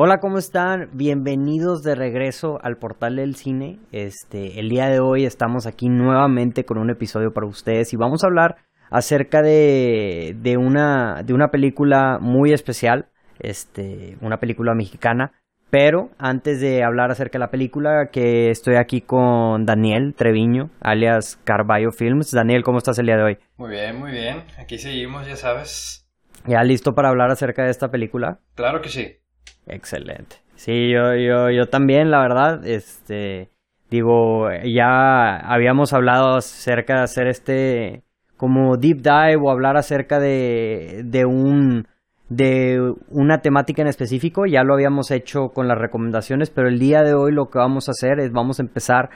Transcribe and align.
Hola, 0.00 0.20
¿cómo 0.20 0.38
están? 0.38 0.90
Bienvenidos 0.92 1.82
de 1.82 1.96
regreso 1.96 2.60
al 2.62 2.76
portal 2.76 3.16
del 3.16 3.34
cine. 3.34 3.80
Este, 3.90 4.60
el 4.60 4.68
día 4.68 4.86
de 4.86 5.00
hoy 5.00 5.24
estamos 5.24 5.66
aquí 5.66 5.88
nuevamente 5.88 6.64
con 6.64 6.78
un 6.78 6.88
episodio 6.88 7.32
para 7.32 7.48
ustedes 7.48 7.92
y 7.92 7.96
vamos 7.96 8.22
a 8.22 8.28
hablar 8.28 8.58
acerca 8.90 9.42
de, 9.42 10.36
de 10.40 10.56
una 10.56 11.24
de 11.24 11.34
una 11.34 11.48
película 11.48 12.20
muy 12.20 12.52
especial, 12.52 13.08
este, 13.40 14.16
una 14.20 14.36
película 14.36 14.72
mexicana. 14.72 15.32
Pero 15.68 16.10
antes 16.16 16.60
de 16.60 16.84
hablar 16.84 17.10
acerca 17.10 17.38
de 17.38 17.46
la 17.46 17.50
película, 17.50 18.10
que 18.12 18.50
estoy 18.50 18.76
aquí 18.76 19.00
con 19.00 19.66
Daniel 19.66 20.14
Treviño, 20.16 20.70
alias 20.80 21.40
Carballo 21.42 21.90
Films. 21.90 22.30
Daniel, 22.30 22.62
¿cómo 22.62 22.78
estás 22.78 23.00
el 23.00 23.06
día 23.06 23.16
de 23.16 23.24
hoy? 23.24 23.38
Muy 23.56 23.70
bien, 23.70 23.98
muy 23.98 24.12
bien. 24.12 24.44
Aquí 24.60 24.78
seguimos, 24.78 25.26
ya 25.26 25.34
sabes. 25.34 26.06
¿Ya 26.46 26.62
listo 26.62 26.94
para 26.94 27.08
hablar 27.08 27.32
acerca 27.32 27.64
de 27.64 27.70
esta 27.70 27.90
película? 27.90 28.38
Claro 28.54 28.80
que 28.80 28.90
sí. 28.90 29.16
Excelente. 29.66 30.36
Sí, 30.56 30.90
yo, 30.90 31.14
yo, 31.14 31.50
yo 31.50 31.66
también, 31.66 32.10
la 32.10 32.20
verdad, 32.20 32.66
este, 32.66 33.48
digo, 33.90 34.48
ya 34.64 35.36
habíamos 35.36 35.92
hablado 35.92 36.36
acerca 36.36 36.96
de 36.96 37.02
hacer 37.02 37.28
este, 37.28 38.02
como 38.36 38.76
deep 38.76 38.98
dive 39.02 39.36
o 39.36 39.50
hablar 39.50 39.76
acerca 39.76 40.18
de, 40.18 41.02
de 41.04 41.24
un, 41.24 41.86
de 42.28 42.92
una 43.08 43.38
temática 43.40 43.82
en 43.82 43.88
específico, 43.88 44.46
ya 44.46 44.62
lo 44.64 44.74
habíamos 44.74 45.10
hecho 45.10 45.50
con 45.50 45.68
las 45.68 45.78
recomendaciones, 45.78 46.50
pero 46.50 46.68
el 46.68 46.78
día 46.78 47.02
de 47.02 47.14
hoy 47.14 47.32
lo 47.32 47.50
que 47.50 47.58
vamos 47.58 47.88
a 47.88 47.92
hacer 47.92 48.20
es 48.20 48.32
vamos 48.32 48.58
a 48.58 48.62
empezar 48.62 49.10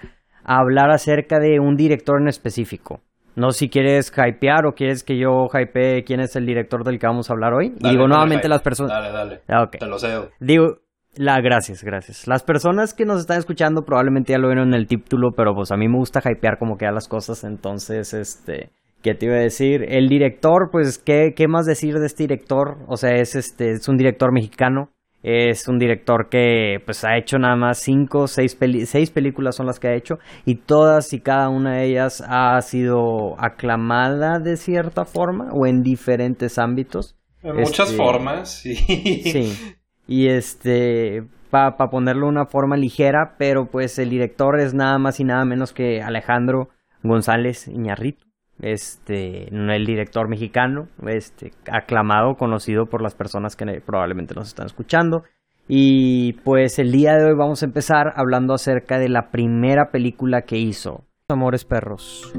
a 0.44 0.58
hablar 0.58 0.90
acerca 0.90 1.38
de 1.38 1.60
un 1.60 1.76
director 1.76 2.20
en 2.20 2.28
específico. 2.28 3.00
No 3.34 3.50
si 3.50 3.68
quieres 3.68 4.12
hypear 4.12 4.66
o 4.66 4.72
quieres 4.72 5.02
que 5.04 5.18
yo 5.18 5.46
hypee 5.52 6.04
quién 6.04 6.20
es 6.20 6.36
el 6.36 6.46
director 6.46 6.84
del 6.84 6.98
que 6.98 7.06
vamos 7.06 7.30
a 7.30 7.32
hablar 7.32 7.54
hoy. 7.54 7.70
Dale, 7.70 7.92
digo, 7.92 8.02
dale, 8.02 8.08
nuevamente 8.08 8.42
hype. 8.42 8.48
las 8.48 8.62
personas... 8.62 8.92
Dale, 8.92 9.12
dale. 9.12 9.40
Ah, 9.48 9.62
ok. 9.62 9.78
Te 9.78 9.86
lo 9.86 9.98
cedo. 9.98 10.28
Digo, 10.40 10.78
la, 11.14 11.40
gracias, 11.40 11.84
gracias. 11.84 12.26
Las 12.26 12.42
personas 12.42 12.94
que 12.94 13.04
nos 13.04 13.20
están 13.20 13.38
escuchando 13.38 13.82
probablemente 13.82 14.32
ya 14.32 14.38
lo 14.38 14.48
vieron 14.48 14.68
en 14.68 14.74
el 14.74 14.86
título, 14.86 15.32
pero 15.36 15.54
pues 15.54 15.70
a 15.70 15.76
mí 15.76 15.86
me 15.88 15.98
gusta 15.98 16.20
hypear 16.24 16.58
como 16.58 16.76
que 16.76 16.86
a 16.86 16.92
las 16.92 17.06
cosas, 17.06 17.44
entonces, 17.44 18.14
este, 18.14 18.70
¿qué 19.02 19.14
te 19.14 19.26
iba 19.26 19.36
a 19.36 19.40
decir? 19.40 19.84
El 19.88 20.08
director, 20.08 20.70
pues, 20.70 20.98
¿qué, 20.98 21.34
qué 21.36 21.48
más 21.48 21.66
decir 21.66 21.98
de 21.98 22.06
este 22.06 22.24
director? 22.24 22.78
O 22.88 22.96
sea, 22.96 23.10
es 23.10 23.34
este, 23.34 23.72
es 23.72 23.88
un 23.88 23.98
director 23.98 24.32
mexicano, 24.32 24.88
es 25.22 25.68
un 25.68 25.78
director 25.78 26.28
que, 26.28 26.80
pues, 26.84 27.04
ha 27.04 27.16
hecho 27.16 27.38
nada 27.38 27.56
más 27.56 27.78
cinco, 27.78 28.26
seis, 28.26 28.54
peli 28.54 28.86
seis 28.86 29.10
películas 29.10 29.56
son 29.56 29.66
las 29.66 29.78
que 29.78 29.88
ha 29.88 29.94
hecho, 29.94 30.18
y 30.44 30.56
todas 30.56 31.12
y 31.12 31.20
cada 31.20 31.48
una 31.48 31.76
de 31.76 31.84
ellas 31.86 32.22
ha 32.26 32.60
sido 32.62 33.34
aclamada 33.38 34.38
de 34.38 34.56
cierta 34.56 35.04
forma, 35.04 35.50
o 35.52 35.66
en 35.66 35.82
diferentes 35.82 36.58
ámbitos. 36.58 37.16
En 37.42 37.56
muchas 37.56 37.90
Este, 37.90 37.96
formas, 37.96 38.50
sí. 38.50 38.74
Sí. 38.76 39.52
Y 40.08 40.28
este, 40.28 41.22
para 41.50 41.76
ponerlo 41.76 42.26
de 42.26 42.32
una 42.32 42.46
forma 42.46 42.76
ligera, 42.76 43.36
pero 43.38 43.66
pues 43.66 43.98
el 44.00 44.10
director 44.10 44.58
es 44.60 44.74
nada 44.74 44.98
más 44.98 45.20
y 45.20 45.24
nada 45.24 45.44
menos 45.44 45.72
que 45.72 46.02
Alejandro 46.02 46.68
González 47.04 47.68
Iñarrito. 47.68 48.24
Este, 48.62 49.48
el 49.48 49.84
director 49.84 50.28
mexicano, 50.28 50.86
este, 51.06 51.50
aclamado, 51.70 52.36
conocido 52.36 52.86
por 52.86 53.02
las 53.02 53.14
personas 53.14 53.56
que 53.56 53.82
probablemente 53.84 54.34
nos 54.34 54.48
están 54.48 54.66
escuchando. 54.66 55.24
Y 55.68 56.34
pues 56.44 56.78
el 56.78 56.92
día 56.92 57.14
de 57.14 57.24
hoy 57.24 57.36
vamos 57.36 57.62
a 57.62 57.66
empezar 57.66 58.12
hablando 58.16 58.54
acerca 58.54 58.98
de 58.98 59.08
la 59.08 59.30
primera 59.30 59.90
película 59.90 60.42
que 60.42 60.58
hizo, 60.58 61.04
Amores 61.28 61.64
Perros. 61.64 62.32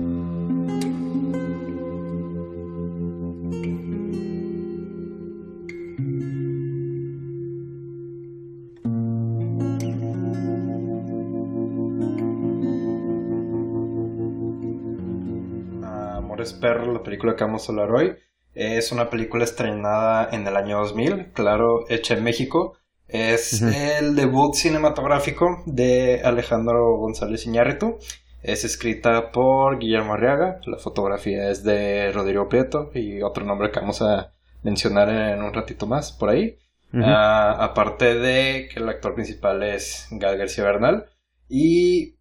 La 16.63 17.03
película 17.03 17.35
que 17.35 17.43
vamos 17.43 17.67
a 17.67 17.73
hablar 17.73 17.91
hoy, 17.91 18.15
es 18.53 18.93
una 18.93 19.09
película 19.09 19.43
estrenada 19.43 20.29
en 20.31 20.47
el 20.47 20.55
año 20.55 20.79
2000, 20.79 21.33
claro, 21.33 21.85
hecha 21.89 22.13
en 22.13 22.23
México. 22.23 22.77
Es 23.09 23.61
el 23.61 24.15
debut 24.15 24.55
cinematográfico 24.55 25.61
de 25.65 26.21
Alejandro 26.23 26.97
González 26.97 27.45
Iñárritu. 27.45 27.97
Es 28.41 28.63
escrita 28.63 29.31
por 29.31 29.77
Guillermo 29.77 30.13
Arriaga. 30.13 30.61
La 30.65 30.77
fotografía 30.77 31.49
es 31.49 31.65
de 31.65 32.11
Rodrigo 32.13 32.47
Prieto 32.47 32.91
y 32.93 33.21
otro 33.21 33.43
nombre 33.43 33.69
que 33.69 33.81
vamos 33.81 34.01
a 34.01 34.31
mencionar 34.63 35.09
en 35.09 35.43
un 35.43 35.53
ratito 35.53 35.85
más 35.85 36.13
por 36.13 36.29
ahí. 36.29 36.57
Ah, 36.93 37.57
aparte 37.59 38.15
de 38.15 38.69
que 38.71 38.79
el 38.79 38.87
actor 38.87 39.15
principal 39.15 39.63
es 39.63 40.07
Gal 40.11 40.37
García 40.37 40.63
Bernal. 40.63 41.07
Y 41.49 42.15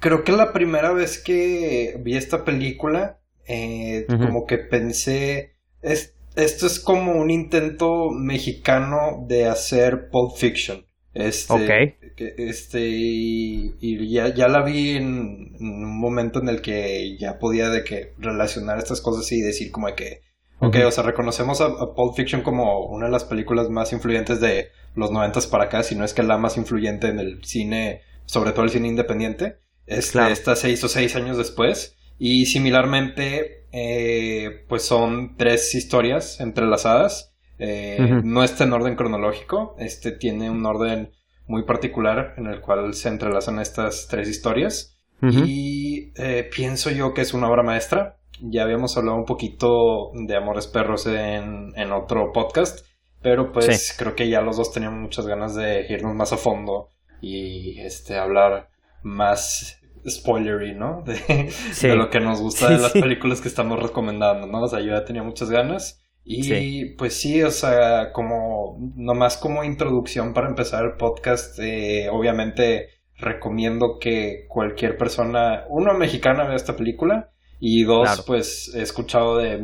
creo 0.00 0.22
que 0.22 0.32
la 0.32 0.52
primera 0.52 0.92
vez 0.92 1.22
que 1.22 1.96
vi 2.00 2.16
esta 2.16 2.44
película, 2.44 3.20
eh, 3.46 4.06
como 4.08 4.46
que 4.46 4.58
pensé, 4.58 5.52
es, 5.82 6.14
esto 6.36 6.66
es 6.66 6.80
como 6.80 7.12
un 7.12 7.30
intento 7.30 8.10
mexicano 8.10 9.24
de 9.28 9.46
hacer 9.46 10.08
Pulp 10.10 10.36
Fiction. 10.36 10.86
Este, 11.14 11.52
Ok. 11.52 12.14
que- 12.16 12.34
este, 12.38 12.80
y, 12.88 13.74
y 13.80 14.10
ya, 14.12 14.34
ya 14.34 14.48
la 14.48 14.62
vi 14.62 14.90
en, 14.96 15.54
en 15.60 15.66
un 15.84 15.98
momento 16.00 16.40
en 16.40 16.48
el 16.48 16.60
que 16.60 17.16
ya 17.18 17.38
podía 17.38 17.68
de 17.70 17.84
que 17.84 18.14
relacionar 18.18 18.78
estas 18.78 19.00
cosas 19.00 19.30
y 19.30 19.40
decir 19.40 19.70
como 19.70 19.86
de 19.88 19.94
que 19.94 20.20
Ok, 20.60 20.76
o 20.86 20.90
sea, 20.90 21.04
reconocemos 21.04 21.60
a, 21.60 21.66
a 21.66 21.94
Pulp 21.94 22.14
Fiction 22.16 22.40
como 22.42 22.86
una 22.86 23.06
de 23.06 23.12
las 23.12 23.24
películas 23.24 23.68
más 23.68 23.92
influyentes 23.92 24.40
de 24.40 24.68
los 24.94 25.10
noventas 25.10 25.46
para 25.46 25.64
acá, 25.64 25.82
si 25.82 25.94
no 25.94 26.04
es 26.04 26.14
que 26.14 26.22
la 26.22 26.38
más 26.38 26.56
influyente 26.56 27.08
en 27.08 27.18
el 27.18 27.44
cine, 27.44 28.00
sobre 28.24 28.52
todo 28.52 28.64
el 28.64 28.70
cine 28.70 28.88
independiente. 28.88 29.56
Este, 29.86 30.12
Claro. 30.12 30.32
Esta 30.32 30.56
se 30.56 30.70
hizo 30.70 30.88
seis 30.88 31.14
años 31.16 31.36
después. 31.36 31.93
Y 32.18 32.46
similarmente, 32.46 33.66
eh, 33.72 34.64
pues 34.68 34.82
son 34.84 35.36
tres 35.36 35.74
historias 35.74 36.40
entrelazadas. 36.40 37.34
Eh. 37.58 38.20
No 38.24 38.42
está 38.42 38.64
en 38.64 38.72
orden 38.72 38.96
cronológico, 38.96 39.76
este 39.78 40.12
tiene 40.12 40.50
un 40.50 40.64
orden 40.66 41.12
muy 41.46 41.64
particular 41.64 42.34
en 42.36 42.46
el 42.46 42.60
cual 42.60 42.94
se 42.94 43.08
entrelazan 43.08 43.58
estas 43.60 44.08
tres 44.08 44.28
historias. 44.28 44.98
Y 45.22 46.12
eh, 46.16 46.50
pienso 46.54 46.90
yo 46.90 47.14
que 47.14 47.22
es 47.22 47.32
una 47.32 47.48
obra 47.48 47.62
maestra. 47.62 48.18
Ya 48.42 48.62
habíamos 48.64 48.96
hablado 48.98 49.16
un 49.16 49.24
poquito 49.24 50.10
de 50.12 50.36
Amores 50.36 50.66
Perros 50.66 51.06
en, 51.06 51.72
en 51.76 51.92
otro 51.92 52.30
podcast, 52.32 52.84
pero 53.22 53.50
pues 53.52 53.86
Sí. 53.88 53.94
creo 53.96 54.14
que 54.16 54.28
ya 54.28 54.42
los 54.42 54.58
dos 54.58 54.72
teníamos 54.72 55.00
muchas 55.00 55.26
ganas 55.26 55.54
de 55.54 55.86
irnos 55.88 56.14
más 56.14 56.32
a 56.34 56.36
fondo 56.36 56.90
y 57.22 57.80
este 57.80 58.18
hablar 58.18 58.68
más 59.02 59.80
spoilery, 60.08 60.74
¿no? 60.74 61.02
De, 61.06 61.50
Sí. 61.72 61.88
de 61.88 61.96
lo 61.96 62.10
que 62.10 62.20
nos 62.20 62.40
gusta 62.40 62.70
de 62.70 62.78
las 62.78 62.92
películas 62.92 63.40
que 63.40 63.48
estamos 63.48 63.82
recomendando, 63.82 64.46
¿no? 64.46 64.62
O 64.62 64.68
sea, 64.68 64.80
yo 64.80 64.86
ya 64.92 65.04
tenía 65.04 65.22
muchas 65.22 65.50
ganas. 65.50 66.00
Y 66.26 66.42
Sí. 66.44 66.94
pues 66.96 67.14
sí, 67.20 67.42
o 67.42 67.50
sea, 67.50 68.12
como 68.12 68.78
nomás 68.96 69.36
como 69.36 69.62
introducción 69.64 70.32
para 70.32 70.48
empezar 70.48 70.84
el 70.84 70.92
podcast, 70.96 71.58
eh, 71.60 72.08
obviamente 72.10 72.88
recomiendo 73.16 73.98
que 74.00 74.46
cualquier 74.48 74.96
persona, 74.96 75.64
uno 75.68 75.94
mexicana 75.94 76.44
vea 76.44 76.56
esta 76.56 76.76
película 76.76 77.30
y 77.60 77.84
dos, 77.84 78.04
Claro. 78.08 78.22
pues 78.26 78.74
he 78.74 78.82
escuchado 78.82 79.36
de, 79.38 79.62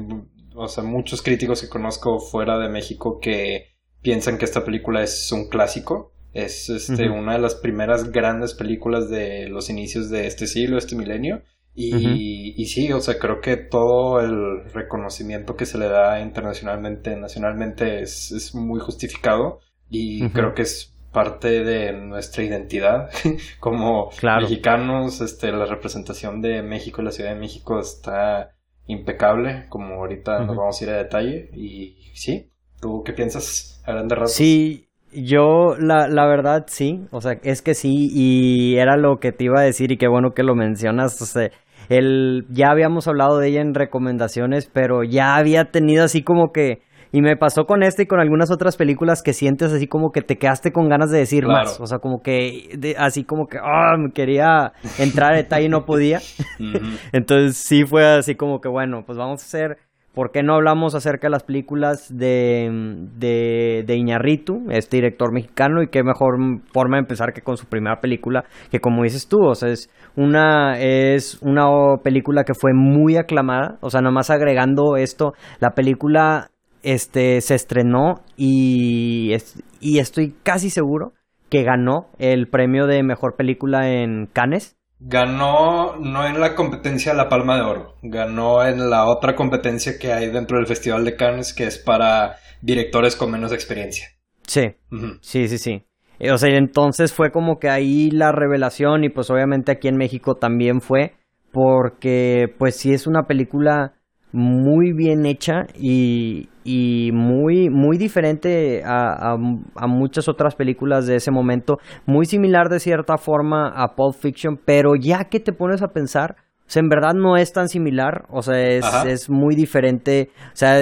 o 0.55 0.69
sea, 0.69 0.85
muchos 0.85 1.23
críticos 1.23 1.63
que 1.63 1.69
conozco 1.69 2.19
fuera 2.21 2.59
de 2.59 2.69
México 2.69 3.19
que 3.21 3.69
piensan 4.03 4.39
que 4.39 4.45
esta 4.45 4.65
película 4.65 5.03
es 5.03 5.33
un 5.33 5.49
clásico. 5.49 6.13
Es 6.33 6.69
este, 6.71 7.09
una 7.11 7.33
de 7.35 7.41
las 7.41 7.57
primeras 7.57 8.11
grandes 8.13 8.55
películas 8.55 9.09
de 9.11 9.49
los 9.49 9.69
inicios 9.71 10.11
de 10.11 10.27
este 10.27 10.47
siglo, 10.47 10.79
este 10.79 10.95
milenio. 10.97 11.43
Y, 11.75 12.55
y 12.61 12.67
sí, 12.67 12.93
o 12.93 13.01
sea, 13.01 13.19
creo 13.19 13.41
que 13.41 13.57
todo 13.57 14.21
el 14.21 14.65
reconocimiento 14.73 15.57
que 15.57 15.67
se 15.67 15.79
le 15.79 15.89
da 15.89 16.21
internacionalmente, 16.21 17.17
nacionalmente, 17.17 18.03
es, 18.03 18.33
es 18.33 18.55
muy 18.55 18.81
justificado. 18.81 19.61
Y 19.89 20.29
creo 20.31 20.55
que 20.55 20.63
es 20.63 20.95
parte 21.13 21.65
de 21.65 21.93
nuestra 21.93 22.45
identidad 22.45 23.11
como 23.61 24.11
Claro. 24.11 24.43
mexicanos. 24.43 25.21
Este, 25.21 25.51
la 25.53 25.65
representación 25.65 26.41
de 26.43 26.63
México, 26.63 27.03
la 27.03 27.11
Ciudad 27.13 27.31
de 27.35 27.41
México 27.41 27.81
está 27.81 28.51
impecable, 28.87 29.67
como 29.69 29.95
ahorita 29.95 30.41
nos 30.41 30.51
Ujú. 30.51 30.59
vamos 30.61 30.81
a 30.81 30.85
ir 30.85 30.91
a 30.91 30.97
detalle. 30.99 31.51
Y 31.57 31.97
sí, 32.15 32.51
¿tú 32.81 33.03
qué 33.05 33.13
piensas 33.13 33.81
a 33.87 33.93
grandes 33.93 34.19
rasgos? 34.19 34.33
Sí, 34.35 34.89
yo 35.13 35.77
la, 35.79 36.09
la 36.09 36.27
verdad 36.27 36.65
sí, 36.69 37.07
o 37.11 37.21
sea, 37.21 37.33
es 37.43 37.63
que 37.63 37.75
sí, 37.75 38.09
y 38.13 38.77
era 38.77 38.97
lo 38.97 39.19
que 39.19 39.33
te 39.33 39.45
iba 39.45 39.61
a 39.61 39.65
decir 39.65 39.93
y 39.93 39.97
qué 39.97 40.09
bueno 40.09 40.31
que 40.35 40.43
lo 40.43 40.55
mencionas, 40.55 41.21
o 41.21 41.27
sea, 41.27 41.51
el, 41.89 42.45
ya 42.51 42.71
habíamos 42.71 43.09
hablado 43.09 43.39
de 43.39 43.49
ella 43.49 43.61
en 43.63 43.75
recomendaciones, 43.75 44.71
pero 44.73 45.03
ya 45.03 45.37
había 45.37 45.67
tenido 45.73 46.05
así 46.05 46.23
como 46.23 46.53
que, 46.53 46.83
y 47.13 47.23
me 47.23 47.37
pasó 47.37 47.65
con 47.65 47.83
esta 47.83 48.03
y 48.03 48.07
con 48.07 48.21
algunas 48.21 48.53
otras 48.53 48.77
películas 48.77 49.23
que 49.23 49.33
sientes 49.33 49.73
así 49.73 49.89
como 49.89 50.13
que 50.13 50.23
te 50.23 50.37
quedaste 50.39 50.71
con 50.71 50.89
ganas 50.89 51.11
de 51.11 51.19
decir 51.19 51.43
Claro. 51.45 51.59
más, 51.65 51.81
o 51.81 51.87
sea, 51.87 51.99
como 51.99 52.23
que, 52.23 52.69
de- 52.79 52.95
así 52.97 53.25
como 53.25 53.47
que, 53.49 53.59
ah, 53.59 53.97
me 53.99 54.13
quería 54.13 54.73
entrar 54.99 55.33
a 55.33 55.37
detalle 55.37 55.67
y 55.67 55.69
no 55.69 55.85
podía. 55.85 56.21
Entonces 57.13 57.57
sí 57.57 57.85
fue 57.85 58.05
así 58.07 58.37
como 58.37 58.61
que 58.61 58.69
bueno, 58.69 59.03
pues 59.05 59.19
vamos 59.19 59.43
a 59.43 59.45
hacer 59.45 59.79
¿por 60.15 60.33
qué 60.33 60.43
no 60.43 60.55
hablamos 60.55 60.95
acerca 60.95 61.27
de 61.27 61.33
las 61.33 61.45
películas 61.45 62.09
de, 62.17 62.69
de, 63.17 63.85
de 63.87 63.97
Iñarritu, 63.97 64.67
este 64.71 64.97
director 64.97 65.33
mexicano? 65.33 65.83
Y 65.83 65.89
qué 65.89 66.03
mejor 66.03 66.37
forma 66.73 66.97
de 66.97 67.03
empezar 67.03 67.33
que 67.33 67.43
con 67.43 67.57
su 67.57 67.67
primera 67.67 68.01
película, 68.01 68.45
que 68.71 68.81
como 68.81 69.05
dices 69.05 69.29
tú, 69.29 69.39
o 69.43 69.55
sea, 69.55 69.71
es 69.71 69.91
una, 70.17 70.79
es 70.79 71.41
una 71.43 71.69
película 72.03 72.45
que 72.45 72.55
fue 72.55 72.73
muy 72.75 73.17
aclamada, 73.17 73.79
o 73.81 73.91
sea, 73.91 74.01
nomás 74.01 74.31
agregando 74.31 74.97
esto, 74.97 75.35
la 75.61 75.71
película 75.71 76.51
este, 76.83 77.41
se 77.41 77.55
estrenó 77.55 78.23
y, 78.37 79.35
y 79.81 79.99
estoy 79.99 80.35
casi 80.43 80.71
seguro 80.71 81.13
que 81.51 81.65
ganó 81.65 82.07
el 82.19 82.47
premio 82.49 82.87
de 82.87 83.03
mejor 83.03 83.37
película 83.37 83.91
en 83.91 84.27
Cannes. 84.33 84.77
Ganó 85.01 85.97
no 85.97 86.27
en 86.27 86.39
la 86.39 86.55
competencia 86.55 87.15
La 87.15 87.29
Palma 87.29 87.57
de 87.57 87.63
Oro, 87.63 87.95
ganó 88.03 88.63
en 88.63 88.91
la 88.91 89.07
otra 89.07 89.35
competencia 89.35 89.99
que 89.99 90.13
hay 90.13 90.31
dentro 90.31 90.59
del 90.59 90.67
Festival 90.67 91.05
de 91.05 91.17
Cannes, 91.17 91.55
que 91.55 91.65
es 91.65 91.79
para 91.79 92.37
directores 92.61 93.17
con 93.17 93.31
menos 93.31 93.53
experiencia. 93.53 94.09
Sí, 94.47 94.75
sí, 95.23 95.49
sí, 95.49 95.59
sí. 95.59 95.87
O 96.31 96.37
sea, 96.37 96.51
entonces 96.55 97.15
fue 97.15 97.31
como 97.31 97.59
que 97.59 97.71
ahí 97.71 98.11
la 98.11 98.31
revelación 98.31 99.05
y 99.05 99.09
pues 99.09 99.31
obviamente 99.31 99.73
aquí 99.73 99.89
en 99.89 99.97
México 99.97 100.35
también 100.35 100.83
fue, 100.83 101.15
porque 101.51 102.47
pues 102.59 102.77
sí 102.77 102.93
es 102.93 103.07
una 103.07 103.23
película 103.23 103.95
muy 104.33 104.93
bien 104.93 105.27
hecha 105.27 105.67
y, 105.75 106.49
y 106.65 107.11
muy, 107.13 107.69
muy 107.69 107.99
diferente 107.99 108.83
a, 108.85 109.33
a, 109.33 109.87
muchas 109.87 110.29
otras 110.29 110.55
películas 110.55 111.07
de 111.07 111.17
ese 111.17 111.31
momento, 111.31 111.79
muy 112.07 112.27
similar 112.27 112.69
de 112.69 112.81
cierta 112.81 113.17
forma 113.17 113.69
a 113.69 113.95
Pulp 113.95 114.15
Fiction, 114.15 114.59
pero 114.65 114.95
ya 114.95 115.25
que 115.25 115.41
te 115.41 115.53
pones 115.53 115.83
a 115.83 115.89
pensar, 115.89 116.37
o 116.39 116.73
sea, 116.73 116.81
en 116.81 116.89
verdad 116.89 117.15
no 117.15 117.37
es 117.37 117.53
tan 117.53 117.69
similar, 117.69 118.27
o 118.31 118.43
sea, 118.43 118.61
es, 118.61 118.85
es 119.07 119.31
muy 119.31 119.57
diferente, 119.57 120.31
o 120.53 120.57
sea, 120.57 120.79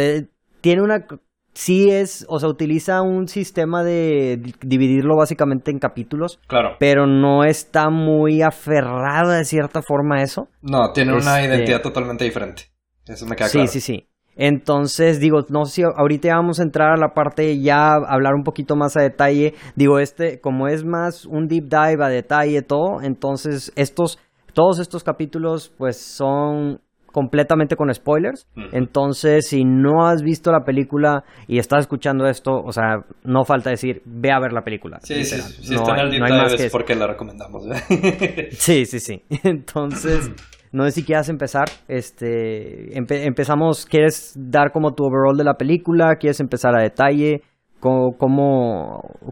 tiene 0.60 0.82
una... 0.82 1.06
Sí 1.54 1.90
es, 1.90 2.24
o 2.28 2.38
sea, 2.38 2.48
utiliza 2.48 3.02
un 3.02 3.26
sistema 3.26 3.82
de 3.82 4.40
dividirlo 4.60 5.16
básicamente 5.16 5.72
en 5.72 5.80
capítulos. 5.80 6.38
Claro. 6.46 6.76
Pero 6.78 7.08
no 7.08 7.42
está 7.42 7.90
muy 7.90 8.42
aferrado 8.42 9.32
de 9.32 9.44
cierta 9.44 9.82
forma 9.82 10.18
a 10.18 10.22
eso. 10.22 10.46
No, 10.62 10.92
tiene 10.92 11.14
una 11.14 11.40
este 11.40 11.48
identidad 11.48 11.82
totalmente 11.82 12.22
diferente. 12.22 12.66
Eso 13.08 13.26
me 13.26 13.36
queda 13.36 13.48
sí, 13.48 13.60
Sí, 13.60 13.66
sí, 13.66 13.80
sí. 13.80 14.08
Entonces, 14.40 15.18
digo, 15.18 15.44
no 15.48 15.64
sé 15.64 15.72
si 15.72 15.82
ahorita 15.82 16.28
vamos 16.28 16.60
a 16.60 16.62
entrar 16.62 16.92
a 16.92 16.96
la 16.96 17.08
parte 17.08 17.60
ya, 17.60 17.94
hablar 17.94 18.34
un 18.34 18.44
poquito 18.44 18.76
más 18.76 18.96
a 18.96 19.02
detalle. 19.02 19.54
Digo, 19.74 19.98
este, 19.98 20.40
como 20.40 20.68
es 20.68 20.84
más 20.84 21.26
un 21.26 21.48
deep 21.48 21.64
dive 21.64 22.04
a 22.04 22.08
detalle 22.08 22.62
todo, 22.62 23.02
entonces 23.02 23.72
estos, 23.74 24.20
todos 24.54 24.78
estos 24.78 25.02
capítulos, 25.02 25.72
pues 25.76 26.00
son 26.00 26.80
completamente 27.10 27.74
con 27.74 27.92
spoilers. 27.92 28.46
Entonces, 28.70 29.48
si 29.48 29.64
no 29.64 30.06
has 30.06 30.22
visto 30.22 30.52
la 30.52 30.60
película 30.60 31.24
y 31.48 31.58
estás 31.58 31.80
escuchando 31.80 32.28
esto, 32.28 32.52
o 32.52 32.70
sea, 32.70 33.00
no 33.24 33.44
falta 33.44 33.70
decir, 33.70 34.02
ve 34.04 34.30
a 34.30 34.38
ver 34.38 34.52
la 34.52 34.62
película. 34.62 35.00
Sí, 35.02 35.24
sí, 35.24 35.40
si 35.40 35.74
está 35.74 35.94
en 35.94 36.00
el 36.06 36.10
deep 36.12 36.24
dive 36.24 36.66
es 36.66 36.70
porque 36.70 36.94
la 36.94 37.08
recomendamos. 37.08 37.64
sí, 38.52 38.86
sí, 38.86 39.00
sí. 39.00 39.24
Entonces... 39.42 40.30
No 40.72 40.84
sé 40.84 40.92
si 40.92 41.04
quieras 41.04 41.28
empezar. 41.28 41.66
Este, 41.88 42.96
empezamos, 42.96 43.86
¿quieres 43.86 44.34
dar 44.36 44.72
como 44.72 44.92
tu 44.92 45.04
overall 45.04 45.36
de 45.36 45.44
la 45.44 45.54
película? 45.54 46.16
¿Quieres 46.16 46.40
empezar 46.40 46.76
a 46.76 46.82
detalle? 46.82 47.42
¿Cómo, 47.80 48.16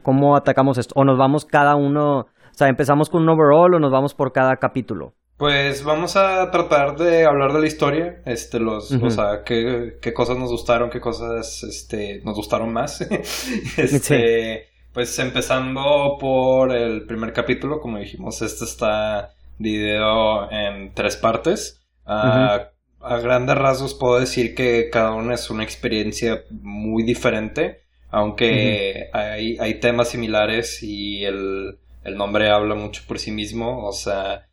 cómo, 0.03 0.37
atacamos 0.37 0.79
esto? 0.79 0.95
¿O 0.97 1.05
nos 1.05 1.19
vamos 1.19 1.45
cada 1.45 1.75
uno, 1.75 2.21
o 2.21 2.27
sea, 2.53 2.69
empezamos 2.69 3.11
con 3.11 3.23
un 3.23 3.29
overall 3.29 3.75
o 3.75 3.81
nos 3.81 3.91
vamos 3.91 4.15
por 4.15 4.33
cada 4.33 4.57
capítulo? 4.57 5.15
Pues 5.37 5.85
vamos 5.85 6.17
a 6.17 6.51
tratar 6.51 6.97
de 6.97 7.27
hablar 7.27 7.53
de 7.53 7.61
la 7.61 7.67
historia, 7.67 8.23
este, 8.25 8.59
los, 8.59 8.91
o 8.91 9.11
sea, 9.11 9.43
qué, 9.45 9.99
qué, 10.01 10.15
cosas 10.15 10.39
nos 10.39 10.49
gustaron, 10.49 10.89
qué 10.89 10.99
cosas, 10.99 11.63
este, 11.63 12.23
nos 12.25 12.37
gustaron 12.37 12.73
más. 12.73 13.01
este, 13.77 14.69
pues 14.95 15.19
empezando 15.19 16.17
por 16.19 16.75
el 16.75 17.05
primer 17.05 17.35
capítulo, 17.35 17.81
como 17.81 17.99
dijimos, 17.99 18.41
este 18.41 18.65
está 18.65 19.36
dividido 19.59 20.51
en 20.51 20.93
tres 20.95 21.17
partes. 21.17 21.83
a 22.05 22.71
grandes 23.01 23.57
rasgos 23.57 23.95
puedo 23.95 24.19
decir 24.19 24.55
que 24.55 24.91
cada 24.91 25.13
una 25.13 25.35
es 25.35 25.51
una 25.51 25.63
experiencia 25.63 26.43
muy 26.51 27.03
diferente, 27.05 27.83
aunque 28.11 29.11
hay, 29.13 29.59
hay, 29.59 29.75
temas 29.81 30.09
similares 30.09 30.83
y 30.83 31.25
el, 31.25 31.79
el, 32.05 32.17
nombre 32.17 32.51
habla 32.51 32.75
mucho 32.75 33.03
por 33.07 33.19
sí 33.19 33.31
mismo. 33.31 33.87
O 33.87 33.93
sea, 33.93 34.49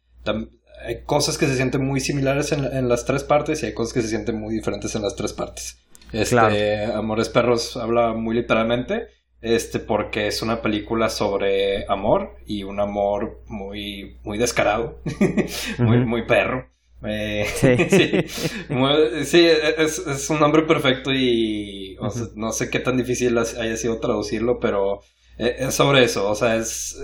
hay 0.85 1.03
cosas 1.03 1.37
que 1.37 1.47
se 1.47 1.55
sienten 1.55 1.85
muy 1.85 1.99
similares 1.99 2.51
en, 2.51 2.65
en, 2.65 2.89
las 2.89 3.05
tres 3.05 3.23
partes 3.23 3.63
y 3.63 3.67
hay 3.67 3.73
cosas 3.73 3.93
que 3.93 4.01
se 4.01 4.09
sienten 4.09 4.39
muy 4.39 4.53
diferentes 4.53 4.93
en 4.95 5.01
las 5.03 5.15
tres 5.15 5.33
partes. 5.33 5.79
Este, 6.11 6.85
Amores 6.85 7.29
Perros 7.29 7.75
habla 7.75 8.13
muy 8.13 8.35
literalmente 8.35 9.07
este 9.43 9.79
porque 9.79 10.27
es 10.27 10.41
una 10.41 10.61
película 10.61 11.09
sobre 11.09 11.85
amor 11.89 12.37
y 12.45 12.63
un 12.63 12.79
amor 12.79 13.41
muy 13.47 14.17
muy 14.23 14.37
descarado 14.37 15.01
muy 15.79 16.05
muy 16.05 16.25
perro. 16.25 16.69
Eh, 17.05 17.45
sí, 17.53 17.75
sí, 19.25 19.45
es, 19.45 20.29
un 20.29 20.39
nombre 20.39 20.63
perfecto 20.63 21.11
y 21.11 21.97
no 22.35 22.53
sé 22.53 22.69
qué 22.69 22.79
tan 22.79 22.95
difícil 22.95 23.37
haya 23.37 23.75
sido 23.75 23.99
traducirlo 23.99 24.57
pero 24.61 25.01
eh, 25.37 25.57
es 25.59 25.73
sobre 25.73 26.05
eso 26.05 26.29
o 26.29 26.35
sea 26.35 26.55
es 26.55 26.97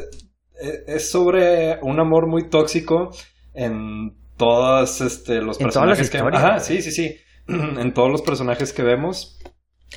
eh, 0.62 0.84
es 0.88 1.12
sobre 1.12 1.80
un 1.82 2.00
amor 2.00 2.28
muy 2.28 2.50
tóxico 2.50 3.12
en 3.54 4.16
todos 4.38 5.02
este 5.02 5.42
los 5.42 5.58
personajes 5.58 6.10
que 6.10 6.20
ajá 6.20 6.62
sí 6.62 6.82
sí 6.82 6.92
sí. 6.92 7.18
En 7.50 7.94
todos 7.94 8.12
los 8.12 8.22
personajes 8.22 8.72
que 8.74 8.84
vemos 8.84 9.40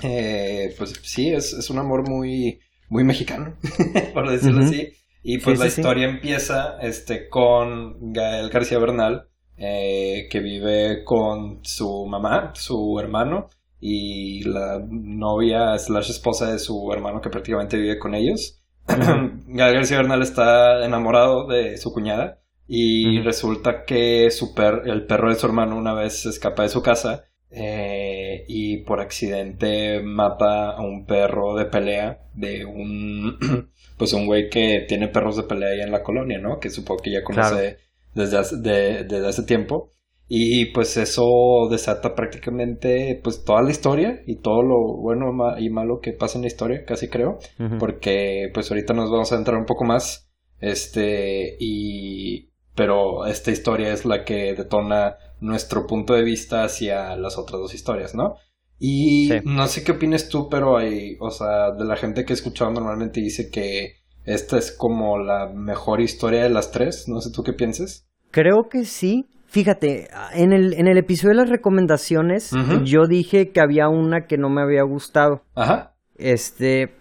eh, 0.02 0.74
pues 0.78 0.94
sí, 1.02 1.28
es, 1.28 1.52
es, 1.52 1.70
un 1.70 1.78
amor 1.78 2.08
muy, 2.08 2.60
muy 2.88 3.04
mexicano, 3.04 3.56
por 4.14 4.30
decirlo 4.30 4.64
así. 4.64 4.92
Y 5.22 5.38
pues 5.38 5.58
la 5.58 5.66
historia 5.66 6.08
empieza 6.08 6.78
este, 6.80 7.28
con 7.28 8.12
Gael 8.12 8.50
García 8.50 8.78
Bernal, 8.78 9.28
eh, 9.56 10.26
que 10.30 10.40
vive 10.40 11.04
con 11.04 11.60
su 11.62 12.06
mamá, 12.06 12.52
su 12.54 12.98
hermano, 12.98 13.48
y 13.78 14.42
la 14.44 14.80
novia 14.88 15.78
slash 15.78 16.10
esposa 16.10 16.50
de 16.50 16.58
su 16.58 16.90
hermano 16.92 17.20
que 17.20 17.30
prácticamente 17.30 17.76
vive 17.76 17.98
con 17.98 18.14
ellos. 18.14 18.62
Gael 18.86 19.74
García 19.74 19.98
Bernal 19.98 20.22
está 20.22 20.84
enamorado 20.84 21.46
de 21.46 21.76
su 21.76 21.92
cuñada 21.92 22.40
y 22.66 23.20
resulta 23.20 23.84
que 23.84 24.30
su 24.30 24.54
el 24.84 25.06
perro 25.06 25.28
de 25.28 25.36
su 25.36 25.46
hermano 25.46 25.76
una 25.76 25.94
vez 25.94 26.22
se 26.22 26.30
escapa 26.30 26.62
de 26.62 26.68
su 26.68 26.82
casa 26.82 27.24
eh, 27.54 28.44
y 28.48 28.78
por 28.78 29.00
accidente 29.00 30.00
mata 30.02 30.70
a 30.70 30.80
un 30.80 31.04
perro 31.04 31.54
de 31.54 31.66
pelea 31.66 32.22
de 32.34 32.64
un 32.64 33.38
pues 33.98 34.14
un 34.14 34.26
güey 34.26 34.48
que 34.48 34.84
tiene 34.88 35.08
perros 35.08 35.36
de 35.36 35.42
pelea 35.42 35.68
ahí 35.68 35.80
en 35.80 35.92
la 35.92 36.02
colonia, 36.02 36.38
¿no? 36.38 36.58
Que 36.58 36.70
supongo 36.70 37.02
que 37.02 37.12
ya 37.12 37.22
conoce 37.22 37.78
desde, 38.14 38.38
hace, 38.38 38.56
desde 38.56 39.28
hace 39.28 39.42
tiempo. 39.42 39.90
Y 40.28 40.72
pues 40.72 40.96
eso 40.96 41.68
desata 41.70 42.14
prácticamente 42.14 43.20
pues 43.22 43.44
toda 43.44 43.60
la 43.60 43.70
historia 43.70 44.22
y 44.26 44.36
todo 44.36 44.62
lo 44.62 44.96
bueno 44.96 45.30
y 45.58 45.68
malo 45.68 46.00
que 46.00 46.12
pasa 46.12 46.38
en 46.38 46.42
la 46.42 46.48
historia, 46.48 46.86
casi 46.86 47.08
creo. 47.08 47.38
Porque 47.78 48.50
pues 48.54 48.70
ahorita 48.70 48.94
nos 48.94 49.10
vamos 49.10 49.30
a 49.32 49.36
entrar 49.36 49.58
un 49.58 49.66
poco 49.66 49.84
más. 49.84 50.30
Este, 50.58 51.56
y... 51.60 52.51
Pero 52.74 53.26
esta 53.26 53.50
historia 53.50 53.92
es 53.92 54.04
la 54.04 54.24
que 54.24 54.54
detona 54.54 55.16
nuestro 55.40 55.86
punto 55.86 56.14
de 56.14 56.22
vista 56.22 56.64
hacia 56.64 57.16
las 57.16 57.36
otras 57.36 57.60
dos 57.60 57.74
historias, 57.74 58.14
¿no? 58.14 58.36
Y 58.78 59.30
no 59.44 59.66
sé 59.68 59.84
qué 59.84 59.92
opinas 59.92 60.28
tú, 60.28 60.48
pero 60.48 60.76
hay, 60.76 61.16
o 61.20 61.30
sea, 61.30 61.70
de 61.70 61.84
la 61.84 61.96
gente 61.96 62.24
que 62.24 62.32
he 62.32 62.34
escuchado 62.34 62.70
normalmente 62.72 63.20
dice 63.20 63.48
que 63.50 64.02
esta 64.24 64.58
es 64.58 64.72
como 64.72 65.18
la 65.18 65.48
mejor 65.48 66.00
historia 66.00 66.42
de 66.42 66.50
las 66.50 66.72
tres, 66.72 67.08
no 67.08 67.20
sé 67.20 67.30
tú 67.30 67.42
qué 67.42 67.52
pienses. 67.52 68.08
Creo 68.30 68.68
que 68.68 68.84
sí. 68.84 69.28
Fíjate, 69.46 70.08
en 70.32 70.52
el, 70.52 70.72
en 70.72 70.88
el 70.88 70.96
episodio 70.96 71.36
de 71.36 71.42
las 71.42 71.50
recomendaciones, 71.50 72.52
yo 72.84 73.06
dije 73.06 73.50
que 73.50 73.60
había 73.60 73.88
una 73.88 74.26
que 74.26 74.38
no 74.38 74.48
me 74.48 74.62
había 74.62 74.82
gustado. 74.82 75.42
Ajá. 75.54 75.94
Este, 76.16 76.94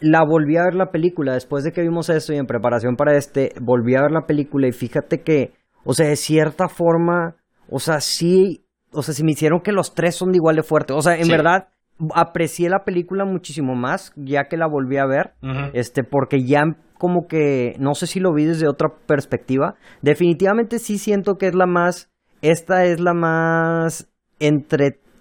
la 0.00 0.24
volví 0.24 0.56
a 0.56 0.64
ver 0.64 0.74
la 0.74 0.90
película 0.90 1.34
después 1.34 1.64
de 1.64 1.72
que 1.72 1.82
vimos 1.82 2.08
esto 2.08 2.32
y 2.32 2.36
en 2.36 2.46
preparación 2.46 2.96
para 2.96 3.16
este, 3.16 3.52
volví 3.60 3.94
a 3.94 4.02
ver 4.02 4.10
la 4.10 4.26
película 4.26 4.66
y 4.66 4.72
fíjate 4.72 5.22
que, 5.22 5.52
o 5.84 5.94
sea, 5.94 6.08
de 6.08 6.16
cierta 6.16 6.68
forma, 6.68 7.36
o 7.68 7.78
sea, 7.78 8.00
sí, 8.00 8.64
o 8.92 9.02
sea, 9.02 9.14
si 9.14 9.22
me 9.22 9.32
hicieron 9.32 9.60
que 9.60 9.72
los 9.72 9.94
tres 9.94 10.16
son 10.16 10.32
de 10.32 10.38
igual 10.38 10.56
de 10.56 10.62
fuerte. 10.62 10.92
O 10.92 11.02
sea, 11.02 11.16
en 11.16 11.28
verdad, 11.28 11.68
aprecié 12.14 12.68
la 12.68 12.84
película 12.84 13.24
muchísimo 13.24 13.74
más 13.74 14.12
ya 14.16 14.44
que 14.44 14.56
la 14.56 14.66
volví 14.66 14.96
a 14.96 15.06
ver. 15.06 15.34
Este, 15.72 16.02
porque 16.02 16.44
ya 16.44 16.62
como 16.98 17.26
que, 17.26 17.76
no 17.78 17.94
sé 17.94 18.06
si 18.06 18.20
lo 18.20 18.32
vi 18.34 18.44
desde 18.44 18.68
otra 18.68 18.88
perspectiva. 19.06 19.76
Definitivamente 20.02 20.78
sí 20.78 20.98
siento 20.98 21.36
que 21.36 21.46
es 21.46 21.54
la 21.54 21.66
más, 21.66 22.10
esta 22.42 22.84
es 22.84 23.00
la 23.00 23.14
más 23.14 24.08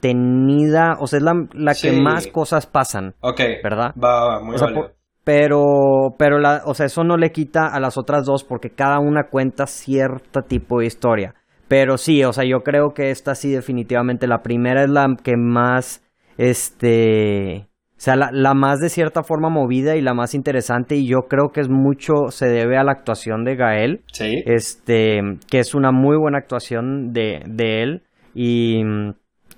entretenida, 0.01 0.98
o 1.00 1.08
sea, 1.08 1.18
es 1.18 1.24
la, 1.24 1.34
la 1.53 1.74
que 1.74 1.91
más 1.91 2.27
cosas 2.27 2.65
pasan. 2.65 3.13
Ok. 3.22 3.41
¿Verdad? 3.63 3.94
Va, 4.01 4.41
muy 4.41 4.56
pero, 5.24 6.15
pero 6.18 6.39
la, 6.39 6.63
o 6.65 6.74
sea, 6.74 6.88
eso 6.88 7.03
no 7.03 7.18
le 7.18 7.32
quita 7.32 7.68
a 7.68 7.79
las 7.79 7.98
otras 7.98 8.25
dos 8.25 8.44
porque 8.44 8.72
cada 8.72 9.00
una 9.00 9.25
cuenta 9.29 9.68
cierto 9.68 10.41
tipo 10.41 10.79
de 10.79 10.88
historia. 10.88 11.36
Pero 11.68 11.98
sí, 11.98 12.24
o 12.24 12.34
sea, 12.34 12.46
yo 12.46 12.62
creo 12.62 12.94
que 12.96 13.12
esta 13.12 13.36
sí 13.36 13.51
definitivamente 13.51 14.25
la 14.25 14.41
primera 14.41 14.84
es 14.84 14.89
la 14.89 15.06
que 15.24 15.38
más, 15.38 16.03
este, 16.38 17.68
o 17.91 18.01
sea, 18.01 18.15
la, 18.15 18.32
la, 18.32 18.56
más 18.56 18.79
de 18.79 18.89
cierta 18.89 19.22
forma 19.22 19.50
movida 19.50 19.96
y 19.96 20.01
la 20.01 20.15
más 20.15 20.34
interesante 20.34 20.96
y 20.96 21.08
yo 21.08 21.27
creo 21.29 21.50
que 21.53 21.62
es 21.62 21.70
mucho, 21.70 22.29
se 22.29 22.48
debe 22.48 22.77
a 22.77 22.84
la 22.84 22.94
actuación 22.94 23.44
de 23.44 23.56
Gael. 23.56 24.01
Sí. 24.12 24.41
Este, 24.48 25.20
que 25.51 25.60
es 25.60 25.75
una 25.75 25.91
muy 25.91 26.18
buena 26.18 26.39
actuación 26.39 27.13
de, 27.13 27.44
de 27.46 27.84
él 27.84 28.01
y... 28.34 28.82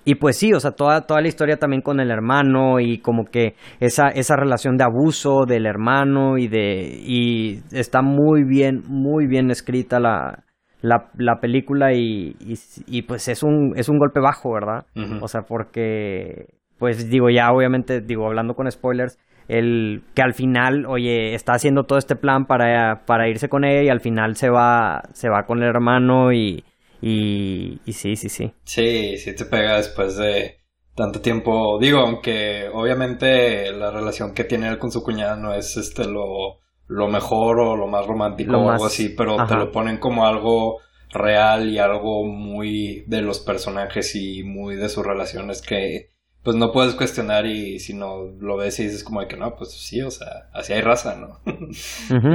Y 0.04 0.16
pues 0.16 0.38
sí, 0.38 0.52
o 0.54 0.60
sea, 0.60 0.72
toda, 0.72 1.02
toda 1.02 1.22
la 1.22 1.28
historia 1.28 1.58
también 1.58 1.82
con 1.82 2.00
el 2.00 2.10
hermano 2.10 2.80
y 2.80 2.98
como 3.00 3.26
que 3.26 3.54
esa, 3.80 4.08
esa 4.10 4.36
relación 4.36 4.76
de 4.76 4.84
abuso 4.84 5.46
del 5.46 5.66
hermano 5.66 6.38
y 6.38 6.48
de... 6.48 7.00
Y 7.06 7.60
está 7.72 8.02
muy 8.02 8.44
bien, 8.44 8.82
muy 8.88 9.28
bien 9.28 9.52
escrita 9.52 10.00
la, 10.00 10.44
la, 10.82 11.10
la 11.18 11.40
película 11.40 11.94
y, 11.94 12.36
y, 12.40 12.56
y, 12.88 13.04
pues 13.04 13.28
es 13.28 13.44
un, 13.44 13.74
es 13.76 13.90
un 13.90 14.00
golpe 14.00 14.20
bajo, 14.20 14.52
¿verdad? 14.54 14.86
Uh 14.96 15.02
-huh. 15.02 15.20
O 15.22 15.28
sea, 15.28 15.42
porque, 15.44 16.48
pues 16.80 17.08
digo, 17.10 17.30
ya 17.30 17.52
obviamente, 17.52 18.02
digo, 18.02 18.26
hablando 18.26 18.56
con 18.56 18.70
spoilers, 18.72 19.20
el 19.48 20.02
que 20.16 20.24
al 20.24 20.34
final, 20.34 20.86
oye, 20.88 21.36
está 21.36 21.54
haciendo 21.54 21.84
todo 21.84 22.00
este 22.00 22.16
plan 22.16 22.46
para, 22.46 23.04
para 23.06 23.28
irse 23.30 23.50
con 23.50 23.66
ella 23.66 23.84
y 23.84 23.90
al 23.90 24.00
final 24.00 24.36
se 24.36 24.50
va, 24.50 25.02
se 25.14 25.30
va 25.30 25.44
con 25.46 25.62
el 25.62 25.70
hermano 25.70 26.32
y 26.32 26.64
y, 27.02 27.80
y 27.86 27.94
sí, 27.94 28.16
sí, 28.16 28.30
sí. 28.30 28.54
Sí, 28.64 29.18
sí 29.18 29.36
te 29.36 29.46
pega 29.46 29.78
después 29.78 30.18
de 30.18 30.58
tanto 30.96 31.22
tiempo. 31.22 31.78
Digo, 31.80 32.00
aunque 32.00 32.70
obviamente 32.74 33.72
la 33.72 33.92
relación 33.92 34.34
que 34.34 34.44
tiene 34.44 34.68
él 34.70 34.78
con 34.78 34.92
su 34.92 35.04
cuñada 35.04 35.36
no 35.36 35.54
es 35.54 35.78
este 35.78 36.06
lo, 36.06 36.60
lo 36.88 37.08
mejor 37.08 37.60
o 37.60 37.76
lo 37.76 37.88
más 37.88 38.06
romántico 38.06 38.52
Lo 38.52 38.60
o 38.60 38.66
más- 38.66 38.74
algo 38.74 38.86
así, 38.86 39.10
pero 39.10 39.46
te 39.46 39.56
lo 39.56 39.72
ponen 39.72 39.98
como 39.98 40.26
algo 40.26 40.80
real 41.12 41.70
y 41.70 41.78
algo 41.80 42.24
muy 42.26 43.04
de 43.08 43.22
los 43.22 43.40
personajes 43.40 44.16
y 44.16 44.44
muy 44.44 44.76
de 44.76 44.88
sus 44.90 45.06
relaciones 45.06 45.62
que 45.62 46.10
pues 46.44 46.56
no 46.56 46.72
puedes 46.72 46.96
cuestionar 46.96 47.46
y 47.46 47.80
si 47.80 47.94
no 47.94 48.24
lo 48.40 48.58
ves 48.58 48.80
y 48.80 48.86
dices 48.86 49.04
como 49.04 49.22
de 49.22 49.28
que 49.28 49.38
no, 49.38 49.56
pues 49.56 49.72
sí, 49.74 50.02
o 50.02 50.10
sea, 50.10 50.50
así 50.54 50.74
hay 50.74 50.82
raza, 50.82 51.16
¿no? 51.16 51.40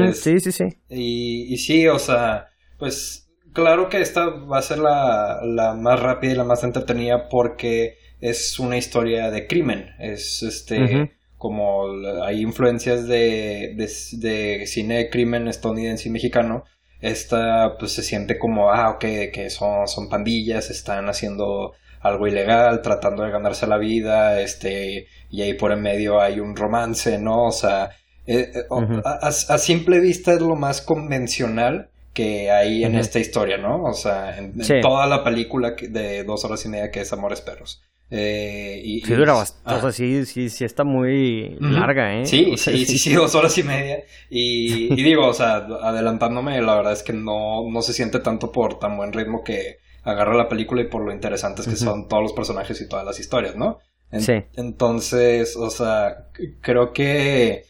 Es- 0.05 0.21
Sí, 0.21 0.39
sí, 0.41 0.53
sí. 0.53 0.65
Y, 0.89 1.53
y 1.53 1.57
sí, 1.59 1.89
o 1.89 1.99
sea, 1.99 2.49
pues 2.79 3.26
claro 3.57 3.89
que 3.89 4.03
esta 4.03 4.27
va 4.29 4.59
a 4.59 4.63
ser 4.63 4.79
la, 4.79 5.41
la 5.43 5.75
más 5.75 5.99
rápida 5.99 6.33
y 6.33 6.37
la 6.37 6.45
más 6.45 6.63
entretenida 6.63 7.29
porque 7.31 7.97
es 8.21 8.59
una 8.59 8.77
historia 8.77 9.31
de 9.31 9.47
crimen. 9.47 9.95
Es 9.99 10.43
este 10.43 11.11
como 11.39 11.87
hay 12.23 12.41
influencias 12.41 13.09
de, 13.09 13.75
de, 13.77 13.91
de 14.19 14.67
cine 14.67 14.99
de 14.99 15.11
crimen 15.11 15.49
estadounidense 15.49 16.09
y 16.09 16.13
mexicano. 16.13 16.65
Esta 17.01 17.77
pues 17.79 17.93
se 17.93 18.03
siente 18.03 18.39
como, 18.39 18.71
ah, 18.71 18.91
ok, 18.91 19.05
que 19.33 19.51
son, 19.51 19.87
son 19.87 20.09
pandillas, 20.09 20.71
están 20.71 21.09
haciendo 21.09 21.73
algo 22.01 22.27
ilegal, 22.27 22.83
tratando 22.83 23.23
de 23.23 23.31
ganarse 23.31 23.67
la 23.67 23.79
vida, 23.79 24.41
este, 24.41 25.07
y 25.31 25.43
ahí 25.43 25.55
por 25.55 25.73
en 25.73 25.83
medio 25.83 26.21
hay 26.21 26.41
un 26.41 26.57
romance, 26.57 27.19
¿no? 27.19 27.45
O 27.45 27.53
sea, 27.53 27.91
eh, 28.27 28.51
eh, 28.55 29.03
a 29.05 29.59
simple 29.59 30.01
vista 30.01 30.33
es 30.33 30.41
lo 30.41 30.57
más 30.57 30.81
convencional 30.81 31.91
que 32.17 32.51
hay 32.51 32.83
en 32.83 32.95
esta 32.95 33.19
historia, 33.19 33.59
¿no? 33.59 33.85
O 33.85 33.93
sea, 33.93 34.39
en, 34.39 34.55
toda 34.81 35.07
la 35.07 35.23
película 35.23 35.77
de 35.79 36.25
dos 36.25 36.47
horas 36.47 36.65
y 36.65 36.71
media 36.71 36.91
que 36.91 37.03
es 37.03 37.13
Amores 37.13 37.43
Perros. 37.43 37.83
Eh, 38.09 38.81
y, 38.83 39.03
Sí 39.03 39.13
dura 39.13 39.35
bastante, 39.35 39.71
ah. 39.71 39.77
o 39.77 39.81
sea, 39.83 39.93
sí, 39.93 40.25
sí, 40.25 40.49
sí 40.49 40.65
está 40.65 40.83
muy 40.83 41.59
larga, 41.61 42.19
¿eh? 42.19 42.25
Sí, 42.25 42.53
O 42.55 42.57
sea, 42.57 42.73
sí, 42.73 42.87
sí, 42.87 42.99
sí, 42.99 43.13
dos 43.13 43.35
horas 43.35 43.59
y 43.59 43.65
media. 43.65 44.03
Y, 44.31 44.95
y 44.99 45.03
digo, 45.03 45.27
o 45.27 45.35
sea, 45.35 45.57
adelantándome, 45.57 46.63
la 46.63 46.77
verdad 46.77 46.95
es 46.95 47.03
que 47.03 47.13
no, 47.13 47.69
no 47.71 47.83
se 47.83 47.93
siente 47.93 48.21
tanto 48.21 48.51
por 48.51 48.79
tan 48.79 48.97
buen 48.97 49.13
ritmo 49.13 49.45
que 49.45 49.77
agarra 50.03 50.35
la 50.35 50.49
película 50.49 50.81
y 50.81 50.87
por 50.89 51.05
lo 51.05 51.13
interesantes 51.13 51.69
que 51.69 51.77
son 51.77 52.09
todos 52.09 52.23
los 52.23 52.33
personajes 52.33 52.81
y 52.81 52.89
todas 52.89 53.05
las 53.05 53.21
historias, 53.21 53.57
¿no? 53.57 53.79
En- 54.11 54.23
Sí. 54.23 54.43
Entonces, 54.55 55.55
o 55.57 55.69
sea, 55.69 56.29
creo 56.63 56.95
que 56.95 57.65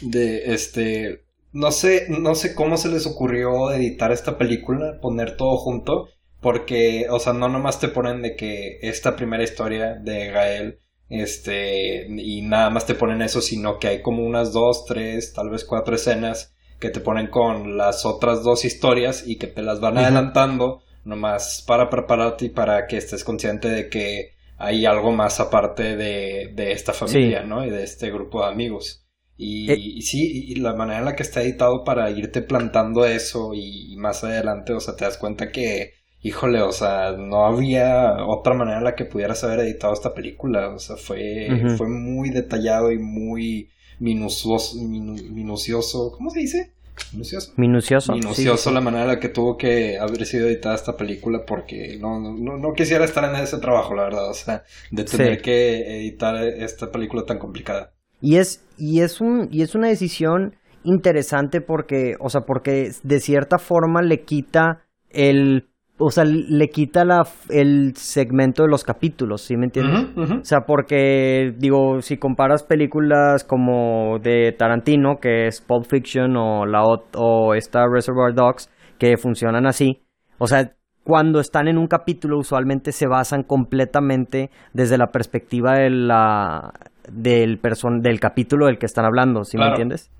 de 0.00 0.54
este 0.54 1.24
no 1.52 1.72
sé, 1.72 2.06
no 2.08 2.34
sé 2.34 2.54
cómo 2.54 2.76
se 2.76 2.88
les 2.88 3.06
ocurrió 3.06 3.72
editar 3.72 4.12
esta 4.12 4.38
película, 4.38 5.00
poner 5.00 5.36
todo 5.36 5.56
junto, 5.56 6.08
porque, 6.40 7.06
o 7.10 7.18
sea, 7.18 7.32
no 7.32 7.48
nomás 7.48 7.80
te 7.80 7.88
ponen 7.88 8.22
de 8.22 8.36
que 8.36 8.78
esta 8.82 9.16
primera 9.16 9.42
historia 9.42 9.94
de 9.94 10.30
Gael, 10.30 10.80
este, 11.08 12.06
y 12.08 12.42
nada 12.42 12.70
más 12.70 12.86
te 12.86 12.94
ponen 12.94 13.20
eso, 13.20 13.40
sino 13.40 13.78
que 13.78 13.88
hay 13.88 14.02
como 14.02 14.24
unas 14.24 14.52
dos, 14.52 14.86
tres, 14.86 15.32
tal 15.32 15.50
vez 15.50 15.64
cuatro 15.64 15.94
escenas 15.96 16.54
que 16.78 16.90
te 16.90 17.00
ponen 17.00 17.26
con 17.26 17.76
las 17.76 18.06
otras 18.06 18.42
dos 18.42 18.64
historias 18.64 19.26
y 19.26 19.36
que 19.36 19.48
te 19.48 19.62
las 19.62 19.80
van 19.80 19.94
Ujú. 19.94 20.04
adelantando, 20.04 20.82
nomás 21.04 21.62
para 21.66 21.90
prepararte 21.90 22.46
y 22.46 22.48
para 22.50 22.86
que 22.86 22.96
estés 22.96 23.24
consciente 23.24 23.68
de 23.68 23.88
que 23.88 24.32
hay 24.56 24.86
algo 24.86 25.12
más 25.12 25.40
aparte 25.40 25.96
de, 25.96 26.52
de 26.54 26.72
esta 26.72 26.92
familia, 26.92 27.42
¿no? 27.42 27.64
Y 27.64 27.70
de 27.70 27.82
este 27.82 28.10
grupo 28.10 28.42
de 28.42 28.48
amigos. 28.52 29.06
Y, 29.42 29.70
Eh. 29.70 29.76
y 29.78 30.02
sí, 30.02 30.44
y 30.48 30.54
la 30.56 30.74
manera 30.74 30.98
en 30.98 31.04
la 31.06 31.16
que 31.16 31.22
está 31.22 31.42
editado 31.42 31.82
para 31.82 32.10
irte 32.10 32.42
plantando 32.42 33.06
eso 33.06 33.54
y, 33.54 33.92
y 33.92 33.96
más 33.96 34.22
adelante, 34.22 34.72
o 34.74 34.80
sea, 34.80 34.96
te 34.96 35.04
das 35.06 35.16
cuenta 35.16 35.50
que, 35.50 35.92
híjole, 36.22 36.60
o 36.60 36.72
sea, 36.72 37.12
no 37.12 37.46
había 37.46 38.16
otra 38.26 38.52
manera 38.54 38.78
en 38.78 38.84
la 38.84 38.94
que 38.94 39.06
pudieras 39.06 39.42
haber 39.44 39.60
editado 39.60 39.94
esta 39.94 40.12
película, 40.12 40.68
o 40.74 40.78
sea, 40.78 40.96
fue, 40.96 41.48
fue 41.78 41.88
muy 41.88 42.28
detallado 42.30 42.92
y 42.92 42.98
muy 42.98 43.70
minucioso, 43.98 44.76
minu- 44.76 45.30
minucioso, 45.30 46.12
¿cómo 46.12 46.30
se 46.30 46.40
dice? 46.40 46.72
Minucioso. 47.12 47.52
Minucioso. 47.56 48.12
sí, 48.12 48.18
Minucioso 48.20 48.68
sí. 48.68 48.74
la 48.74 48.80
manera 48.82 49.04
en 49.04 49.08
la 49.08 49.20
que 49.20 49.30
tuvo 49.30 49.56
que 49.56 49.98
haber 49.98 50.26
sido 50.26 50.46
editada 50.48 50.74
esta 50.74 50.96
película 50.98 51.44
porque 51.46 51.96
no, 51.98 52.20
no, 52.20 52.58
no 52.58 52.72
quisiera 52.74 53.04
estar 53.06 53.24
en 53.24 53.40
ese 53.42 53.58
trabajo, 53.58 53.94
la 53.94 54.02
verdad, 54.04 54.28
o 54.28 54.34
sea, 54.34 54.64
de 54.90 55.04
tener 55.04 55.36
Sí. 55.36 55.42
que 55.42 55.96
editar 56.00 56.44
esta 56.44 56.90
película 56.92 57.24
tan 57.24 57.38
complicada. 57.38 57.94
Y 58.20 58.36
es, 58.36 58.66
y 58.76 59.00
es 59.00 59.20
un, 59.20 59.48
y 59.50 59.62
es 59.62 59.74
una 59.74 59.88
decisión 59.88 60.54
interesante 60.82 61.60
porque, 61.60 62.14
o 62.20 62.28
sea, 62.28 62.42
porque 62.42 62.90
de 63.02 63.20
cierta 63.20 63.58
forma 63.58 64.02
le 64.02 64.22
quita 64.24 64.82
el, 65.10 65.68
o 65.98 66.10
sea, 66.10 66.24
le 66.24 66.68
quita 66.68 67.04
la, 67.04 67.26
el 67.50 67.94
segmento 67.96 68.62
de 68.62 68.70
los 68.70 68.84
capítulos, 68.84 69.42
¿sí 69.42 69.56
me 69.56 69.66
entiendes? 69.66 70.06
O 70.16 70.44
sea, 70.44 70.60
porque, 70.66 71.54
digo, 71.58 72.00
si 72.00 72.16
comparas 72.16 72.62
películas 72.62 73.44
como 73.44 74.18
de 74.18 74.52
Tarantino, 74.52 75.16
que 75.20 75.46
es 75.46 75.60
Pulp 75.60 75.84
Fiction, 75.86 76.36
o, 76.36 76.64
la, 76.64 76.82
o 77.16 77.54
esta 77.54 77.86
Reservoir 77.86 78.34
Dogs, 78.34 78.70
que 78.98 79.16
funcionan 79.16 79.66
así, 79.66 80.02
o 80.38 80.46
sea, 80.46 80.72
cuando 81.04 81.40
están 81.40 81.68
en 81.68 81.78
un 81.78 81.86
capítulo 81.86 82.38
usualmente 82.38 82.92
se 82.92 83.06
basan 83.06 83.42
completamente 83.42 84.50
desde 84.72 84.98
la 84.98 85.08
perspectiva 85.08 85.74
de 85.78 85.90
la, 85.90 86.72
del, 87.12 87.58
person 87.58 88.00
del 88.00 88.20
capítulo 88.20 88.66
del 88.66 88.78
que 88.78 88.86
están 88.86 89.04
hablando, 89.04 89.44
¿sí 89.44 89.56
Claro. 89.56 89.70
me 89.70 89.82
entiendes? 89.82 90.10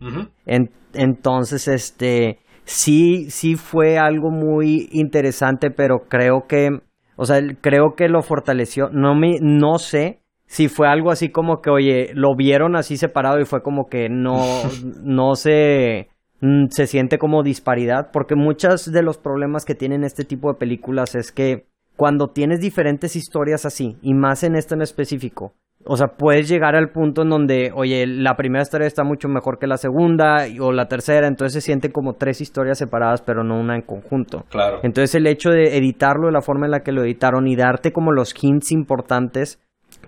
En- 0.47 0.71
entonces, 0.95 1.69
este, 1.69 2.39
sí, 2.65 3.31
sí 3.31 3.55
fue 3.57 3.99
algo 3.99 4.31
muy 4.31 4.89
interesante, 4.93 5.71
pero 5.71 6.01
creo 6.09 6.47
que, 6.49 6.69
o 7.17 7.25
sea, 7.25 7.41
creo 7.61 7.95
que 7.97 8.09
lo 8.09 8.23
fortaleció. 8.23 8.89
No 8.91 9.15
me, 9.15 9.37
no 9.41 9.79
sé 9.79 10.21
si 10.47 10.69
fue 10.69 10.89
algo 10.89 11.11
así 11.11 11.29
como 11.31 11.61
que, 11.61 11.71
oye, 11.71 12.11
lo 12.15 12.35
vieron 12.37 12.75
así 12.77 12.97
separado 12.97 13.39
y 13.41 13.45
fue 13.45 13.63
como 13.63 13.87
que 13.89 14.09
no, 14.09 14.43
no 15.05 15.35
se, 15.37 16.09
mm, 16.41 16.67
se 16.71 16.87
siente 16.87 17.19
como 17.19 17.43
disparidad, 17.43 18.11
porque 18.13 18.35
muchos 18.35 18.91
de 18.91 19.03
los 19.03 19.17
problemas 19.19 19.65
que 19.65 19.75
tienen 19.77 20.03
este 20.03 20.25
tipo 20.25 20.53
de 20.53 20.59
películas 20.59 21.15
es 21.15 21.31
que 21.31 21.67
cuando 21.97 22.29
tienes 22.29 22.61
diferentes 22.61 23.15
historias 23.15 23.67
así, 23.67 23.97
y 24.01 24.15
más 24.15 24.43
en 24.43 24.57
esta 24.57 24.75
en 24.75 24.81
específico, 24.83 25.53
o 25.85 25.97
sea, 25.97 26.09
puedes 26.09 26.49
llegar 26.49 26.77
al 26.77 26.91
punto 26.91 27.23
en 27.23 27.31
donde, 27.31 27.73
oye, 27.75 28.07
la 28.07 28.37
primera 28.37 28.63
historia 28.63 28.87
está 28.87 29.03
mucho 29.03 29.29
mejor 29.29 29.59
que 29.59 29.67
la 29.67 29.79
segunda 29.79 30.45
o 30.61 30.73
la 30.73 30.87
tercera, 30.87 31.27
entonces 31.27 31.55
se 31.55 31.67
sienten 31.67 31.91
como 31.91 32.15
tres 32.15 32.41
historias 32.41 32.79
separadas, 32.79 33.23
pero 33.23 33.45
no 33.45 33.59
una 33.59 33.77
en 33.77 33.83
conjunto. 33.83 34.45
Claro. 34.51 34.81
Entonces 34.83 35.15
el 35.15 35.27
hecho 35.27 35.51
de 35.51 35.79
editarlo 35.79 36.27
de 36.27 36.33
la 36.33 36.43
forma 36.43 36.67
en 36.67 36.73
la 36.73 36.81
que 36.81 36.93
lo 36.93 37.03
editaron 37.03 37.47
y 37.47 37.57
darte 37.57 37.93
como 37.93 38.13
los 38.13 38.35
hints 38.41 38.73
importantes 38.73 39.59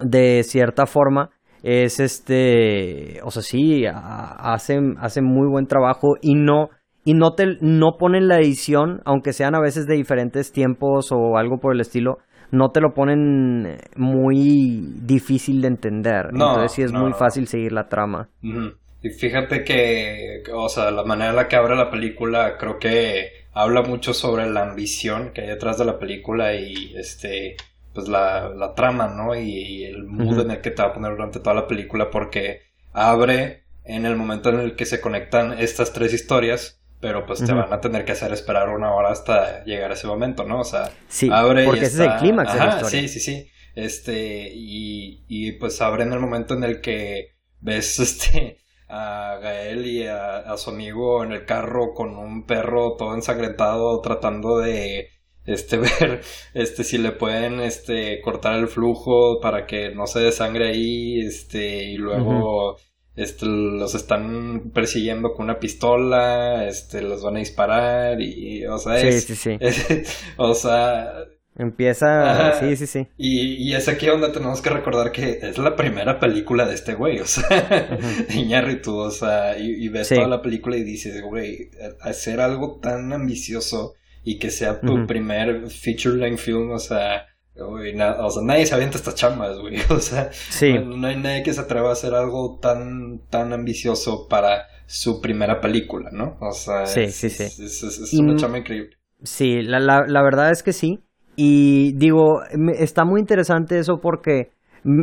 de 0.00 0.42
cierta 0.42 0.86
forma 0.86 1.30
es 1.62 2.00
este, 2.00 3.20
o 3.24 3.30
sea, 3.30 3.42
sí, 3.42 3.84
hacen, 3.86 4.96
hacen 4.98 5.24
muy 5.24 5.48
buen 5.48 5.66
trabajo 5.66 6.16
y 6.20 6.34
no 6.34 6.68
y 7.04 7.14
no 7.14 7.34
te 7.34 7.56
no 7.60 7.96
ponen 7.98 8.28
la 8.28 8.36
edición, 8.36 9.00
aunque 9.04 9.32
sean 9.32 9.54
a 9.54 9.60
veces 9.60 9.86
de 9.86 9.94
diferentes 9.94 10.52
tiempos 10.52 11.10
o 11.10 11.36
algo 11.36 11.58
por 11.58 11.74
el 11.74 11.80
estilo, 11.80 12.18
no 12.52 12.70
te 12.70 12.80
lo 12.80 12.94
ponen 12.94 13.78
muy 13.96 14.94
difícil 15.00 15.62
de 15.62 15.68
entender. 15.68 16.32
No, 16.32 16.50
Entonces 16.50 16.72
sí 16.72 16.82
es 16.82 16.92
no, 16.92 17.00
muy 17.00 17.10
no. 17.10 17.16
fácil 17.16 17.48
seguir 17.48 17.72
la 17.72 17.88
trama. 17.88 18.28
Y 18.42 19.08
fíjate 19.08 19.64
que, 19.64 20.42
o 20.52 20.68
sea, 20.68 20.90
la 20.90 21.02
manera 21.02 21.30
en 21.30 21.36
la 21.36 21.48
que 21.48 21.56
abre 21.56 21.74
la 21.74 21.90
película 21.90 22.58
creo 22.58 22.78
que 22.78 23.46
habla 23.54 23.82
mucho 23.82 24.12
sobre 24.12 24.48
la 24.50 24.62
ambición 24.62 25.32
que 25.32 25.40
hay 25.40 25.48
detrás 25.48 25.78
de 25.78 25.86
la 25.86 25.98
película 25.98 26.54
y 26.54 26.94
este, 26.94 27.56
pues 27.94 28.06
la, 28.08 28.50
la 28.50 28.74
trama, 28.74 29.08
¿no? 29.08 29.34
Y, 29.34 29.84
el 29.84 30.04
mood 30.04 30.40
en 30.40 30.50
el 30.52 30.60
que 30.60 30.70
te 30.70 30.82
va 30.82 30.88
a 30.88 30.92
poner 30.92 31.12
durante 31.12 31.40
toda 31.40 31.54
la 31.54 31.66
película 31.66 32.10
porque 32.10 32.60
abre 32.92 33.64
en 33.84 34.04
el 34.04 34.14
momento 34.14 34.50
en 34.50 34.60
el 34.60 34.76
que 34.76 34.84
se 34.84 35.00
conectan 35.00 35.58
estas 35.58 35.94
tres 35.94 36.12
historias, 36.12 36.81
pero 37.02 37.26
pues 37.26 37.44
te 37.44 37.52
van 37.52 37.72
a 37.72 37.80
tener 37.80 38.04
que 38.04 38.12
hacer 38.12 38.32
esperar 38.32 38.68
una 38.68 38.94
hora 38.94 39.10
hasta 39.10 39.64
llegar 39.64 39.90
a 39.90 39.94
ese 39.94 40.06
momento, 40.06 40.44
¿no? 40.44 40.60
O 40.60 40.64
sea, 40.64 40.88
sí, 41.08 41.28
abre 41.32 41.64
porque 41.64 41.86
ese 41.86 42.04
es 42.04 42.10
el 42.12 42.16
clímax 42.18 42.52
de 42.52 42.58
la 42.60 42.68
historia. 42.76 43.00
Sí, 43.00 43.08
sí, 43.08 43.20
sí. 43.20 43.50
Este, 43.74 44.52
y, 44.54 45.24
y 45.26 45.52
pues 45.52 45.82
abre 45.82 46.04
en 46.04 46.12
el 46.12 46.20
momento 46.20 46.54
en 46.54 46.62
el 46.62 46.80
que 46.80 47.38
ves 47.58 47.98
este 47.98 48.58
a 48.88 49.40
Gael 49.42 49.84
y 49.84 50.06
a, 50.06 50.56
su 50.56 50.70
amigo 50.70 51.24
en 51.24 51.32
el 51.32 51.44
carro 51.44 51.92
con 51.92 52.16
un 52.16 52.46
perro 52.46 52.94
todo 52.96 53.14
ensangrentado 53.14 54.00
tratando 54.00 54.58
de 54.58 55.08
este 55.44 55.76
ver 55.78 56.20
este 56.54 56.84
si 56.84 56.98
le 56.98 57.10
pueden 57.10 57.58
este 57.60 58.20
cortar 58.20 58.60
el 58.60 58.68
flujo 58.68 59.40
para 59.40 59.66
que 59.66 59.92
no 59.92 60.06
se 60.06 60.20
desangre 60.20 60.68
ahí 60.68 61.20
este 61.20 61.84
y 61.84 61.96
luego 61.96 62.76
este 63.16 63.46
los 63.46 63.94
están 63.94 64.70
persiguiendo 64.72 65.34
con 65.34 65.44
una 65.44 65.58
pistola 65.58 66.66
este 66.66 67.02
los 67.02 67.22
van 67.22 67.36
a 67.36 67.40
disparar 67.40 68.20
y 68.20 68.66
o 68.66 68.78
sea 68.78 68.98
sí, 68.98 69.20
sí, 69.20 69.36
sí. 69.36 69.58
o 70.36 70.54
sea 70.54 71.12
Empieza, 71.54 72.58
sí, 72.60 72.76
sí, 72.76 72.86
sí. 72.86 73.08
Y, 73.18 73.68
y, 73.68 73.74
es 73.74 73.86
aquí 73.86 74.06
donde 74.06 74.30
tenemos 74.30 74.62
que 74.62 74.70
recordar 74.70 75.12
que 75.12 75.38
es 75.42 75.58
la 75.58 75.76
primera 75.76 76.18
película 76.18 76.64
de 76.66 76.74
este 76.74 76.94
güey, 76.94 77.20
o 77.20 77.26
sea, 77.26 77.98
Iñárritu, 78.34 78.96
o 78.96 79.10
sea, 79.10 79.58
y, 79.58 79.86
ves 79.88 80.08
toda 80.08 80.28
la 80.28 80.40
película 80.40 80.78
y 80.78 80.82
dices, 80.82 81.20
güey, 81.20 81.70
hacer 82.00 82.40
algo 82.40 82.78
tan 82.80 83.12
ambicioso 83.12 83.94
y 84.24 84.38
que 84.38 84.50
sea 84.50 84.80
tu 84.80 85.06
primer 85.06 85.68
feature 85.68 86.16
length 86.16 86.38
film, 86.38 86.70
o 86.70 86.78
sea, 86.78 87.26
güey, 87.54 87.94
o 88.00 88.30
sea, 88.30 88.42
nadie 88.42 88.66
se 88.66 88.74
avienta 88.74 88.98
estas 88.98 89.14
chambas, 89.14 89.58
güey, 89.58 89.76
o 89.90 89.98
sea, 89.98 90.30
no, 90.84 91.06
hay 91.06 91.16
nadie 91.16 91.42
que 91.42 91.52
se 91.52 91.60
atreva 91.60 91.90
a 91.90 91.92
hacer 91.92 92.14
algo 92.14 92.58
tan, 92.60 93.20
tan 93.30 93.52
ambicioso 93.52 94.26
para 94.28 94.66
su 94.86 95.20
primera 95.20 95.60
película, 95.60 96.10
¿no? 96.12 96.36
O 96.40 96.52
sea, 96.52 96.86
sí, 96.86 97.08
sí, 97.08 97.30
sí. 97.30 97.44
es, 97.64 98.12
una 98.14 98.36
chamba 98.36 98.58
increíble. 98.58 98.96
Sí, 99.22 99.62
la, 99.62 99.78
la, 99.78 100.04
la 100.06 100.22
verdad 100.22 100.50
es 100.50 100.62
que 100.62 100.72
sí. 100.72 100.98
Y 101.36 101.94
digo, 101.94 102.40
está 102.78 103.04
muy 103.04 103.20
interesante 103.20 103.78
eso 103.78 104.00
porque 104.02 104.50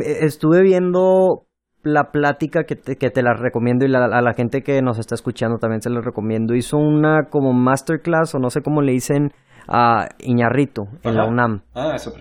estuve 0.04 0.62
viendo 0.62 1.46
la 1.82 2.10
plática 2.12 2.64
que 2.64 2.76
te, 2.76 2.96
que 2.96 3.10
te 3.10 3.22
la 3.22 3.34
recomiendo 3.34 3.86
y 3.86 3.94
a 3.94 4.20
la 4.20 4.34
gente 4.34 4.62
que 4.62 4.82
nos 4.82 4.98
está 4.98 5.14
escuchando 5.14 5.58
también 5.58 5.80
se 5.80 5.90
la 5.90 6.00
recomiendo. 6.00 6.54
Hizo 6.54 6.76
una 6.76 7.28
como 7.30 7.52
masterclass 7.52 8.34
o 8.34 8.38
no 8.38 8.50
sé 8.50 8.60
cómo 8.60 8.82
le 8.82 8.92
dicen 8.92 9.32
a 9.68 10.08
Iñarrito 10.18 10.84
en 11.02 11.16
la 11.16 11.26
UNAM. 11.26 11.62
Ah, 11.74 11.92
eso 11.94 12.12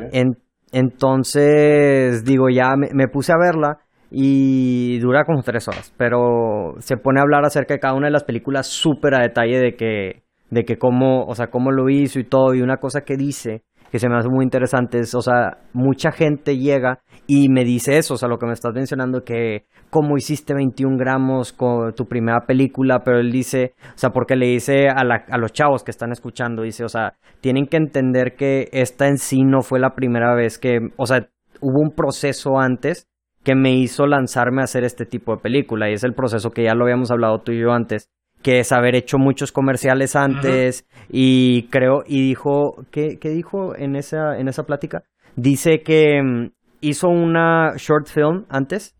entonces, 0.71 2.23
digo, 2.23 2.49
ya 2.49 2.75
me, 2.75 3.07
puse 3.07 3.33
a 3.33 3.37
verla 3.37 3.79
y 4.11 4.99
dura 4.99 5.25
como 5.25 5.41
tres 5.41 5.67
horas, 5.67 5.93
pero 5.97 6.75
se 6.79 6.97
pone 6.97 7.19
a 7.19 7.23
hablar 7.23 7.43
acerca 7.45 7.73
de 7.73 7.79
cada 7.79 7.95
una 7.95 8.07
de 8.07 8.13
las 8.13 8.23
películas 8.23 8.67
súper 8.67 9.15
a 9.15 9.21
detalle 9.23 9.59
de 9.59 9.75
que, 9.75 10.23
de 10.51 10.65
que 10.65 10.77
cómo, 10.77 11.25
o 11.25 11.35
sea, 11.35 11.47
cómo 11.47 11.71
lo 11.71 11.89
hizo 11.89 12.19
y 12.19 12.23
todo. 12.23 12.53
Y 12.53 12.61
una 12.61 12.77
cosa 12.77 13.01
que 13.01 13.17
dice 13.17 13.63
que 13.91 13.99
se 13.99 14.09
me 14.09 14.17
hace 14.17 14.29
muy 14.29 14.43
interesante. 14.43 14.99
Es, 14.99 15.15
o 15.15 15.21
sea, 15.21 15.57
mucha 15.73 16.11
gente 16.11 16.57
llega 16.57 16.99
y 17.31 17.47
me 17.47 17.63
dice 17.63 17.99
eso, 17.99 18.15
o 18.15 18.17
sea, 18.17 18.27
lo 18.27 18.39
que 18.39 18.47
me 18.47 18.53
estás 18.53 18.73
mencionando, 18.73 19.23
que 19.23 19.67
cómo 19.91 20.17
hiciste 20.17 20.55
21 20.55 20.97
gramos 20.97 21.53
con 21.53 21.93
tu 21.93 22.07
primera 22.07 22.47
película, 22.47 23.03
pero 23.03 23.19
él 23.19 23.31
dice, 23.31 23.75
o 23.85 23.97
sea, 23.97 24.09
porque 24.09 24.35
le 24.35 24.47
dice 24.47 24.87
a, 24.87 25.03
la, 25.03 25.25
a 25.29 25.37
los 25.37 25.53
chavos 25.53 25.83
que 25.83 25.91
están 25.91 26.11
escuchando, 26.11 26.63
dice, 26.63 26.83
o 26.83 26.89
sea, 26.89 27.13
tienen 27.39 27.67
que 27.67 27.77
entender 27.77 28.35
que 28.35 28.69
esta 28.71 29.07
en 29.07 29.19
sí 29.19 29.43
no 29.43 29.61
fue 29.61 29.79
la 29.79 29.91
primera 29.91 30.33
vez 30.33 30.57
que, 30.57 30.79
o 30.97 31.05
sea, 31.05 31.29
hubo 31.61 31.79
un 31.79 31.91
proceso 31.91 32.57
antes 32.57 33.07
que 33.43 33.53
me 33.53 33.75
hizo 33.75 34.07
lanzarme 34.07 34.61
a 34.61 34.63
hacer 34.63 34.83
este 34.83 35.05
tipo 35.05 35.35
de 35.35 35.41
película 35.43 35.87
y 35.87 35.93
es 35.93 36.03
el 36.03 36.15
proceso 36.15 36.49
que 36.49 36.63
ya 36.63 36.73
lo 36.73 36.85
habíamos 36.85 37.11
hablado 37.11 37.43
tú 37.43 37.51
y 37.51 37.61
yo 37.61 37.71
antes 37.73 38.09
que 38.41 38.57
es 38.59 38.71
haber 38.71 38.95
hecho 38.95 39.19
muchos 39.19 39.51
comerciales 39.51 40.15
antes 40.15 40.87
y 41.09 41.67
creo 41.69 42.03
y 42.07 42.21
dijo 42.21 42.85
¿qué, 42.89 43.19
¿qué, 43.19 43.29
dijo 43.29 43.75
en 43.75 43.95
esa 43.95 44.37
en 44.37 44.47
esa 44.47 44.63
plática 44.63 45.03
dice 45.35 45.81
que 45.81 46.49
hizo 46.81 47.09
una 47.09 47.73
short 47.77 48.07
film 48.07 48.45
antes 48.49 48.95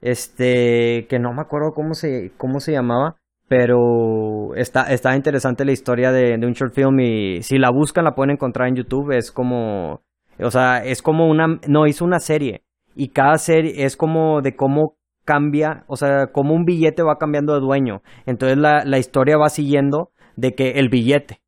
este 0.00 1.06
que 1.08 1.18
no 1.18 1.32
me 1.32 1.42
acuerdo 1.42 1.72
cómo 1.74 1.94
se 1.94 2.32
cómo 2.36 2.60
se 2.60 2.72
llamaba 2.72 3.16
pero 3.48 4.54
está 4.54 4.92
está 4.92 5.14
interesante 5.14 5.64
la 5.64 5.72
historia 5.72 6.12
de, 6.12 6.36
de 6.38 6.46
un 6.46 6.52
short 6.52 6.74
film 6.74 7.00
y 7.00 7.42
si 7.42 7.58
la 7.58 7.70
buscan 7.70 8.04
la 8.04 8.14
pueden 8.14 8.32
encontrar 8.32 8.68
en 8.68 8.76
YouTube 8.76 9.12
es 9.12 9.32
como 9.32 10.02
o 10.40 10.50
sea 10.50 10.84
es 10.84 11.02
como 11.02 11.28
una 11.28 11.58
no 11.68 11.86
hizo 11.86 12.04
una 12.04 12.18
serie 12.18 12.64
y 12.94 13.08
cada 13.08 13.36
serie 13.38 13.84
es 13.84 13.96
como 13.96 14.40
de 14.40 14.56
cómo 14.56 14.96
cambia, 15.26 15.84
o 15.88 15.96
sea, 15.96 16.28
como 16.28 16.54
un 16.54 16.64
billete 16.64 17.02
va 17.02 17.18
cambiando 17.18 17.52
de 17.52 17.60
dueño. 17.60 18.00
Entonces 18.24 18.56
la, 18.56 18.84
la 18.86 18.98
historia 18.98 19.36
va 19.36 19.50
siguiendo 19.50 20.10
de 20.36 20.54
que 20.54 20.70
el 20.78 20.88
billete. 20.88 21.42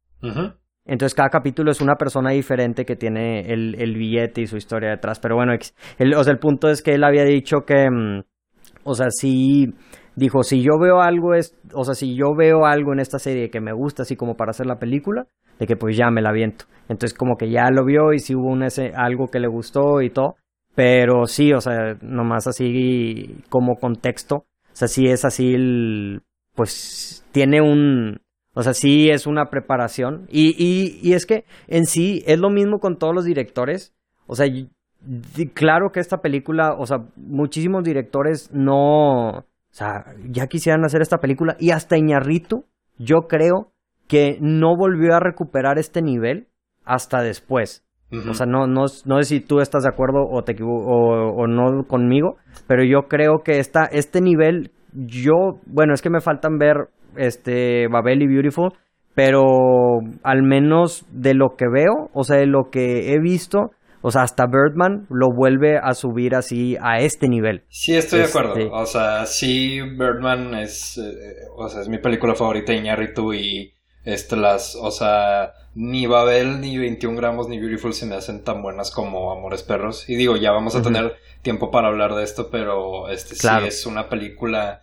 Entonces 0.88 1.14
cada 1.14 1.28
capítulo 1.28 1.70
es 1.70 1.82
una 1.82 1.96
persona 1.96 2.30
diferente 2.30 2.86
que 2.86 2.96
tiene 2.96 3.42
el, 3.52 3.76
el 3.78 3.94
billete 3.94 4.40
y 4.40 4.46
su 4.46 4.56
historia 4.56 4.88
detrás. 4.88 5.20
Pero 5.20 5.36
bueno, 5.36 5.52
el, 5.98 6.14
o 6.14 6.24
sea, 6.24 6.32
el 6.32 6.38
punto 6.38 6.68
es 6.70 6.82
que 6.82 6.94
él 6.94 7.04
había 7.04 7.24
dicho 7.24 7.58
que, 7.66 7.88
mm, 7.90 8.22
o 8.84 8.94
sea, 8.94 9.10
si 9.10 9.74
dijo, 10.16 10.42
si 10.42 10.62
yo 10.62 10.78
veo 10.80 11.00
algo, 11.02 11.34
es, 11.34 11.54
o 11.74 11.84
sea, 11.84 11.94
si 11.94 12.16
yo 12.16 12.34
veo 12.34 12.64
algo 12.64 12.94
en 12.94 13.00
esta 13.00 13.18
serie 13.18 13.50
que 13.50 13.60
me 13.60 13.72
gusta, 13.72 14.02
así 14.02 14.16
como 14.16 14.34
para 14.34 14.50
hacer 14.50 14.66
la 14.66 14.78
película, 14.78 15.26
de 15.58 15.66
que 15.66 15.76
pues 15.76 15.94
ya 15.94 16.10
me 16.10 16.22
la 16.22 16.32
viento. 16.32 16.64
Entonces 16.88 17.16
como 17.16 17.36
que 17.36 17.50
ya 17.50 17.70
lo 17.70 17.84
vio 17.84 18.14
y 18.14 18.18
si 18.18 18.34
hubo 18.34 18.48
un 18.48 18.62
ese, 18.62 18.92
algo 18.96 19.26
que 19.26 19.40
le 19.40 19.48
gustó 19.48 20.00
y 20.00 20.08
todo. 20.08 20.36
Pero 20.74 21.26
sí, 21.26 21.52
o 21.52 21.60
sea, 21.60 21.96
nomás 22.00 22.46
así 22.46 23.36
como 23.50 23.76
contexto. 23.76 24.36
O 24.36 24.44
sea, 24.72 24.88
sí 24.88 25.06
es 25.06 25.24
así 25.24 25.52
el, 25.52 26.22
pues 26.54 27.26
tiene 27.32 27.60
un, 27.60 28.20
o 28.58 28.62
sea, 28.64 28.74
sí 28.74 29.08
es 29.08 29.28
una 29.28 29.50
preparación. 29.50 30.26
Y, 30.28 30.48
y, 30.58 30.98
y 31.00 31.12
es 31.12 31.26
que 31.26 31.44
en 31.68 31.86
sí 31.86 32.24
es 32.26 32.40
lo 32.40 32.50
mismo 32.50 32.80
con 32.80 32.96
todos 32.96 33.14
los 33.14 33.24
directores. 33.24 33.94
O 34.26 34.34
sea, 34.34 34.48
claro 35.54 35.90
que 35.92 36.00
esta 36.00 36.16
película, 36.16 36.74
o 36.76 36.84
sea, 36.84 37.04
muchísimos 37.14 37.84
directores 37.84 38.50
no, 38.52 39.28
o 39.28 39.44
sea, 39.70 40.06
ya 40.28 40.48
quisieran 40.48 40.84
hacer 40.84 41.02
esta 41.02 41.18
película. 41.18 41.54
Y 41.60 41.70
hasta 41.70 41.98
Iñarritu, 41.98 42.64
yo 42.98 43.28
creo 43.28 43.70
que 44.08 44.38
no 44.40 44.76
volvió 44.76 45.14
a 45.14 45.20
recuperar 45.20 45.78
este 45.78 46.02
nivel 46.02 46.48
hasta 46.84 47.22
después. 47.22 47.84
O 48.28 48.34
sea, 48.34 48.46
no, 48.46 48.66
no, 48.66 48.86
no 49.04 49.22
sé 49.22 49.22
si 49.22 49.40
tú 49.40 49.60
estás 49.60 49.84
de 49.84 49.90
acuerdo 49.90 50.26
o, 50.28 50.42
te 50.42 50.56
o, 50.60 50.66
o 50.66 51.46
no 51.46 51.84
conmigo, 51.86 52.38
pero 52.66 52.82
yo 52.82 53.06
creo 53.06 53.42
que 53.44 53.60
esta, 53.60 53.84
este 53.84 54.20
nivel, 54.20 54.72
yo, 54.94 55.60
bueno, 55.66 55.94
es 55.94 56.02
que 56.02 56.10
me 56.10 56.20
faltan 56.20 56.58
ver 56.58 56.88
este 57.18 57.88
Babel 57.88 58.22
y 58.22 58.26
Beautiful, 58.26 58.72
pero 59.14 59.42
al 60.22 60.42
menos 60.42 61.04
de 61.10 61.34
lo 61.34 61.56
que 61.56 61.66
veo, 61.68 62.08
o 62.12 62.24
sea, 62.24 62.36
de 62.36 62.46
lo 62.46 62.70
que 62.70 63.12
he 63.12 63.20
visto, 63.20 63.70
o 64.00 64.10
sea, 64.10 64.22
hasta 64.22 64.46
Birdman 64.46 65.06
lo 65.10 65.28
vuelve 65.34 65.76
a 65.76 65.92
subir 65.94 66.34
así 66.34 66.76
a 66.80 66.98
este 66.98 67.28
nivel. 67.28 67.64
Sí, 67.68 67.96
estoy 67.96 68.20
de 68.20 68.26
acuerdo. 68.26 68.54
Este 68.54 68.70
o 68.72 68.86
sea, 68.86 69.26
sí, 69.26 69.80
Birdman 69.80 70.54
es, 70.54 70.98
eh, 70.98 71.48
o 71.56 71.68
sea, 71.68 71.82
es 71.82 71.88
mi 71.88 71.98
película 71.98 72.34
favorita, 72.34 72.72
Iñárritu, 72.72 73.34
y 73.34 73.74
este, 74.04 74.36
las, 74.36 74.76
o 74.80 74.90
sea, 74.90 75.52
ni 75.74 76.06
Babel, 76.06 76.60
ni 76.60 76.78
21 76.78 77.16
gramos, 77.16 77.48
ni 77.48 77.58
Beautiful 77.58 77.92
se 77.92 78.06
me 78.06 78.14
hacen 78.14 78.44
tan 78.44 78.62
buenas 78.62 78.90
como 78.90 79.32
Amores 79.32 79.62
Perros. 79.62 80.08
Y 80.08 80.16
digo, 80.16 80.36
ya 80.36 80.52
vamos 80.52 80.76
a 80.76 80.82
tener 80.82 81.16
tiempo 81.42 81.70
para 81.70 81.88
hablar 81.88 82.14
de 82.14 82.22
esto, 82.22 82.48
pero 82.50 83.08
este 83.08 83.34
sí 83.34 83.48
es 83.66 83.84
una 83.84 84.08
película 84.08 84.82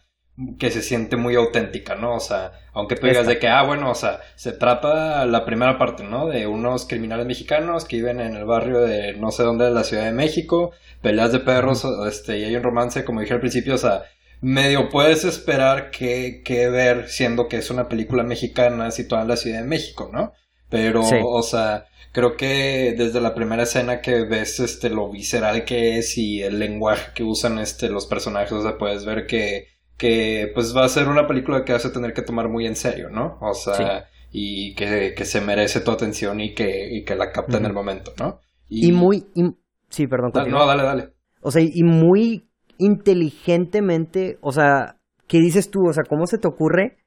que 0.60 0.70
se 0.70 0.82
siente 0.82 1.16
muy 1.16 1.36
auténtica, 1.36 1.96
¿no? 1.96 2.16
O 2.16 2.20
sea, 2.20 2.52
aunque 2.74 2.96
tú 2.96 3.08
digas 3.08 3.26
de 3.26 3.40
que, 3.40 3.48
ah, 3.48 3.64
bueno, 3.64 3.90
o 3.90 3.96
sea, 3.96 4.20
se 4.36 4.52
trata 4.52 5.26
la 5.26 5.46
primera 5.46 5.78
parte, 5.78 6.04
¿no? 6.04 6.28
De 6.28 6.46
unos 6.46 6.86
criminales 6.86 7.26
mexicanos 7.26 7.86
que 7.86 7.98
viven 7.98 8.20
en 8.20 8.36
el 8.36 8.44
barrio 8.44 8.82
de 8.82 9.14
no 9.14 9.32
sé 9.32 9.44
dónde 9.44 9.66
de 9.66 9.72
la 9.72 9.86
Ciudad 9.86 10.04
de 10.04 10.12
México, 10.12 10.72
peleas 11.02 11.32
de 11.32 11.40
perros, 11.40 11.88
este, 12.08 12.40
y 12.40 12.44
hay 12.44 12.56
un 12.56 12.64
romance, 12.64 13.06
como 13.06 13.22
dije 13.22 13.34
al 13.34 13.40
principio, 13.40 13.76
o 13.76 13.78
sea, 13.78 14.04
medio 14.42 14.90
puedes 14.90 15.24
esperar 15.24 15.90
que, 15.90 16.42
que 16.44 16.70
ver, 16.70 17.08
siendo 17.08 17.48
que 17.48 17.58
es 17.58 17.70
una 17.70 17.88
película 17.88 18.24
mexicana 18.24 18.92
situada 18.92 19.24
en 19.24 19.30
la 19.30 19.38
Ciudad 19.38 19.60
de 19.60 19.68
México, 19.68 20.10
¿no? 20.12 20.34
Pero, 20.70 21.02
o 21.02 21.44
sea, 21.44 21.86
creo 22.12 22.36
que 22.36 22.94
desde 22.98 23.22
la 23.22 23.34
primera 23.34 23.64
escena 23.64 24.02
que 24.02 24.26
ves 24.26 24.60
este 24.60 24.90
lo 24.90 25.10
visceral 25.10 25.64
que 25.64 25.98
es 25.98 26.18
y 26.18 26.42
el 26.44 26.60
lenguaje 26.60 27.12
que 27.14 27.24
usan 27.24 27.60
este 27.60 27.88
los 27.90 28.06
personajes, 28.06 28.52
o 28.52 28.62
sea, 28.62 28.78
puedes 28.78 29.06
ver 29.06 29.28
que, 29.28 29.75
que 29.98 30.52
pues 30.54 30.76
va 30.76 30.86
a 30.86 30.90
ser 30.90 31.08
una 31.08 31.28
película 31.28 31.64
que 31.64 31.74
vas 31.74 31.86
a 31.86 31.92
tener 31.92 32.14
que 32.14 32.22
tomar 32.22 32.50
muy 32.50 32.66
en 32.66 32.76
serio, 32.76 33.10
¿no? 33.10 33.38
O 33.42 33.54
sea, 33.54 34.08
y 34.32 34.76
que, 34.76 35.14
que, 35.16 35.26
se 35.26 35.42
merece 35.42 35.80
tu 35.80 35.92
atención 35.92 36.42
y 36.42 36.54
que, 36.54 36.90
y 36.92 37.06
que 37.06 37.16
la 37.16 37.32
capta 37.32 37.58
en 37.58 37.66
el 37.66 37.74
momento, 37.74 38.12
¿no? 38.20 38.40
Y, 38.68 38.92
muy... 38.92 39.26
sí, 39.90 40.08
perdón. 40.08 40.32
no, 40.50 40.66
dale, 40.66 40.84
dale. 40.84 41.10
O 41.42 41.52
sea, 41.52 41.62
y 41.62 41.84
muy 41.84 42.50
inteligentemente, 42.78 44.38
o 44.42 44.52
sea, 44.52 44.98
¿qué 45.28 45.40
dices 45.40 45.70
tú? 45.72 45.88
O 45.88 45.94
sea, 45.94 46.04
¿cómo 46.04 46.26
se 46.26 46.38
te 46.38 46.48
ocurre 46.48 46.98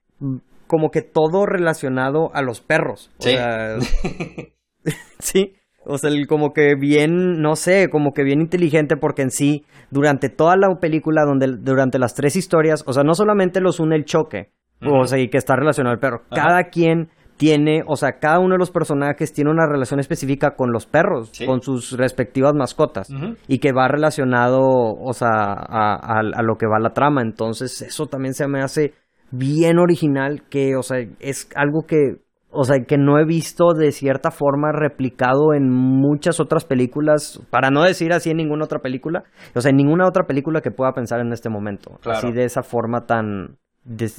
como 0.66 0.90
que 0.90 1.03
todo 1.03 1.44
relacionado 1.44 2.35
a 2.35 2.42
los 2.42 2.61
perros? 2.61 3.11
O 3.18 3.22
sí. 3.22 3.31
Sea, 3.33 3.77
sí. 5.18 5.55
O 5.88 5.98
sea, 5.98 6.11
como 6.29 6.53
que 6.53 6.74
bien, 6.79 7.40
no 7.40 7.57
sé, 7.57 7.88
como 7.90 8.12
que 8.12 8.22
bien 8.22 8.40
inteligente 8.40 8.96
porque 8.96 9.22
en 9.22 9.31
sí, 9.31 9.64
durante 9.90 10.29
toda 10.29 10.57
la 10.57 10.68
película, 10.81 11.24
donde, 11.24 11.57
durante 11.59 11.98
las 11.98 12.14
tres 12.14 12.37
historias, 12.37 12.85
o 12.87 12.92
sea, 12.92 13.05
no 13.05 13.14
solamente 13.14 13.61
los 13.61 13.81
une 13.81 13.96
el 13.96 14.05
choque, 14.05 14.51
o 14.83 15.05
sea, 15.05 15.18
y 15.18 15.29
que 15.29 15.38
está 15.38 15.57
relacionado 15.57 15.94
al 15.94 16.01
perro. 16.01 16.22
Cada 16.31 16.64
quien 16.64 17.09
tiene, 17.38 17.83
o 17.87 17.96
sea, 17.96 18.18
cada 18.18 18.40
uno 18.40 18.55
de 18.55 18.59
los 18.59 18.70
personajes 18.70 19.33
tiene 19.33 19.51
una 19.51 19.66
relación 19.66 20.01
específica 20.01 20.57
con 20.57 20.72
los 20.72 20.87
perros, 20.87 21.33
con 21.46 21.62
sus 21.62 21.96
respectivas 21.96 22.53
mascotas, 22.55 23.09
y 23.46 23.59
que 23.59 23.72
va 23.72 23.88
relacionado, 23.88 24.61
o 24.61 25.12
sea, 25.14 25.31
a, 25.31 26.18
a, 26.18 26.42
lo 26.42 26.57
que 26.57 26.66
va 26.66 26.79
la 26.81 26.92
trama. 26.92 27.22
Entonces, 27.22 27.81
eso 27.81 28.07
también 28.07 28.35
se 28.35 28.46
me 28.46 28.61
hace 28.61 28.92
bien 29.31 29.79
original, 29.79 30.42
que, 30.51 30.77
o 30.77 30.83
sea, 30.83 30.98
es 31.20 31.48
algo 31.55 31.87
que 31.87 32.28
o 32.51 32.65
sea, 32.65 32.79
que 32.87 32.97
no 32.97 33.19
he 33.19 33.25
visto 33.25 33.75
de 33.75 33.93
cierta 33.93 34.31
forma 34.31 34.73
replicado 34.73 35.53
en 35.55 35.71
muchas 35.71 36.41
otras 36.41 36.65
películas, 36.65 37.41
para 37.51 37.71
no 37.71 37.83
decir 37.83 38.13
así 38.13 38.31
en 38.31 38.39
ninguna 38.39 38.65
otra 38.65 38.79
película, 38.81 39.25
o 39.55 39.61
sea, 39.61 39.71
en 39.71 39.77
ninguna 39.77 40.07
otra 40.07 40.25
película 40.25 40.61
que 40.61 40.71
pueda 40.71 40.93
pensar 40.93 41.21
en 41.21 41.33
este 41.33 41.51
momento, 41.51 41.99
así 42.05 42.33
de 42.33 42.45
esa 42.45 42.63
forma 42.63 43.07
tan 43.07 43.59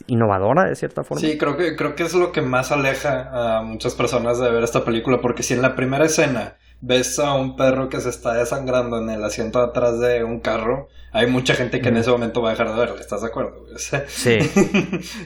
innovadora 0.07 0.67
de 0.67 0.75
cierta 0.75 1.03
forma. 1.03 1.21
Sí, 1.21 1.37
creo 1.37 1.55
que 1.55 1.75
creo 1.75 1.95
que 1.95 2.03
es 2.03 2.15
lo 2.15 2.31
que 2.31 2.41
más 2.41 2.71
aleja 2.71 3.29
a 3.31 3.63
muchas 3.63 3.95
personas 3.95 4.39
de 4.39 4.51
ver 4.51 4.63
esta 4.63 4.83
película, 4.83 5.19
porque 5.21 5.43
si 5.43 5.53
en 5.53 5.61
la 5.61 5.75
primera 5.75 6.05
escena 6.05 6.55
ves 6.81 7.19
a 7.19 7.33
un 7.33 7.55
perro 7.55 7.89
que 7.89 7.99
se 7.99 8.09
está 8.09 8.33
desangrando 8.33 8.99
en 8.99 9.09
el 9.09 9.23
asiento 9.23 9.59
atrás 9.59 9.99
de 9.99 10.23
un 10.23 10.39
carro, 10.39 10.87
hay 11.11 11.27
mucha 11.27 11.53
gente 11.53 11.81
que 11.81 11.89
en 11.89 11.97
ese 11.97 12.09
momento 12.09 12.41
va 12.41 12.49
a 12.49 12.51
dejar 12.51 12.69
de 12.69 12.79
verlo, 12.79 12.95
¿estás 12.95 13.21
de 13.21 13.27
acuerdo? 13.27 13.65
Sí. 14.07 14.37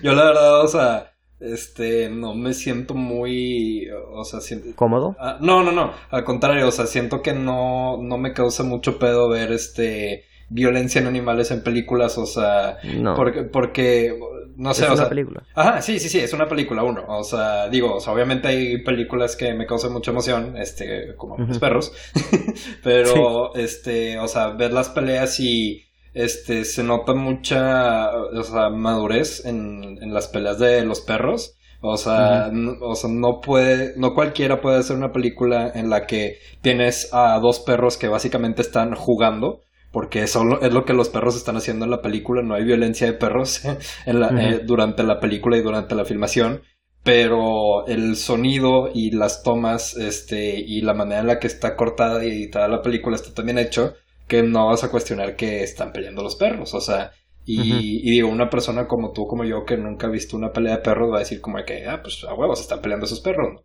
Yo 0.02 0.14
la 0.14 0.26
verdad, 0.26 0.62
o 0.62 0.68
sea, 0.68 1.13
este, 1.44 2.10
no 2.10 2.34
me 2.34 2.54
siento 2.54 2.96
muy, 2.96 3.88
o 4.12 4.24
sea, 4.24 4.40
siento... 4.40 4.70
¿Cómodo? 4.76 5.16
Ah, 5.20 5.38
no, 5.42 5.64
no, 5.64 5.72
no, 5.72 5.92
al 6.10 6.24
contrario, 6.24 6.68
o 6.68 6.72
sea, 6.72 6.86
siento 6.86 7.22
que 7.22 7.34
no, 7.34 7.98
no 8.02 8.18
me 8.18 8.34
causa 8.34 8.64
mucho 8.64 8.98
pedo 8.98 9.30
ver, 9.30 9.52
este, 9.52 10.26
violencia 10.50 11.02
en 11.02 11.08
animales 11.08 11.52
en 11.52 11.64
películas, 11.64 12.18
o 12.18 12.26
sea, 12.26 12.78
no. 12.96 13.16
porque, 13.16 13.44
porque, 13.44 14.18
no 14.56 14.74
sé, 14.74 14.86
es 14.86 14.92
o 14.92 14.94
una 14.94 15.10
película. 15.10 15.44
Ajá, 15.56 15.82
sí, 15.82 16.00
sí, 16.00 16.10
sí, 16.10 16.20
es 16.20 16.34
una 16.34 16.48
película, 16.48 16.84
uno, 16.84 17.04
o 17.08 17.24
sea, 17.24 17.68
digo, 17.70 17.96
o 17.96 18.00
sea, 18.00 18.14
obviamente 18.14 18.48
hay 18.48 18.84
películas 18.84 19.36
que 19.36 19.54
me 19.54 19.66
causan 19.66 19.92
mucha 19.92 20.12
emoción, 20.12 20.56
este, 20.58 21.16
como 21.18 21.38
los 21.38 21.60
perros, 21.60 21.92
pero, 22.84 23.54
este, 23.56 24.18
o 24.20 24.28
sea, 24.28 24.50
ver 24.50 24.72
las 24.72 24.90
peleas 24.90 25.40
y 25.40 25.84
este, 26.14 26.66
se 26.66 26.84
nota 26.84 27.14
mucha, 27.14 28.10
o 28.16 28.44
sea, 28.44 28.70
madurez 28.70 29.46
en, 29.46 29.98
en 30.02 30.14
las 30.14 30.28
peleas 30.28 30.60
de 30.60 30.84
los 30.86 31.02
perros. 31.02 31.58
O 31.86 31.98
sea, 31.98 32.50
no, 32.50 32.78
o 32.80 32.96
sea, 32.96 33.10
no 33.10 33.42
puede, 33.42 33.94
no 33.98 34.14
cualquiera 34.14 34.62
puede 34.62 34.78
hacer 34.78 34.96
una 34.96 35.12
película 35.12 35.70
en 35.76 35.90
la 35.90 36.08
que 36.08 36.38
tienes 36.62 37.10
a 37.14 37.38
dos 37.40 37.60
perros 37.60 37.98
que 37.98 38.08
básicamente 38.08 38.62
están 38.62 38.96
jugando, 38.96 39.60
porque 39.92 40.24
eso 40.24 40.46
es 40.62 40.72
lo 40.72 40.86
que 40.86 40.94
los 40.94 41.10
perros 41.10 41.36
están 41.36 41.58
haciendo 41.58 41.84
en 41.84 41.92
la 41.92 42.02
película, 42.02 42.42
no 42.42 42.56
hay 42.56 42.64
violencia 42.64 43.06
de 43.06 43.14
perros 43.14 43.64
en 44.06 44.20
la, 44.22 44.30
eh, 44.30 44.62
durante 44.64 45.04
la 45.04 45.20
película 45.20 45.58
y 45.58 45.62
durante 45.62 45.94
la 45.94 46.06
filmación, 46.06 46.62
pero 47.04 47.86
el 47.86 48.16
sonido 48.16 48.90
y 48.94 49.12
las 49.12 49.44
tomas, 49.44 49.98
este, 49.98 50.58
y 50.58 50.80
la 50.84 50.94
manera 50.94 51.20
en 51.20 51.28
la 51.28 51.40
que 51.40 51.48
está 51.48 51.76
cortada 51.76 52.24
y 52.24 52.30
editada 52.30 52.70
la 52.70 52.82
película 52.82 53.18
está 53.18 53.34
también 53.34 53.58
hecho 53.58 53.94
que 54.28 54.44
no 54.44 54.68
vas 54.68 54.84
a 54.84 54.92
cuestionar 54.92 55.36
que 55.36 55.64
están 55.64 55.92
peleando 55.92 56.24
los 56.24 56.36
perros, 56.36 56.74
o 56.74 56.82
sea, 56.82 57.12
y, 57.46 58.10
digo, 58.10 58.30
una 58.30 58.50
persona 58.50 58.88
como 58.88 59.12
tú, 59.12 59.28
como 59.28 59.44
yo, 59.44 59.66
que 59.66 59.76
nunca 59.78 60.08
ha 60.08 60.10
visto 60.10 60.38
una 60.38 60.52
pelea 60.52 60.78
de 60.78 60.82
perros, 60.82 61.12
va 61.12 61.18
a 61.18 61.20
decir 61.20 61.42
como 61.42 61.58
que, 61.66 61.86
ah, 61.86 62.02
pues 62.02 62.24
a 62.24 62.34
huevos, 62.34 62.62
están 62.62 62.82
peleando 62.82 63.06
esos 63.06 63.20
perros. 63.20 63.62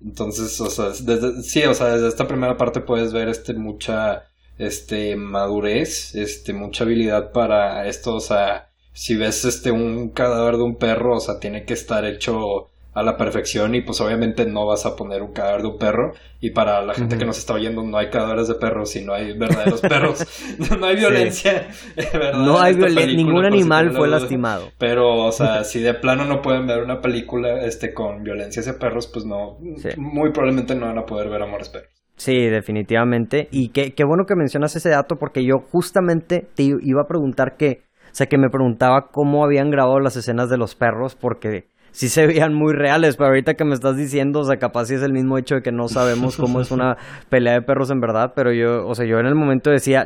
Entonces, 0.00 0.58
o 0.60 0.70
sea, 0.70 0.86
desde, 0.86 1.42
sí, 1.42 1.62
o 1.64 1.74
sea, 1.74 1.88
desde 1.88 2.08
esta 2.08 2.26
primera 2.26 2.56
parte 2.56 2.80
puedes 2.80 3.12
ver 3.12 3.28
este 3.28 3.52
mucha, 3.52 4.22
este, 4.56 5.16
madurez, 5.16 6.14
este, 6.14 6.54
mucha 6.54 6.84
habilidad 6.84 7.32
para 7.32 7.86
esto, 7.86 8.14
o 8.14 8.20
sea, 8.20 8.70
si 8.94 9.16
ves 9.16 9.44
este 9.44 9.70
un 9.70 10.10
cadáver 10.10 10.56
de 10.56 10.62
un 10.62 10.76
perro, 10.76 11.16
o 11.16 11.20
sea, 11.20 11.38
tiene 11.40 11.64
que 11.64 11.74
estar 11.74 12.06
hecho 12.06 12.70
a 13.00 13.02
la 13.02 13.16
perfección 13.16 13.74
y 13.74 13.82
pues 13.82 14.00
obviamente 14.00 14.46
no 14.46 14.66
vas 14.66 14.86
a 14.86 14.96
poner 14.96 15.22
un 15.22 15.32
cadáver 15.32 15.62
de 15.62 15.68
un 15.68 15.78
perro. 15.78 16.12
Y 16.40 16.50
para 16.50 16.82
la 16.82 16.94
gente 16.94 17.18
que 17.18 17.24
nos 17.24 17.38
está 17.38 17.54
oyendo 17.54 17.82
no 17.82 17.98
hay 17.98 18.08
cadáveres 18.08 18.48
de 18.48 18.54
perros 18.54 18.94
y 18.96 19.04
no 19.04 19.12
hay 19.12 19.36
verdaderos 19.36 19.80
perros. 19.80 20.20
No 20.80 20.86
hay 20.86 20.96
violencia 20.96 21.68
no 22.34 22.60
hay 22.60 22.74
violencia 22.74 23.16
ningún 23.16 23.44
animal 23.44 23.92
fue 23.92 24.08
lastimado. 24.08 24.68
Pero 24.78 25.24
o 25.24 25.32
sea 25.32 25.64
si 25.64 25.80
de 25.80 25.94
plano 25.94 26.24
no 26.24 26.40
pueden 26.40 26.66
ver 26.66 26.82
una 26.82 27.00
película 27.00 27.64
este 27.64 27.92
con 27.92 28.22
violencia 28.22 28.60
hacia 28.60 28.78
perros 28.78 29.08
pues 29.12 29.24
no 29.24 29.58
muy 29.96 30.32
probablemente 30.32 30.74
no 30.74 30.86
van 30.86 30.98
a 30.98 31.04
poder 31.04 31.28
ver 31.28 31.42
amores 31.42 31.68
perros. 31.68 32.00
Sí, 32.20 32.36
definitivamente. 32.48 33.48
Y 33.50 33.70
qué, 33.70 33.94
qué 33.94 34.04
bueno 34.04 34.26
que 34.26 34.36
mencionas 34.36 34.76
ese 34.76 34.90
dato 34.90 35.16
porque 35.16 35.42
yo 35.42 35.60
justamente 35.72 36.46
te 36.54 36.64
iba 36.64 37.00
a 37.00 37.08
preguntar 37.08 37.56
que, 37.56 37.80
o 38.10 38.12
sea, 38.14 38.26
que 38.26 38.36
me 38.36 38.50
preguntaba 38.50 39.08
cómo 39.10 39.42
habían 39.42 39.70
grabado 39.70 40.00
las 40.00 40.16
escenas 40.16 40.50
de 40.50 40.58
los 40.58 40.74
perros 40.74 41.14
porque 41.14 41.69
sí 41.92 42.08
se 42.08 42.26
veían 42.26 42.54
muy 42.54 42.72
reales, 42.72 43.16
pero 43.16 43.28
ahorita 43.28 43.54
que 43.54 43.64
me 43.64 43.74
estás 43.74 43.96
diciendo, 43.96 44.40
o 44.40 44.44
sea, 44.44 44.58
capaz 44.58 44.86
sí 44.86 44.94
es 44.94 45.02
el 45.02 45.12
mismo 45.12 45.38
hecho 45.38 45.56
de 45.56 45.62
que 45.62 45.72
no 45.72 45.88
sabemos 45.88 46.36
cómo 46.36 46.60
es 46.60 46.70
una 46.70 46.96
pelea 47.28 47.54
de 47.54 47.62
perros 47.62 47.90
en 47.90 48.00
verdad, 48.00 48.32
pero 48.34 48.52
yo, 48.52 48.86
o 48.86 48.94
sea, 48.94 49.06
yo 49.06 49.18
en 49.18 49.26
el 49.26 49.34
momento 49.34 49.70
decía, 49.70 50.04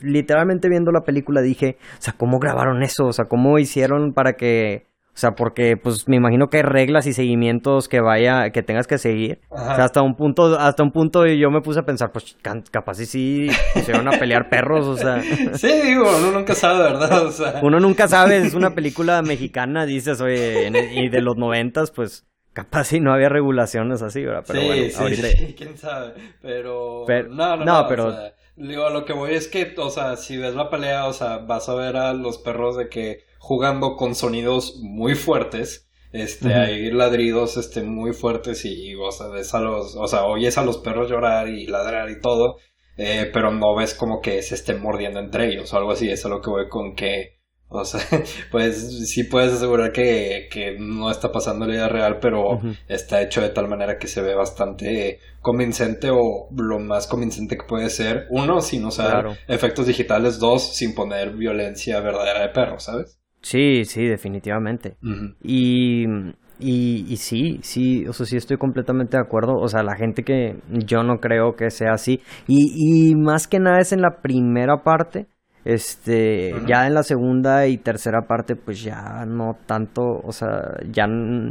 literalmente 0.00 0.68
viendo 0.68 0.92
la 0.92 1.02
película 1.02 1.40
dije, 1.40 1.76
o 1.98 2.02
sea, 2.02 2.14
¿cómo 2.16 2.38
grabaron 2.38 2.82
eso? 2.82 3.06
O 3.06 3.12
sea, 3.12 3.26
¿cómo 3.26 3.58
hicieron 3.58 4.12
para 4.12 4.34
que 4.34 4.86
o 5.16 5.18
sea, 5.18 5.30
porque 5.30 5.78
pues 5.82 6.06
me 6.08 6.16
imagino 6.16 6.48
que 6.48 6.58
hay 6.58 6.62
reglas 6.62 7.06
y 7.06 7.14
seguimientos 7.14 7.88
que 7.88 8.02
vaya, 8.02 8.50
que 8.50 8.62
tengas 8.62 8.86
que 8.86 8.98
seguir. 8.98 9.40
O 9.48 9.56
sea, 9.56 9.84
hasta 9.84 10.02
un 10.02 10.14
punto, 10.14 10.58
hasta 10.58 10.82
un 10.82 10.90
punto 10.90 11.24
yo 11.24 11.50
me 11.50 11.62
puse 11.62 11.80
a 11.80 11.84
pensar, 11.84 12.12
pues 12.12 12.36
capaz 12.70 13.00
y 13.00 13.06
sí 13.06 13.46
pusieron 13.72 14.06
a 14.08 14.18
pelear 14.18 14.50
perros, 14.50 14.86
o 14.86 14.96
sea. 14.98 15.22
Sí, 15.54 15.72
digo, 15.84 16.04
uno 16.18 16.32
nunca 16.32 16.54
sabe, 16.54 16.80
¿verdad? 16.80 17.24
O 17.24 17.32
sea. 17.32 17.60
Uno 17.62 17.80
nunca 17.80 18.08
sabe, 18.08 18.36
es 18.36 18.52
una 18.52 18.74
película 18.74 19.22
mexicana, 19.22 19.86
dices, 19.86 20.20
oye, 20.20 20.70
y 20.92 21.08
de 21.08 21.22
los 21.22 21.38
noventas, 21.38 21.92
pues 21.92 22.26
capaz 22.52 22.84
si 22.84 23.00
no 23.00 23.14
había 23.14 23.30
regulaciones 23.30 24.02
así, 24.02 24.22
¿verdad? 24.22 24.44
Pero 24.46 24.60
sí, 24.60 24.66
bueno, 24.66 24.84
sí, 24.90 24.96
ahorita... 24.98 25.28
sí, 25.28 25.54
quién 25.56 25.78
sabe. 25.78 26.12
Pero, 26.42 27.06
no, 27.30 27.56
no, 27.56 27.64
no, 27.64 27.86
pero 27.88 28.14
digo, 28.56 28.90
lo 28.90 29.06
que 29.06 29.14
voy 29.14 29.34
es 29.34 29.48
que, 29.48 29.74
o 29.78 29.88
sea, 29.88 30.16
si 30.16 30.36
ves 30.36 30.54
la 30.54 30.68
pelea, 30.68 31.06
o 31.06 31.14
sea, 31.14 31.38
vas 31.38 31.70
a 31.70 31.74
ver 31.74 31.96
a 31.96 32.12
los 32.12 32.36
perros 32.36 32.76
de 32.76 32.90
que 32.90 33.25
jugando 33.46 33.94
con 33.94 34.16
sonidos 34.16 34.80
muy 34.82 35.14
fuertes. 35.14 35.88
Este, 36.10 36.52
hay 36.54 36.90
ladridos, 36.90 37.56
este, 37.56 37.82
muy 37.82 38.12
fuertes 38.12 38.64
y, 38.64 38.94
o 38.96 39.12
sea, 39.12 39.28
ves 39.28 39.54
a 39.54 39.60
los, 39.60 39.94
o 39.94 40.08
sea, 40.08 40.24
oyes 40.24 40.58
a 40.58 40.64
los 40.64 40.78
perros 40.78 41.08
llorar 41.08 41.48
y 41.48 41.66
ladrar 41.66 42.10
y 42.10 42.20
todo, 42.20 42.56
eh, 42.96 43.30
pero 43.32 43.52
no 43.52 43.76
ves 43.76 43.94
como 43.94 44.20
que 44.20 44.42
se 44.42 44.54
estén 44.54 44.80
mordiendo 44.80 45.20
entre 45.20 45.48
ellos 45.48 45.72
o 45.72 45.76
algo 45.76 45.92
así, 45.92 46.08
es 46.08 46.24
a 46.24 46.28
lo 46.28 46.40
que 46.40 46.50
voy 46.50 46.68
con 46.68 46.94
que, 46.96 47.38
o 47.68 47.84
sea, 47.84 48.00
pues 48.50 49.08
sí 49.10 49.24
puedes 49.24 49.52
asegurar 49.52 49.92
que, 49.92 50.48
que 50.50 50.76
no 50.78 51.10
está 51.10 51.30
pasando 51.30 51.66
en 51.66 51.72
la 51.72 51.76
vida 51.76 51.88
real, 51.88 52.18
pero 52.18 52.60
está 52.88 53.20
hecho 53.20 53.42
de 53.42 53.50
tal 53.50 53.68
manera 53.68 53.98
que 53.98 54.08
se 54.08 54.22
ve 54.22 54.34
bastante 54.34 55.20
convincente 55.40 56.08
o 56.10 56.48
lo 56.56 56.78
más 56.78 57.06
convincente 57.06 57.58
que 57.58 57.66
puede 57.66 57.90
ser. 57.90 58.26
Uno, 58.30 58.60
sin 58.60 58.84
usar 58.86 59.38
efectos 59.48 59.86
digitales. 59.86 60.38
Dos, 60.38 60.74
sin 60.74 60.94
poner 60.94 61.32
violencia 61.32 62.00
verdadera 62.00 62.40
de 62.40 62.48
perro, 62.48 62.80
¿sabes? 62.80 63.20
Sí, 63.46 63.84
sí, 63.84 64.04
definitivamente. 64.04 64.96
y, 65.40 66.04
y, 66.58 67.04
y, 67.08 67.16
sí, 67.16 67.60
sí, 67.62 68.04
o 68.08 68.12
sea, 68.12 68.26
sí 68.26 68.36
estoy 68.36 68.56
completamente 68.56 69.16
de 69.16 69.22
acuerdo. 69.22 69.52
O 69.54 69.68
sea, 69.68 69.84
la 69.84 69.94
gente 69.94 70.24
que 70.24 70.56
yo 70.68 71.04
no 71.04 71.18
creo 71.20 71.54
que 71.54 71.70
sea 71.70 71.92
así. 71.92 72.20
Y, 72.48 72.72
y 72.74 73.14
más 73.14 73.46
que 73.46 73.60
nada 73.60 73.78
es 73.78 73.92
en 73.92 74.00
la 74.02 74.20
primera 74.20 74.82
parte. 74.82 75.28
Este, 75.64 76.54
ya 76.66 76.88
en 76.88 76.94
la 76.94 77.04
segunda 77.04 77.68
y 77.68 77.78
tercera 77.78 78.22
parte, 78.26 78.56
pues 78.56 78.82
ya 78.82 79.24
no 79.26 79.56
tanto, 79.66 80.02
o 80.02 80.32
sea, 80.32 80.78
ya, 80.90 81.06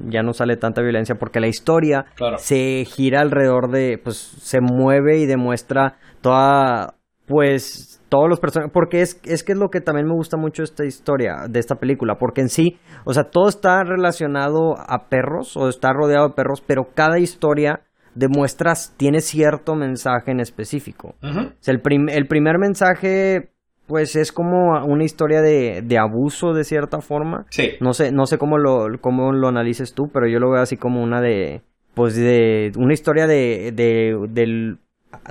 ya 0.10 0.22
no 0.22 0.34
sale 0.34 0.58
tanta 0.58 0.82
violencia 0.82 1.16
porque 1.16 1.40
la 1.42 1.48
historia 1.48 2.06
se 2.38 2.86
gira 2.86 3.22
alrededor 3.22 3.72
de, 3.72 4.00
pues 4.02 4.18
se 4.18 4.60
mueve 4.62 5.18
y 5.20 5.26
demuestra 5.26 5.98
toda, 6.22 6.96
pues 7.26 8.02
todos 8.10 8.30
los 8.30 8.40
personajes, 8.40 8.72
porque 8.74 9.02
es, 9.02 9.20
es 9.26 9.44
que 9.44 9.54
es 9.54 9.58
lo 9.58 9.70
que 9.70 9.82
también 9.82 10.08
me 10.08 10.14
gusta 10.14 10.38
mucho 10.38 10.64
esta 10.64 10.86
historia, 10.86 11.48
de 11.50 11.60
esta 11.60 11.76
película, 11.76 12.16
porque 12.16 12.42
en 12.42 12.50
sí, 12.50 12.78
o 13.04 13.14
sea, 13.14 13.26
todo 13.26 13.48
está 13.50 13.84
relacionado 13.84 14.76
a 14.78 15.10
perros, 15.10 15.58
o 15.58 15.70
está 15.70 15.92
rodeado 15.94 16.30
de 16.30 16.34
perros, 16.34 16.62
pero 16.66 16.90
cada 16.94 17.20
historia 17.20 17.82
demuestra, 18.14 18.74
tiene 18.98 19.20
cierto 19.20 19.76
mensaje 19.76 20.32
en 20.32 20.40
específico. 20.40 21.16
o 21.22 21.52
sea, 21.60 21.74
el, 21.74 21.82
el 22.10 22.28
primer 22.28 22.58
mensaje, 22.58 23.50
pues 23.88 24.16
es 24.16 24.32
como 24.32 24.84
una 24.86 25.04
historia 25.04 25.42
de, 25.42 25.82
de 25.84 25.98
abuso 25.98 26.54
de 26.54 26.64
cierta 26.64 27.02
forma. 27.02 27.46
Sí. 27.50 27.72
No 27.82 27.94
sé, 27.94 28.12
no 28.12 28.26
sé 28.26 28.38
cómo 28.38 28.58
lo, 28.58 28.88
cómo 29.02 29.34
lo 29.34 29.50
analices 29.50 29.94
tú, 29.94 30.06
pero 30.14 30.28
yo 30.28 30.40
lo 30.40 30.52
veo 30.52 30.62
así 30.62 30.78
como 30.78 31.04
una 31.04 31.22
de, 31.22 31.62
pues 31.94 32.16
de, 32.16 32.72
una 32.78 32.94
historia 32.94 33.28
de, 33.28 33.74
de, 33.74 34.78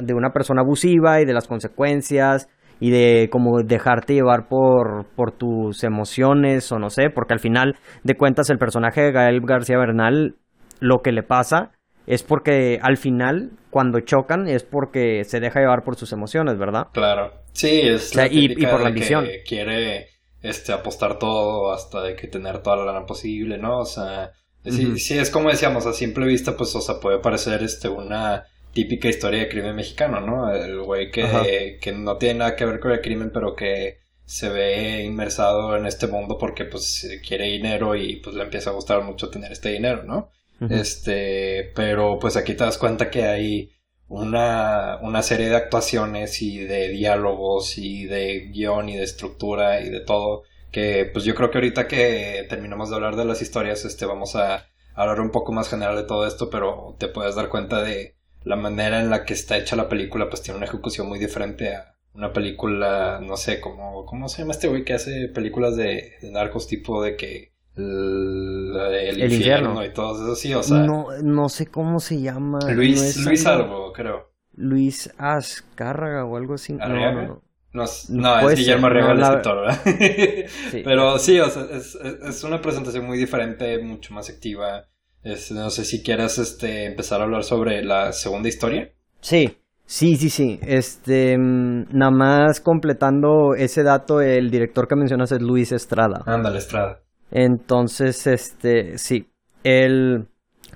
de 0.02 0.14
una 0.14 0.30
persona 0.30 0.62
abusiva 0.62 1.20
y 1.20 1.24
de 1.24 1.32
las 1.32 1.48
consecuencias 1.48 2.48
y 2.80 2.90
de 2.90 3.28
como 3.30 3.62
dejarte 3.62 4.14
llevar 4.14 4.48
por, 4.48 5.06
por 5.16 5.32
tus 5.32 5.84
emociones 5.84 6.70
o 6.72 6.78
no 6.78 6.90
sé, 6.90 7.10
porque 7.10 7.34
al 7.34 7.40
final 7.40 7.76
de 8.02 8.16
cuentas 8.16 8.50
el 8.50 8.58
personaje 8.58 9.02
de 9.02 9.12
Gael 9.12 9.40
García 9.40 9.78
Bernal 9.78 10.37
lo 10.80 10.98
que 10.98 11.12
le 11.12 11.22
pasa 11.22 11.72
es 12.06 12.22
porque 12.22 12.78
al 12.82 12.96
final 12.96 13.52
cuando 13.70 14.00
chocan 14.00 14.46
es 14.46 14.62
porque 14.62 15.24
se 15.24 15.40
deja 15.40 15.60
llevar 15.60 15.82
por 15.82 15.96
sus 15.96 16.12
emociones, 16.12 16.58
¿verdad? 16.58 16.88
Claro. 16.92 17.32
Sí, 17.52 17.80
es 17.80 18.12
y, 18.30 18.66
por 18.66 18.80
la 18.80 18.88
ambición. 18.88 19.26
quiere 19.46 20.08
este, 20.42 20.72
apostar 20.72 21.18
todo 21.18 21.72
hasta 21.72 22.02
de 22.02 22.14
que 22.14 22.28
tener 22.28 22.62
toda 22.62 22.76
la 22.76 22.92
lana 22.92 23.06
posible, 23.06 23.58
¿no? 23.58 23.78
O 23.78 23.84
sea, 23.84 24.32
sí, 24.64 24.98
sí, 24.98 25.18
es 25.18 25.30
como 25.30 25.50
decíamos, 25.50 25.87
a 25.87 25.92
simple 25.92 26.26
vista, 26.26 26.56
pues, 26.56 26.74
o 26.76 26.80
sea, 26.80 26.96
puede 27.00 27.18
parecer, 27.20 27.62
este, 27.62 27.88
una 27.88 28.44
típica 28.74 29.08
historia 29.08 29.40
de 29.40 29.48
crimen 29.48 29.76
mexicano, 29.76 30.20
¿no? 30.20 30.52
El 30.52 30.80
güey 30.80 31.10
que, 31.10 31.78
que 31.80 31.92
no 31.92 32.18
tiene 32.18 32.40
nada 32.40 32.56
que 32.56 32.66
ver 32.66 32.80
con 32.80 32.92
el 32.92 33.00
crimen, 33.00 33.30
pero 33.32 33.54
que 33.54 33.98
se 34.24 34.48
ve 34.48 35.02
inmersado 35.04 35.76
en 35.76 35.87
este 35.87 36.06
mundo 36.06 36.38
porque 36.38 36.64
pues 36.64 37.06
quiere 37.26 37.46
dinero 37.46 37.94
y 37.94 38.16
pues 38.16 38.34
le 38.37 38.42
empieza 38.42 38.70
a 38.70 38.74
gustar 38.74 39.02
mucho 39.02 39.30
tener 39.30 39.52
este 39.52 39.70
dinero, 39.70 40.02
¿no? 40.02 40.30
Este, 40.70 41.72
pero 41.74 42.18
pues 42.18 42.37
aquí 42.37 42.54
te 42.54 42.64
das 42.64 42.78
cuenta 42.78 43.10
que 43.10 43.24
hay 43.24 43.72
una, 44.08 44.98
una 45.02 45.22
serie 45.22 45.48
de 45.48 45.56
actuaciones 45.56 46.40
y 46.42 46.58
de 46.58 46.88
diálogos 46.88 47.76
y 47.76 48.04
de 48.06 48.50
guion 48.50 48.88
y 48.88 48.96
de 48.96 49.02
estructura 49.02 49.80
y 49.80 49.90
de 49.90 50.00
todo 50.00 50.42
que 50.70 51.08
pues 51.12 51.24
yo 51.24 51.34
creo 51.34 51.50
que 51.50 51.58
ahorita 51.58 51.87
que 51.87 52.46
terminamos 52.48 52.90
de 52.90 52.96
hablar 52.96 53.16
de 53.16 53.24
las 53.24 53.42
historias 53.42 53.84
este 53.84 54.06
vamos 54.06 54.37
a 54.37 54.66
hablar 54.94 55.20
un 55.20 55.30
poco 55.30 55.52
más 55.52 55.68
general 55.68 55.96
de 55.96 56.02
todo 56.04 56.26
esto 56.26 56.50
pero 56.50 56.96
te 56.98 57.08
puedes 57.08 57.34
dar 57.34 57.48
cuenta 57.48 57.82
de 57.82 58.16
la 58.44 58.57
manera 58.57 59.00
en 59.00 59.11
la 59.11 59.24
que 59.24 59.35
está 59.35 59.57
hecha 59.57 59.76
la 59.76 59.88
película 59.88 60.28
pues 60.28 60.42
tiene 60.42 60.59
una 60.59 60.66
ejecución 60.66 61.09
muy 61.09 61.18
diferente 61.18 61.74
a 61.74 61.94
una 62.14 62.33
película, 62.33 63.20
no 63.20 63.37
sé, 63.37 63.61
como, 63.61 64.07
¿cómo 64.07 64.28
se 64.28 64.38
llama 64.38 64.52
este 64.52 64.68
güey 64.68 64.85
que 64.85 64.94
hace 64.94 65.28
películas 65.28 65.76
de, 65.76 66.12
narcos 66.30 66.68
tipo 66.68 67.02
de 67.02 67.16
que 67.16 67.52
el, 67.76 69.33
infierno, 69.33 69.85
y 69.85 69.92
todo 69.92 70.14
eso, 70.14 70.37
sí, 70.37 70.54
o 70.54 70.62
sea. 70.62 70.78
No, 70.78 71.09
no 71.22 71.48
sé 71.48 71.66
cómo 71.66 71.98
se 71.98 72.20
llama. 72.20 72.61
Luis, 72.70 73.16
Luis 73.24 73.44
algo, 73.46 73.92
creo. 73.92 74.33
Luis 74.52 75.12
Azcárraga 75.18 76.24
o 76.24 76.37
algo 76.37 76.54
así. 76.54 76.74
No, 76.74 76.88
no, 76.88 77.12
no. 77.22 77.42
No, 77.72 78.50
es 78.50 78.57
Guillermo 78.57 78.87
Arriaga 78.87 79.12
el 79.12 79.20
escritor, 79.20 79.61
¿verdad? 79.62 79.80
Pero 80.85 81.18
sí, 81.18 81.40
o 81.40 81.50
sea, 81.50 81.64
es, 81.72 81.96
es, 81.96 82.44
una 82.44 82.61
presentación 82.62 83.04
muy 83.04 83.18
diferente, 83.18 83.78
mucho 83.78 84.14
más 84.14 84.30
activa. 84.30 84.87
No 85.24 85.70
sé 85.70 85.84
si 85.84 86.02
quieras 86.02 86.38
este, 86.38 86.87
empezar 86.87 87.20
a 87.20 87.24
hablar 87.24 87.44
sobre 87.44 87.84
la 87.84 88.12
segunda 88.12 88.48
historia. 88.48 88.90
Sí, 89.20 89.56
Sí, 89.87 90.16
sí, 90.16 90.30
sí. 90.30 90.58
Este, 90.62 91.37
mm, 91.37 91.88
nada 91.92 92.10
más 92.10 92.60
completando 92.60 93.54
ese 93.54 93.82
dato, 93.82 94.20
el 94.20 94.50
director 94.50 94.88
que 94.88 94.96
mencionas 94.96 95.30
es 95.32 95.42
Luis 95.42 95.72
Estrada. 95.72 96.22
Ándale, 96.26 96.58
Estrada. 96.58 97.00
Entonces, 97.30 98.26
este, 98.26 98.98
sí. 98.98 99.28
El, 99.62 100.28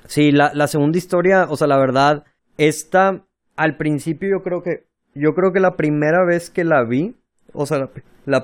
sí, 0.06 0.30
la, 0.30 0.50
la 0.54 0.66
segunda 0.66 0.98
historia, 0.98 1.46
o 1.48 1.56
sea, 1.56 1.66
la 1.66 1.78
verdad, 1.78 2.24
esta, 2.58 3.24
al 3.56 3.76
principio 3.76 4.28
yo 4.30 4.42
creo 4.42 4.62
que, 4.62 4.86
yo 5.14 5.32
creo 5.32 5.52
que 5.52 5.60
la 5.60 5.76
primera 5.76 6.24
vez 6.26 6.50
que 6.50 6.64
la 6.64 6.84
vi, 6.84 7.16
o 7.52 7.66
sea, 7.66 7.78
la, 7.78 7.90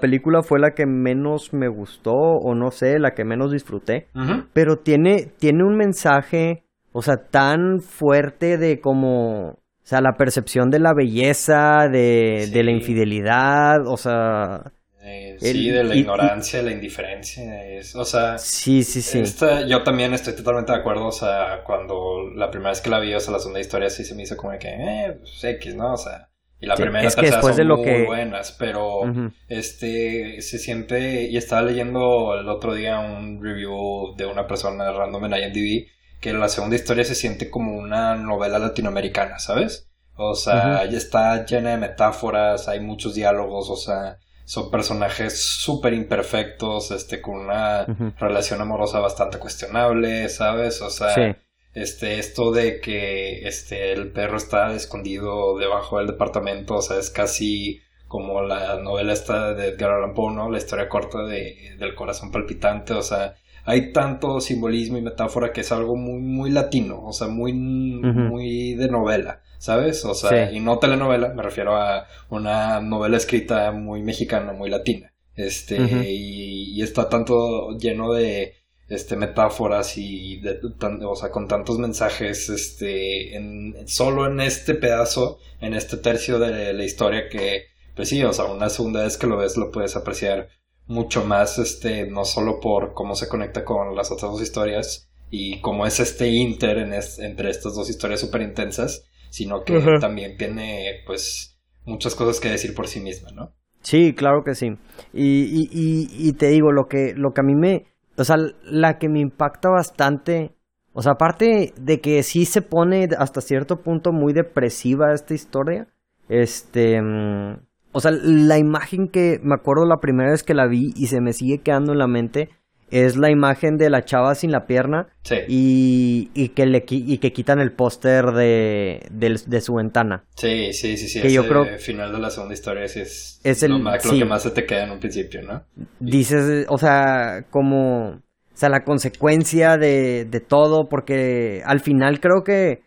película 0.01 0.43
fue 0.43 0.59
la 0.59 0.73
que 0.73 0.87
menos 0.87 1.53
me 1.53 1.69
gustó, 1.69 2.13
o 2.15 2.55
no 2.55 2.71
sé, 2.71 2.99
la 2.99 3.13
que 3.13 3.25
menos 3.25 3.53
disfruté. 3.53 4.09
Pero 4.53 4.77
tiene, 4.77 5.29
tiene 5.39 5.65
un 5.65 5.77
mensaje, 5.77 6.65
o 6.93 7.03
sea, 7.03 7.17
tan 7.31 7.81
fuerte 7.81 8.59
de 8.59 8.81
como 8.81 9.59
o 9.85 9.87
sea, 9.87 10.01
la 10.01 10.15
percepción 10.15 10.71
de 10.71 10.81
la 10.81 10.95
belleza, 10.95 11.89
de, 11.93 12.49
de 12.51 12.65
la 12.65 12.71
infidelidad, 12.71 13.87
o 13.87 13.99
sea... 13.99 14.73
Eh, 15.03 15.37
sí, 15.39 15.69
de 15.69 15.85
la 15.85 15.95
ignorancia, 15.95 16.61
de 16.61 16.65
la 16.65 16.73
indiferencia, 16.73 17.67
es, 17.67 17.95
o 17.95 18.07
sea... 18.07 18.39
Sí, 18.39 18.83
sí, 18.83 19.03
sí. 19.03 19.23
yo 19.69 19.83
también 19.83 20.15
estoy 20.15 20.35
totalmente 20.35 20.73
de 20.73 20.79
acuerdo, 20.79 21.09
o 21.09 21.13
sea, 21.13 21.63
cuando 21.67 22.31
la 22.35 22.49
primera 22.51 22.71
vez 22.71 22.81
que 22.81 22.89
la 22.89 22.99
vi, 22.99 23.13
o 23.13 23.21
sea, 23.21 23.35
la 23.35 23.39
segunda 23.41 23.61
historia 23.61 23.91
sí 23.91 24.05
se 24.05 24.15
me 24.15 24.23
hizo 24.23 24.39
como 24.39 24.59
que, 24.59 24.69
eh, 24.69 25.19
pues 25.19 25.45
X, 25.45 25.75
¿no? 25.75 25.93
O 25.93 25.99
sea, 25.99 26.31
y 26.65 26.67
la 26.67 26.77
primera 26.77 27.07
es 27.07 27.15
que 27.15 27.27
después 27.27 27.55
son 27.55 27.57
de 27.57 27.65
lo 27.65 27.77
muy 27.77 28.07
buenas, 28.07 28.53
pero 28.53 29.03
este 29.49 30.41
se 30.41 30.59
siente 30.59 31.25
y 31.25 31.37
estaba 31.37 31.63
leyendo 31.63 32.35
el 32.39 32.49
otro 32.49 32.75
día 32.75 32.99
un 32.99 33.43
review 33.43 34.15
de 34.17 34.27
una 34.27 34.47
persona 34.47 34.91
random 34.91 35.27
en 35.27 35.35
IMDb 35.35 35.87
que 36.21 36.33
la 36.33 36.49
segunda 36.49 36.75
historia 36.75 37.05
se 37.05 37.15
siente 37.15 37.51
como 37.51 37.77
una 37.77 38.15
novela 38.17 38.59
latinoamericana, 38.59 39.39
¿sabes? 39.39 39.91
O 40.17 40.35
sea, 40.35 40.85
ya 40.87 40.97
está 40.97 41.45
llena 41.45 41.71
de 41.71 41.77
metáforas, 41.77 42.69
hay 42.69 42.81
muchos 42.81 43.15
diálogos, 43.15 43.69
o 43.69 43.77
sea, 43.77 44.19
son 44.45 44.71
personajes 44.71 45.45
súper 45.45 45.93
imperfectos, 45.93 46.93
este, 46.93 47.21
con 47.21 47.41
una 47.41 47.85
relación 48.19 48.61
amorosa 48.61 49.01
bastante 49.01 49.39
cuestionable, 49.39 50.29
¿sabes? 50.29 50.81
O 50.83 50.89
sea, 50.89 51.37
este, 51.75 52.19
esto 52.19 52.53
de 52.53 52.81
que, 52.81 53.47
este, 53.47 53.93
el 53.93 54.13
perro 54.13 54.37
está 54.37 54.75
escondido 54.75 55.59
debajo 55.59 55.99
del 55.99 56.07
departamento, 56.07 56.77
o 56.77 56.83
sea, 56.83 56.99
es 56.99 57.11
casi 57.11 57.81
como 58.07 58.43
la 58.43 58.81
novela 58.81 59.13
esta 59.13 59.55
de 59.55 59.69
Edgar 59.69 59.91
Allan 59.91 60.15
Poe, 60.15 60.33
¿no? 60.33 60.51
La 60.51 60.59
historia 60.59 60.89
corta 60.89 61.25
de, 61.25 61.77
del 61.79 61.95
corazón 61.95 62.31
palpitante, 62.31 62.93
o 62.93 63.03
sea, 63.03 63.35
hay 63.65 63.93
tanto 63.93 64.41
simbolismo 64.41 64.99
y 64.99 65.03
metáfora 65.03 65.53
que 65.53 65.63
es 65.63 65.73
algo 65.73 65.97
muy, 65.97 66.21
muy 66.21 66.51
latino, 66.51 67.03
o 67.03 67.13
sea, 67.13 67.29
muy, 67.29 67.53
muy 67.53 68.75
de 68.75 68.89
novela, 68.89 69.41
¿sabes? 69.59 70.05
O 70.05 70.15
sea, 70.15 70.53
y 70.53 70.61
no 70.61 70.79
telenovela, 70.79 71.31
me 71.31 71.43
refiero 71.43 71.75
a 71.77 72.07
una 72.29 72.81
novela 72.81 73.17
escrita 73.17 73.73
muy 73.73 74.03
mexicana, 74.03 74.53
muy 74.53 74.71
latina. 74.71 75.13
Este, 75.37 75.77
y, 76.13 76.81
está 76.83 77.09
tanto 77.09 77.77
lleno 77.79 78.13
de 78.13 78.55
este 78.89 79.17
metáforas 79.17 79.97
y 79.97 80.41
de, 80.41 80.61
o 81.07 81.17
sea, 81.17 81.31
con 81.31 81.49
tantos 81.49 81.79
mensajes 81.79 82.49
este 82.51 83.35
en, 83.37 83.89
solo 83.89 84.27
en 84.27 84.41
este 84.41 84.75
pedazo, 84.75 85.39
en 85.61 85.75
este 85.75 85.97
tercio 85.97 86.39
de 86.39 86.73
la 86.73 86.85
historia 86.85 87.29
que 87.31 87.75
pues 87.95 88.09
sí, 88.09 88.23
o 88.23 88.33
sea, 88.33 88.47
una 88.47 88.69
segunda 88.69 89.05
vez 89.05 89.17
que 89.17 89.27
lo 89.27 89.37
ves 89.37 89.57
lo 89.57 89.71
puedes 89.71 89.97
apreciar 89.97 90.49
mucho 90.87 91.25
más, 91.25 91.59
este, 91.59 92.07
no 92.07 92.25
solo 92.25 92.61
por 92.61 92.93
cómo 92.93 93.15
se 93.15 93.29
conecta 93.29 93.65
con 93.65 93.95
las 93.95 94.11
otras 94.11 94.33
dos 94.33 94.43
historias 94.43 95.11
y 95.31 95.61
cómo 95.61 95.87
es 95.87 96.01
este 96.01 96.29
inter 96.29 96.79
en 96.79 96.93
entre 96.93 97.51
estas 97.51 97.75
dos 97.75 97.89
historias 97.89 98.21
súper 98.21 98.43
intensas, 98.43 99.07
sino 99.31 99.63
que 99.65 99.81
también 100.01 100.37
tiene, 100.37 101.03
pues, 101.07 101.59
muchas 101.85 102.15
cosas 102.15 102.41
que 102.41 102.51
decir 102.51 102.75
por 102.75 102.87
sí 102.87 103.01
misma, 103.01 103.31
¿no? 103.33 103.55
Sí, 103.81 104.15
claro 104.15 104.43
que 104.45 104.55
sí. 104.55 104.69
Y, 105.13 105.69
y, 105.73 106.09
y, 106.11 106.33
te 106.35 106.49
digo, 106.49 106.73
lo 106.73 106.87
que, 106.87 107.13
lo 107.15 107.33
que 107.33 107.41
a 107.41 107.45
mí 107.45 107.55
me, 107.55 107.87
o 108.17 108.25
sea, 108.25 108.37
la 108.65 108.99
que 108.99 109.09
me 109.09 109.21
impacta 109.21 109.69
bastante, 109.71 110.55
o 110.93 111.03
sea, 111.03 111.13
aparte 111.13 111.73
de 111.77 112.01
que 112.01 112.23
sí 112.23 112.45
se 112.45 112.63
pone 112.63 113.09
hasta 113.19 113.41
cierto 113.41 113.83
punto 113.83 114.13
muy 114.13 114.33
depresiva 114.33 115.13
esta 115.13 115.35
historia, 115.35 115.89
este, 116.29 117.01
mm, 117.01 117.59
o 117.93 118.01
sea, 118.01 118.11
la 118.13 118.59
imagen 118.59 119.09
que 119.09 119.39
me 119.43 119.55
acuerdo 119.55 119.85
la 119.87 119.99
primera 119.99 120.31
vez 120.31 120.43
que 120.43 120.55
la 120.55 120.67
vi 120.67 120.93
y 120.97 121.07
se 121.07 121.21
me 121.21 121.33
sigue 121.33 121.59
quedando 121.59 121.93
en 121.93 121.99
la 121.99 122.09
mente 122.09 122.51
es 122.91 123.17
la 123.17 123.31
imagen 123.31 123.77
de 123.77 123.91
la 123.91 124.05
chava 124.05 124.35
sin 124.35 124.53
la 124.53 124.67
pierna 124.67 125.09
sí. 125.23 125.37
y, 125.49 126.31
y, 126.35 126.51
que 126.51 126.67
le 126.67 126.85
y 126.89 127.19
que 127.19 127.33
quitan 127.33 127.61
el 127.61 127.73
póster 127.73 128.27
de, 128.27 129.01
de, 129.11 129.61
su 129.61 129.75
ventana. 129.75 130.25
Sí, 130.37 130.73
sí, 130.73 130.97
sí, 130.97 131.09
sí. 131.09 131.21
Que 131.21 131.33
yo 131.33 131.47
creo 131.47 131.65
final 131.79 132.13
de 132.13 132.19
la 132.19 132.31
segunda 132.31 132.55
historia 132.55 132.87
sí 132.87 133.01
es, 133.01 133.41
es 133.43 133.63
el, 133.63 133.73
lo, 133.73 133.79
que 133.79 134.25
más 134.25 134.43
se 134.43 134.51
te 134.51 134.65
queda 134.65 134.85
en 134.85 134.91
un 134.93 135.01
principio, 135.01 135.43
¿no? 135.43 135.65
Dices, 135.99 136.67
o 136.69 136.79
sea, 136.79 137.47
como, 137.51 138.11
o 138.11 138.21
sea, 138.53 138.69
la 138.69 138.85
consecuencia 138.85 139.77
de, 139.77 140.25
de 140.25 140.41
todo, 140.41 140.89
porque 140.89 141.63
al 141.65 141.81
final 141.81 142.21
creo 142.21 142.43
que 142.45 142.83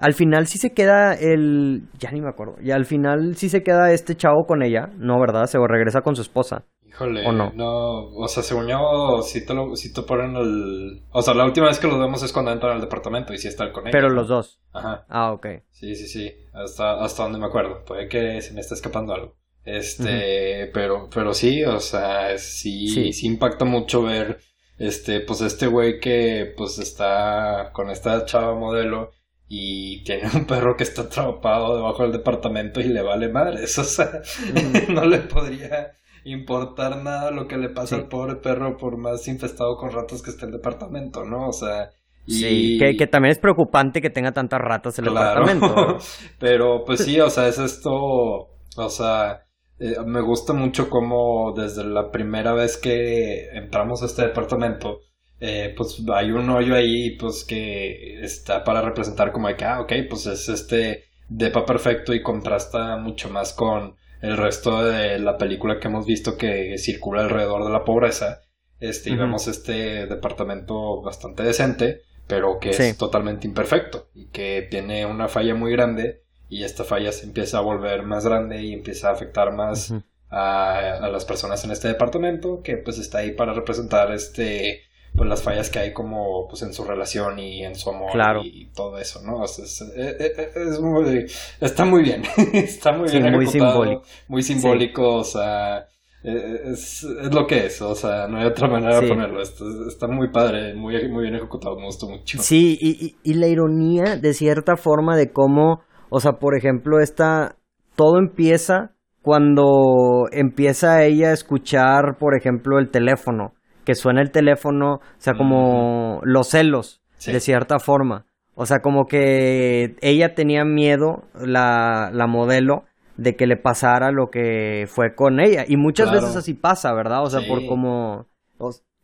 al 0.00 0.14
final 0.14 0.46
sí 0.46 0.58
se 0.58 0.70
queda 0.70 1.12
el. 1.12 1.82
Ya 1.98 2.10
ni 2.10 2.22
me 2.22 2.30
acuerdo. 2.30 2.56
Y 2.62 2.70
al 2.70 2.86
final 2.86 3.36
sí 3.36 3.50
se 3.50 3.62
queda 3.62 3.92
este 3.92 4.16
chavo 4.16 4.46
con 4.46 4.62
ella, 4.62 4.88
¿no, 4.96 5.20
verdad? 5.20 5.44
Se 5.44 5.58
regresa 5.58 6.00
con 6.00 6.16
su 6.16 6.22
esposa. 6.22 6.64
Híjole, 6.90 7.24
¿O 7.24 7.30
no? 7.30 7.52
no. 7.54 8.08
O 8.16 8.26
sea, 8.26 8.42
según 8.42 8.66
yo, 8.66 9.22
si 9.22 9.46
te, 9.46 9.54
lo, 9.54 9.76
si 9.76 9.92
te 9.92 10.02
ponen 10.02 10.34
el. 10.34 11.04
O 11.12 11.22
sea, 11.22 11.34
la 11.34 11.44
última 11.44 11.68
vez 11.68 11.78
que 11.78 11.86
los 11.86 12.00
vemos 12.00 12.20
es 12.24 12.32
cuando 12.32 12.50
entran 12.50 12.72
al 12.72 12.80
departamento 12.80 13.32
y 13.32 13.38
sí 13.38 13.46
está 13.46 13.72
con 13.72 13.84
ella. 13.84 13.92
Pero 13.92 14.08
los 14.10 14.26
dos. 14.26 14.60
Ajá. 14.72 15.06
Ah, 15.08 15.32
ok. 15.32 15.46
Sí, 15.70 15.94
sí, 15.94 16.08
sí. 16.08 16.34
Hasta, 16.52 17.02
hasta 17.02 17.22
donde 17.22 17.38
me 17.38 17.46
acuerdo. 17.46 17.84
Puede 17.84 18.08
que 18.08 18.42
se 18.42 18.52
me 18.52 18.60
está 18.60 18.74
escapando 18.74 19.14
algo. 19.14 19.36
Este, 19.64 20.68
pero, 20.74 21.08
pero 21.14 21.32
sí, 21.32 21.62
o 21.64 21.78
sea, 21.78 22.36
sí, 22.38 22.88
sí, 22.88 23.12
sí 23.12 23.26
impacta 23.26 23.64
mucho 23.66 24.02
ver, 24.02 24.40
este, 24.78 25.20
pues 25.20 25.42
este 25.42 25.66
güey 25.66 26.00
que, 26.00 26.54
pues 26.56 26.78
está 26.78 27.70
con 27.72 27.90
esta 27.90 28.24
chava 28.24 28.54
modelo 28.54 29.12
y 29.48 30.02
tiene 30.02 30.28
un 30.34 30.46
perro 30.46 30.76
que 30.76 30.84
está 30.84 31.02
atrapado 31.02 31.76
debajo 31.76 32.02
del 32.02 32.12
departamento 32.12 32.80
y 32.80 32.84
le 32.84 33.02
vale 33.02 33.28
madre. 33.28 33.62
Eso, 33.62 33.80
o 33.82 33.84
sea, 33.84 34.22
mm. 34.54 34.94
no 34.94 35.04
le 35.04 35.18
podría 35.18 35.92
importar 36.24 37.02
nada 37.02 37.30
lo 37.30 37.46
que 37.46 37.56
le 37.56 37.68
pasa 37.68 37.96
al 37.96 38.08
pobre 38.08 38.36
perro 38.36 38.76
por 38.76 38.96
más 38.96 39.26
infestado 39.28 39.76
con 39.76 39.90
ratas 39.90 40.22
que 40.22 40.30
esté 40.30 40.46
el 40.46 40.52
departamento, 40.52 41.24
¿no? 41.24 41.48
O 41.48 41.52
sea... 41.52 41.90
Y... 42.26 42.78
Sí, 42.78 42.78
que, 42.96 43.06
también 43.06 43.32
es 43.32 43.38
preocupante 43.38 44.00
que 44.00 44.10
tenga 44.10 44.32
tantas 44.32 44.60
ratas 44.60 44.98
en 44.98 45.06
el 45.06 45.14
departamento. 45.14 45.98
Pero 46.38 46.84
pues 46.84 47.04
sí, 47.04 47.18
o 47.20 47.30
sea, 47.30 47.48
es 47.48 47.58
esto, 47.58 47.92
o 47.92 48.88
sea, 48.88 49.42
eh, 49.78 49.96
me 50.04 50.20
gusta 50.20 50.52
mucho 50.52 50.90
como 50.90 51.52
desde 51.56 51.84
la 51.84 52.10
primera 52.10 52.52
vez 52.52 52.76
que 52.76 53.48
entramos 53.54 54.02
a 54.02 54.06
este 54.06 54.22
departamento, 54.22 55.00
eh, 55.40 55.72
pues 55.74 56.02
hay 56.14 56.30
un 56.30 56.50
hoyo 56.50 56.74
ahí, 56.74 57.16
pues 57.16 57.44
que 57.48 58.20
está 58.22 58.62
para 58.62 58.82
representar 58.82 59.32
como 59.32 59.48
de 59.48 59.56
que, 59.56 59.64
ah, 59.64 59.80
ok, 59.80 59.92
pues 60.08 60.26
es 60.26 60.50
este 60.50 61.04
depa 61.30 61.64
perfecto 61.64 62.12
y 62.12 62.22
contrasta 62.22 62.98
mucho 62.98 63.30
más 63.30 63.54
con 63.54 63.96
el 64.20 64.36
resto 64.36 64.84
de 64.84 65.18
la 65.18 65.36
película 65.38 65.78
que 65.78 65.88
hemos 65.88 66.06
visto 66.06 66.36
que 66.36 66.76
circula 66.78 67.22
alrededor 67.22 67.64
de 67.64 67.70
la 67.70 67.84
pobreza. 67.84 68.42
Este, 68.78 69.10
y 69.10 69.16
vemos 69.16 69.46
este 69.46 70.06
departamento 70.06 71.02
bastante 71.02 71.42
decente, 71.42 72.02
pero 72.26 72.58
que 72.58 72.70
es 72.70 72.96
totalmente 72.96 73.46
imperfecto 73.46 74.08
y 74.14 74.28
que 74.28 74.66
tiene 74.70 75.04
una 75.04 75.28
falla 75.28 75.54
muy 75.54 75.72
grande 75.72 76.22
y 76.48 76.64
esta 76.64 76.84
falla 76.84 77.12
se 77.12 77.26
empieza 77.26 77.58
a 77.58 77.62
volver 77.62 78.02
más 78.02 78.24
grande 78.24 78.62
y 78.62 78.72
empieza 78.72 79.08
a 79.08 79.12
afectar 79.12 79.52
más 79.52 79.92
a, 80.30 81.08
las 81.10 81.24
personas 81.24 81.64
en 81.64 81.72
este 81.72 81.88
departamento 81.88 82.62
que 82.62 82.76
pues 82.76 82.98
está 82.98 83.18
ahí 83.18 83.32
para 83.32 83.52
representar 83.52 84.12
este 84.12 84.82
pues 85.14 85.28
las 85.28 85.42
fallas 85.42 85.70
que 85.70 85.78
hay 85.78 85.92
como 85.92 86.46
pues 86.48 86.62
en 86.62 86.72
su 86.72 86.84
relación 86.84 87.38
y 87.38 87.64
en 87.64 87.74
su 87.74 87.90
amor 87.90 88.10
y, 88.44 88.66
todo 88.74 88.98
eso, 88.98 89.20
¿no? 89.22 89.44
es, 89.44 89.82
eh, 89.96 90.16
eh, 90.18 90.50
eh, 90.54 90.80
muy, 90.80 91.26
está 91.60 91.84
muy 91.84 92.02
bien, 92.02 92.22
está 92.52 92.92
muy 92.92 93.10
bien 93.10 93.32
muy 93.32 93.46
simbólico, 93.46 94.02
muy 94.28 94.42
simbólico, 94.42 95.16
o 95.16 95.24
sea, 95.24 95.86
es, 96.22 97.02
es, 97.02 97.34
lo 97.34 97.46
que 97.46 97.66
es, 97.66 97.82
o 97.82 97.94
sea, 97.94 98.28
no 98.28 98.38
hay 98.38 98.46
otra 98.46 98.68
manera 98.68 99.00
de 99.00 99.08
ponerlo, 99.08 99.40
está, 99.40 99.64
está, 99.88 100.06
muy 100.06 100.30
padre, 100.30 100.74
muy, 100.74 101.08
muy 101.08 101.22
bien 101.24 101.34
ejecutado, 101.34 101.76
me 101.76 101.86
gustó 101.86 102.08
mucho. 102.08 102.38
Sí, 102.38 102.78
y, 102.80 103.16
y 103.22 103.34
la 103.34 103.48
ironía 103.48 104.16
de 104.16 104.32
cierta 104.34 104.76
forma 104.76 105.16
de 105.16 105.32
cómo, 105.32 105.80
o 106.10 106.20
sea, 106.20 106.32
por 106.32 106.56
ejemplo, 106.56 107.00
esta, 107.00 107.56
todo 107.96 108.18
empieza 108.18 108.92
cuando 109.22 110.26
empieza 110.32 111.04
ella 111.04 111.30
a 111.30 111.34
escuchar, 111.34 112.16
por 112.18 112.36
ejemplo, 112.36 112.78
el 112.78 112.90
teléfono, 112.90 113.52
que 113.90 113.96
suena 113.96 114.22
el 114.22 114.30
teléfono, 114.30 114.94
o 114.94 115.00
sea, 115.18 115.34
como 115.34 116.20
los 116.22 116.50
celos, 116.50 117.00
de 117.26 117.40
cierta 117.40 117.80
forma. 117.80 118.24
O 118.54 118.64
sea, 118.64 118.78
como 118.82 119.06
que 119.06 119.96
ella 120.00 120.34
tenía 120.36 120.64
miedo, 120.64 121.24
la, 121.34 122.10
la 122.12 122.28
modelo, 122.28 122.84
de 123.16 123.34
que 123.34 123.48
le 123.48 123.56
pasara 123.56 124.12
lo 124.12 124.30
que 124.30 124.84
fue 124.86 125.16
con 125.16 125.40
ella. 125.40 125.64
Y 125.66 125.76
muchas 125.76 126.12
veces 126.12 126.36
así 126.36 126.54
pasa, 126.54 126.94
¿verdad? 126.94 127.24
O 127.24 127.30
sea, 127.30 127.40
por 127.48 127.66
como... 127.66 128.26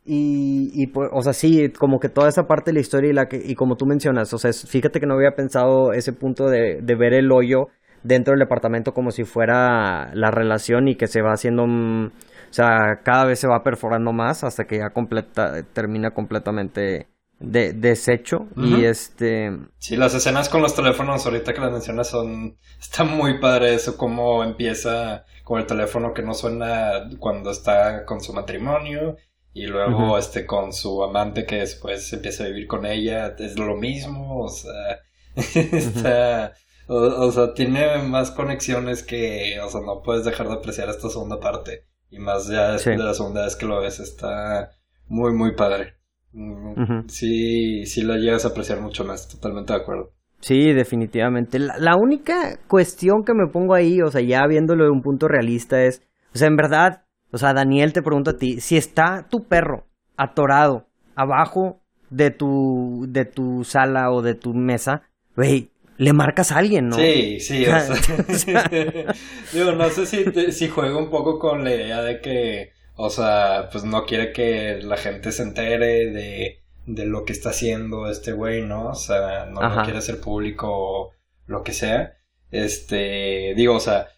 y, 0.05 0.71
y 0.73 0.87
pues, 0.87 1.11
o 1.13 1.21
sea, 1.21 1.33
sí, 1.33 1.69
como 1.71 1.99
que 1.99 2.09
toda 2.09 2.29
esa 2.29 2.47
parte 2.47 2.71
de 2.71 2.75
la 2.75 2.81
historia 2.81 3.11
y, 3.11 3.13
la 3.13 3.27
que, 3.27 3.43
y 3.45 3.57
como 3.57 3.75
tú 3.75 3.87
mencionas, 3.87 4.33
o 4.33 4.39
sea, 4.39 4.53
fíjate 4.53 5.01
que 5.01 5.07
no 5.07 5.15
había 5.15 5.35
pensado 5.35 5.93
ese 5.95 6.13
punto 6.13 6.47
de, 6.47 6.81
de 6.81 6.95
ver 6.95 7.13
el 7.13 7.33
hoyo 7.33 7.71
dentro 8.05 8.35
del 8.35 8.39
departamento 8.39 8.93
como 8.93 9.11
si 9.11 9.25
fuera 9.25 10.15
la 10.15 10.31
relación 10.31 10.87
y 10.87 10.95
que 10.95 11.09
se 11.09 11.23
va 11.23 11.33
haciendo, 11.33 11.67
mm, 11.67 12.07
o 12.07 12.11
sea, 12.57 13.01
cada 13.03 13.25
vez 13.25 13.39
se 13.39 13.47
va 13.47 13.63
perforando 13.63 14.13
más 14.13 14.45
hasta 14.45 14.67
que 14.67 14.79
ya 14.79 14.91
completa, 14.91 15.63
termina 15.73 16.13
completamente 16.13 17.09
de, 17.39 17.73
deshecho. 17.73 18.49
Y 18.57 18.85
este... 18.85 19.57
Sí, 19.79 19.97
las 19.97 20.15
escenas 20.15 20.49
con 20.49 20.63
los 20.63 20.75
teléfonos 20.75 21.25
ahorita 21.27 21.53
que 21.53 21.61
las 21.61 21.73
mencionas 21.73 22.09
son... 22.09 22.59
Está 22.81 23.05
muy 23.05 23.39
padre 23.39 23.75
eso, 23.75 23.97
cómo 23.97 24.43
empieza 24.43 25.25
con 25.45 25.61
el 25.61 25.67
teléfono 25.67 26.15
que 26.15 26.23
no 26.23 26.35
suena 26.35 27.09
cuando 27.19 27.51
está 27.51 28.05
con 28.05 28.21
su 28.21 28.33
matrimonio 28.33 29.17
y 29.53 29.67
luego 29.67 30.19
este 30.19 30.45
con 30.45 30.73
su 30.73 31.03
amante 31.03 31.47
que 31.47 31.57
después 31.57 32.13
empieza 32.13 32.45
a 32.45 32.49
vivir 32.49 32.67
con 32.67 32.85
ella, 32.85 33.35
es 33.39 33.59
lo 33.59 33.77
mismo, 33.77 34.43
o 34.43 34.49
sea, 34.49 35.01
está... 35.37 36.53
O, 36.89 37.33
sea, 37.33 37.53
tiene 37.53 37.99
más 38.03 38.31
conexiones 38.31 39.03
que, 39.03 39.59
o 39.61 39.69
sea, 39.69 39.81
no 39.81 40.03
puedes 40.03 40.25
dejar 40.25 40.47
de 40.47 40.55
apreciar 40.55 40.89
esta 40.89 41.11
segunda 41.11 41.41
parte. 41.41 41.85
Y 42.11 42.19
más 42.19 42.49
ya 42.49 42.73
después 42.73 42.99
de 42.99 43.05
la 43.05 43.15
segunda 43.15 43.45
vez 43.45 43.57
que 43.57 43.67
lo 43.67 43.81
ves, 43.81 44.01
está 44.01 44.71
muy, 45.09 45.33
muy 45.33 45.55
padre. 45.55 45.95
Mm, 46.33 47.09
sí, 47.09 47.87
sí 47.87 48.03
la 48.03 48.17
llegas 48.17 48.45
a 48.45 48.49
apreciar 48.49 48.81
mucho 48.81 49.05
más, 49.05 49.29
totalmente 49.29 49.73
de 49.73 49.81
acuerdo. 49.81 50.13
Sí, 50.41 50.73
definitivamente. 50.73 51.59
La, 51.59 51.97
única 51.97 52.59
cuestión 52.69 53.25
que 53.25 53.33
me 53.35 53.49
pongo 53.49 53.75
ahí, 53.75 54.01
o 54.03 54.11
sea, 54.11 54.21
ya 54.21 54.47
viéndolo 54.47 54.85
de 54.85 54.91
un 54.91 55.03
punto 55.03 55.29
realista 55.29 55.83
es, 55.83 56.03
o 56.35 56.39
sea, 56.39 56.49
en 56.49 56.57
verdad, 56.57 57.05
o 57.33 57.39
sea, 57.39 57.55
Daniel 57.55 57.93
te 57.93 58.03
pregunta 58.03 58.33
a 58.33 58.37
ti, 58.37 58.61
si 58.61 58.77
está 58.77 59.27
tu 59.29 59.45
perro 59.45 59.87
atorado 60.17 60.87
abajo 61.15 61.81
de 62.11 62.31
tu, 62.31 63.07
de 63.09 63.25
tu 63.25 63.65
sala 63.65 64.11
o 64.11 64.23
de 64.23 64.35
tu 64.35 64.53
mesa, 64.53 65.03
güey, 65.35 65.71
le 65.99 66.13
marcas 66.13 66.53
a 66.53 66.59
alguien, 66.59 66.89
¿no? 66.89 66.97
Sí, 66.97 67.41
sí. 67.41 67.67
O 67.67 68.35
sea, 68.35 68.71
digo, 69.53 69.73
no 69.73 69.89
sé 69.91 70.07
si, 70.07 70.53
si 70.53 70.69
juega 70.69 70.97
un 70.97 71.11
poco 71.11 71.39
con 71.39 71.65
la 71.65 71.75
idea 71.75 72.03
de 72.03 72.21
que, 72.21 72.73
o 72.95 73.11
sea, 73.11 73.69
pues 73.71 73.85
no 73.85 74.05
quiere 74.05 74.33
que 74.33 74.81
la 74.83 74.97
gente 74.97 75.33
se 75.33 75.43
entere 75.43 76.11
de, 76.11 76.63
de 76.87 77.07
lo 77.07 77.25
que 77.25 77.33
está 77.33 77.51
haciendo 77.51 78.09
este 78.09 78.33
güey, 78.33 78.63
¿no? 78.63 78.89
O 78.89 78.95
sea, 78.95 79.47
no, 79.47 79.61
no 79.61 79.85
quiere 79.85 80.03
ser 80.03 80.21
público 80.21 80.69
o 80.71 81.13
lo 81.47 81.63
que 81.63 81.73
sea. 81.73 82.15
Este, 82.51 83.55
digo, 83.57 83.75
o 83.75 83.81
sea, 83.81 84.09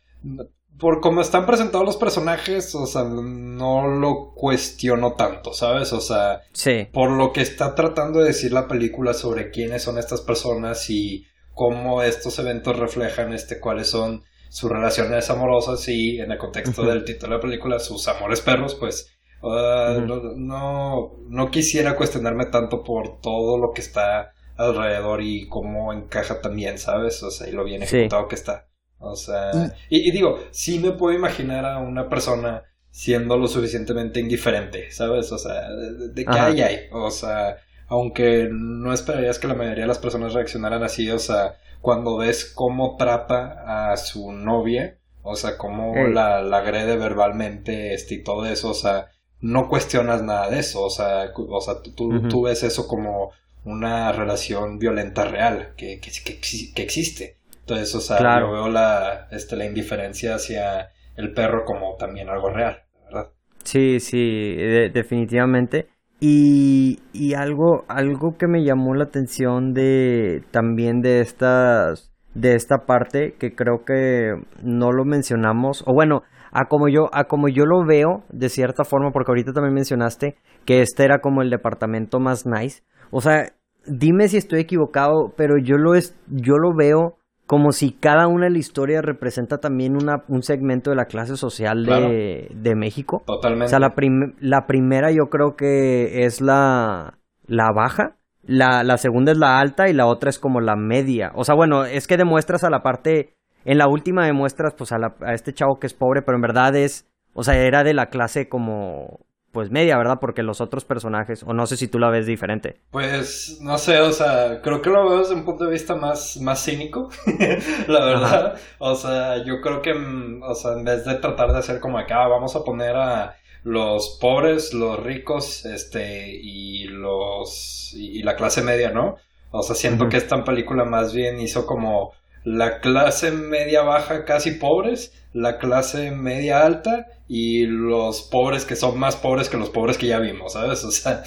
por 0.78 1.00
cómo 1.00 1.20
están 1.20 1.46
presentados 1.46 1.84
los 1.84 1.96
personajes, 1.96 2.74
o 2.74 2.86
sea, 2.86 3.04
no 3.04 3.88
lo 3.88 4.32
cuestiono 4.34 5.14
tanto, 5.14 5.52
¿sabes? 5.52 5.92
O 5.92 6.00
sea, 6.00 6.42
sí. 6.52 6.86
por 6.92 7.10
lo 7.10 7.32
que 7.32 7.40
está 7.40 7.74
tratando 7.74 8.20
de 8.20 8.28
decir 8.28 8.52
la 8.52 8.68
película 8.68 9.12
sobre 9.14 9.50
quiénes 9.50 9.82
son 9.82 9.98
estas 9.98 10.20
personas 10.20 10.88
y 10.88 11.26
cómo 11.59 12.05
estos 12.05 12.38
eventos 12.38 12.79
reflejan 12.79 13.35
este 13.35 13.59
cuáles 13.59 13.90
son 13.90 14.23
sus 14.49 14.71
relaciones 14.71 15.29
amorosas 15.29 15.88
y 15.88 16.21
en 16.21 16.31
el 16.31 16.38
contexto 16.38 16.85
del 16.85 17.05
título 17.05 17.33
de 17.33 17.37
la 17.38 17.42
película 17.42 17.81
sus 17.81 18.07
amores 18.07 18.40
perros 18.40 18.77
pues 18.77 19.11
uh, 19.42 20.01
no, 20.37 21.16
no, 21.27 21.51
quisiera 21.51 21.97
cuestionarme 21.97 22.47
tanto 22.47 22.85
por 22.85 23.21
todo 23.21 23.59
lo 23.59 23.73
que 23.73 23.81
está 23.81 24.35
alrededor 24.57 25.21
y 25.21 25.49
cómo 25.49 25.92
encaja 25.92 26.40
también 26.40 26.79
sabes 26.79 27.25
o 27.25 27.31
sea 27.33 27.49
y 27.49 27.53
lo 27.53 27.64
bien 27.64 27.83
ejecutado 27.83 28.29
que 28.29 28.37
está. 28.37 28.68
O 29.01 29.16
sea 29.16 29.51
y, 29.90 30.12
digo 30.12 30.38
sí 30.53 30.79
me 30.79 30.92
puedo 30.92 31.16
imaginar 31.16 31.64
a 31.64 31.79
una 31.79 32.09
persona 32.09 32.62
siendo 32.90 33.37
lo 33.37 33.49
suficientemente 33.49 34.21
indiferente 34.21 34.92
sabes 34.92 35.33
o 35.33 35.38
sea 35.38 35.68
de, 35.71 36.11
de 36.11 36.25
que 36.25 36.38
hay 36.38 36.61
hay. 36.61 36.79
O 36.92 37.11
sea 37.11 37.57
aunque 37.88 38.48
no 38.51 38.92
esperarías 38.92 39.38
que 39.38 39.48
la 39.48 39.55
mayoría 39.55 39.85
de 39.85 39.88
las 39.88 39.98
personas 39.98 40.35
reaccionaran 40.35 40.83
así, 40.83 41.11
o 41.11 41.18
sea, 41.18 41.57
cuando 41.81 42.18
ves 42.18 42.44
cómo 42.55 42.96
trata 42.96 43.92
a 43.92 43.96
su 43.96 44.33
novia, 44.33 44.98
o 45.22 45.35
sea, 45.37 45.57
cómo 45.57 45.94
la, 46.09 46.42
la, 46.42 46.59
agrede 46.59 46.96
verbalmente 46.96 47.94
este, 47.94 48.16
y 48.16 48.22
todo 48.22 48.46
eso, 48.46 48.70
o 48.70 48.74
sea, 48.74 49.09
no 49.40 49.68
cuestionas 49.68 50.22
nada 50.22 50.51
de 50.51 50.61
eso, 50.61 50.85
o 50.85 50.90
sea, 50.90 51.33
o 51.35 51.61
sea 51.61 51.83
tú, 51.83 52.29
tú 52.29 52.42
ves 52.42 52.62
eso 52.62 52.87
como 52.87 53.33
una 53.64 54.12
relación 54.12 54.79
violenta 54.79 55.24
real 55.24 55.74
que, 55.77 56.01
que, 56.01 56.11
que, 56.11 56.83
existe. 56.83 57.37
Entonces, 57.61 57.94
o 57.94 58.01
sea, 58.01 58.40
yo 58.40 58.51
veo 58.51 58.68
la, 58.68 59.29
este, 59.31 59.57
la 59.57 59.66
indiferencia 59.66 60.35
hacia 60.35 60.92
el 61.16 61.33
perro 61.35 61.64
como 61.64 61.96
también 61.96 62.29
algo 62.29 62.51
real, 62.51 62.83
¿verdad? 63.05 63.31
Sí, 63.64 64.01
sí, 64.01 64.55
definitivamente. 64.57 65.88
Y, 66.20 66.98
y 67.12 67.35
algo, 67.35 67.85
algo 67.88 68.37
que 68.37 68.48
me 68.48 68.64
llamó 68.64 68.94
la 68.94 69.04
atención 69.04 69.72
de 69.72 70.42
también 70.50 71.00
de 71.00 71.20
estas 71.20 72.11
de 72.35 72.54
esta 72.54 72.87
parte 72.87 73.35
que 73.38 73.54
creo 73.54 73.85
que 73.85 74.35
no 74.62 74.92
lo 74.92 75.04
mencionamos 75.04 75.83
o 75.87 75.94
bueno 75.94 76.22
a 76.52 76.66
como 76.66 76.88
yo 76.88 77.09
a 77.12 77.24
como 77.24 77.48
yo 77.48 77.64
lo 77.64 77.85
veo 77.85 78.22
de 78.31 78.48
cierta 78.48 78.85
forma 78.85 79.11
porque 79.11 79.33
ahorita 79.33 79.52
también 79.52 79.74
mencionaste 79.74 80.37
que 80.64 80.81
este 80.81 81.04
era 81.04 81.20
como 81.20 81.42
el 81.42 81.50
departamento 81.50 82.20
más 82.20 82.46
nice. 82.46 82.83
O 83.11 83.20
sea 83.20 83.52
dime 83.87 84.28
si 84.28 84.37
estoy 84.37 84.61
equivocado 84.61 85.33
pero 85.37 85.54
yo 85.59 85.76
lo 85.78 85.94
es 85.94 86.16
yo 86.28 86.59
lo 86.59 86.74
veo 86.76 87.17
como 87.48 87.72
si 87.72 87.92
cada 87.92 88.28
una 88.28 88.44
de 88.44 88.50
las 88.50 88.58
historias 88.58 89.02
representa 89.02 89.56
también 89.56 89.96
una, 89.96 90.22
un 90.28 90.42
segmento 90.42 90.90
de 90.90 90.96
la 90.96 91.06
clase 91.06 91.34
social 91.34 91.87
de, 91.87 92.50
de 92.54 92.74
México. 92.76 93.22
Totalmente. 93.26 93.64
O 93.64 93.68
sea, 93.68 93.78
la, 93.78 93.94
la 94.38 94.66
primera 94.66 95.11
yo 95.12 95.30
creo 95.30 95.56
que 95.56 96.26
es 96.26 96.42
la, 96.42 97.14
la 97.46 97.68
baja, 97.74 98.16
la, 98.42 98.84
la 98.84 98.98
segunda 98.98 99.32
es 99.32 99.38
la 99.38 99.61
alta 99.61 99.88
y 99.88 99.94
la 99.94 100.04
otra 100.04 100.28
es 100.28 100.38
como 100.38 100.61
la 100.61 100.76
media. 100.76 101.32
O 101.37 101.44
sea, 101.44 101.54
bueno, 101.54 101.87
es 101.87 102.06
que 102.06 102.18
demuestras 102.18 102.64
a 102.64 102.70
la 102.70 102.82
parte, 102.82 103.32
en 103.64 103.78
la 103.78 103.88
última 103.88 104.26
demuestras 104.26 104.74
pues 104.76 104.92
a, 104.92 104.98
la, 104.98 105.14
a 105.22 105.32
este 105.32 105.54
chavo 105.54 105.78
que 105.80 105.87
es 105.87 105.94
pobre, 105.94 106.20
pero 106.20 106.37
en 106.37 106.42
verdad 106.42 106.76
es, 106.76 107.08
o 107.32 107.44
sea, 107.44 107.56
era 107.56 107.82
de 107.82 107.94
la 107.94 108.11
clase 108.11 108.50
como 108.50 109.20
pues 109.52 109.70
media, 109.70 109.96
¿verdad? 109.96 110.18
Porque 110.20 110.42
los 110.42 110.61
otros 110.61 110.84
personajes, 110.84 111.42
o 111.42 111.52
no 111.52 111.66
sé 111.66 111.76
si 111.76 111.88
tú 111.88 111.98
la 111.98 112.11
ves 112.11 112.27
diferente. 112.27 112.77
Pues 112.90 113.58
no 113.60 113.79
sé, 113.79 113.98
o 114.00 114.12
sea, 114.12 114.60
creo 114.62 114.83
que 114.83 114.90
lo 114.90 115.08
veo 115.08 115.18
desde 115.20 115.35
un 115.35 115.44
punto 115.44 115.64
de 115.64 115.70
vista 115.70 115.94
más, 115.94 116.37
más 116.40 116.64
cínico, 116.64 117.10
la 117.88 118.04
verdad. 118.04 118.60
O 118.79 118.94
sea, 118.94 119.44
yo 119.44 119.60
creo 119.60 119.81
que, 119.83 119.92
o 119.92 120.54
sea, 120.54 120.73
en 120.73 120.85
vez 120.85 121.04
de 121.04 121.14
tratar 121.16 121.52
de 121.52 121.58
hacer 121.58 121.81
como 121.81 121.98
acá, 121.98 122.27
vamos 122.29 122.56
a 122.56 122.64
poner 122.64 122.96
a 122.96 123.37
los 123.64 124.18
pobres, 124.20 124.75
los 124.75 125.02
ricos, 125.02 125.64
este, 125.64 126.29
y 126.31 126.85
los, 126.85 127.92
y, 127.94 128.23
la 128.23 128.37
clase 128.37 128.62
media, 128.62 128.90
¿no? 128.90 129.16
O 129.50 129.62
sea, 129.62 129.75
siento 129.75 130.08
que 130.08 130.18
esta 130.18 130.44
película 130.44 130.85
más 130.85 131.14
bien 131.14 131.40
hizo 131.40 131.66
como 131.66 132.12
la 132.44 132.81
clase 132.81 133.31
media 133.31 133.83
baja 133.83 134.25
casi 134.25 134.52
pobres, 134.52 135.12
la 135.33 135.58
clase 135.58 136.10
media 136.10 136.64
alta 136.64 137.06
y 137.29 137.66
los 137.66 138.22
pobres 138.22 138.64
que 138.64 138.74
son 138.74 138.98
más 138.98 139.14
pobres 139.14 139.50
que 139.50 139.58
los 139.58 139.68
pobres 139.68 139.98
que 139.98 140.06
ya 140.06 140.18
vimos, 140.18 140.54
¿sabes? 140.54 140.83
O 140.88 140.90
sea, 140.90 141.22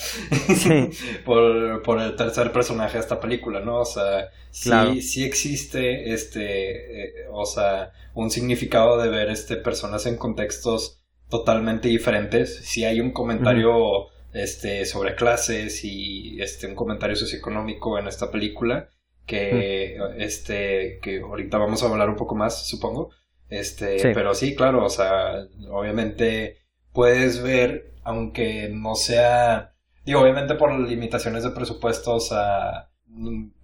por, 1.24 1.84
por, 1.84 2.02
el 2.02 2.16
tercer 2.16 2.52
personaje 2.52 2.94
de 2.94 3.02
esta 3.02 3.20
película, 3.20 3.60
¿no? 3.60 3.82
O 3.82 3.86
sea, 3.86 4.30
sí, 4.50 5.02
sí 5.04 5.24
existe 5.24 6.12
este, 6.12 7.04
eh, 7.04 7.14
o 7.32 7.46
sea, 7.46 7.92
un 8.16 8.32
significado 8.32 9.00
de 9.00 9.10
ver 9.10 9.30
este 9.30 9.56
personas 9.58 10.08
en 10.08 10.18
contextos 10.18 11.02
totalmente 11.30 11.88
diferentes. 11.88 12.58
Si 12.64 12.84
hay 12.84 13.00
un 13.00 13.12
comentario 13.12 14.08
este, 14.34 14.86
sobre 14.86 15.16
clases 15.16 15.84
y 15.84 16.42
este, 16.42 16.66
un 16.66 16.76
comentario 16.76 17.16
socioeconómico 17.16 18.00
en 18.00 18.08
esta 18.08 18.32
película 18.32 18.90
que, 19.26 19.98
este, 20.18 21.00
que 21.02 21.22
ahorita 21.22 21.58
vamos 21.58 21.84
a 21.84 21.88
hablar 21.88 22.10
un 22.10 22.16
poco 22.16 22.36
más, 22.36 22.68
supongo. 22.68 23.12
Este, 23.52 24.14
pero 24.14 24.34
sí, 24.34 24.56
claro, 24.56 24.86
o 24.86 24.90
sea, 24.90 25.46
obviamente 25.70 26.58
puedes 26.94 27.44
ver, 27.44 27.92
aunque 28.04 28.70
no 28.74 28.96
sea, 28.96 29.74
digo, 30.06 30.22
obviamente 30.22 30.56
por 30.56 30.74
limitaciones 30.80 31.44
de 31.44 31.52
presupuesto, 31.52 32.16
o 32.16 32.20
sea, 32.22 32.90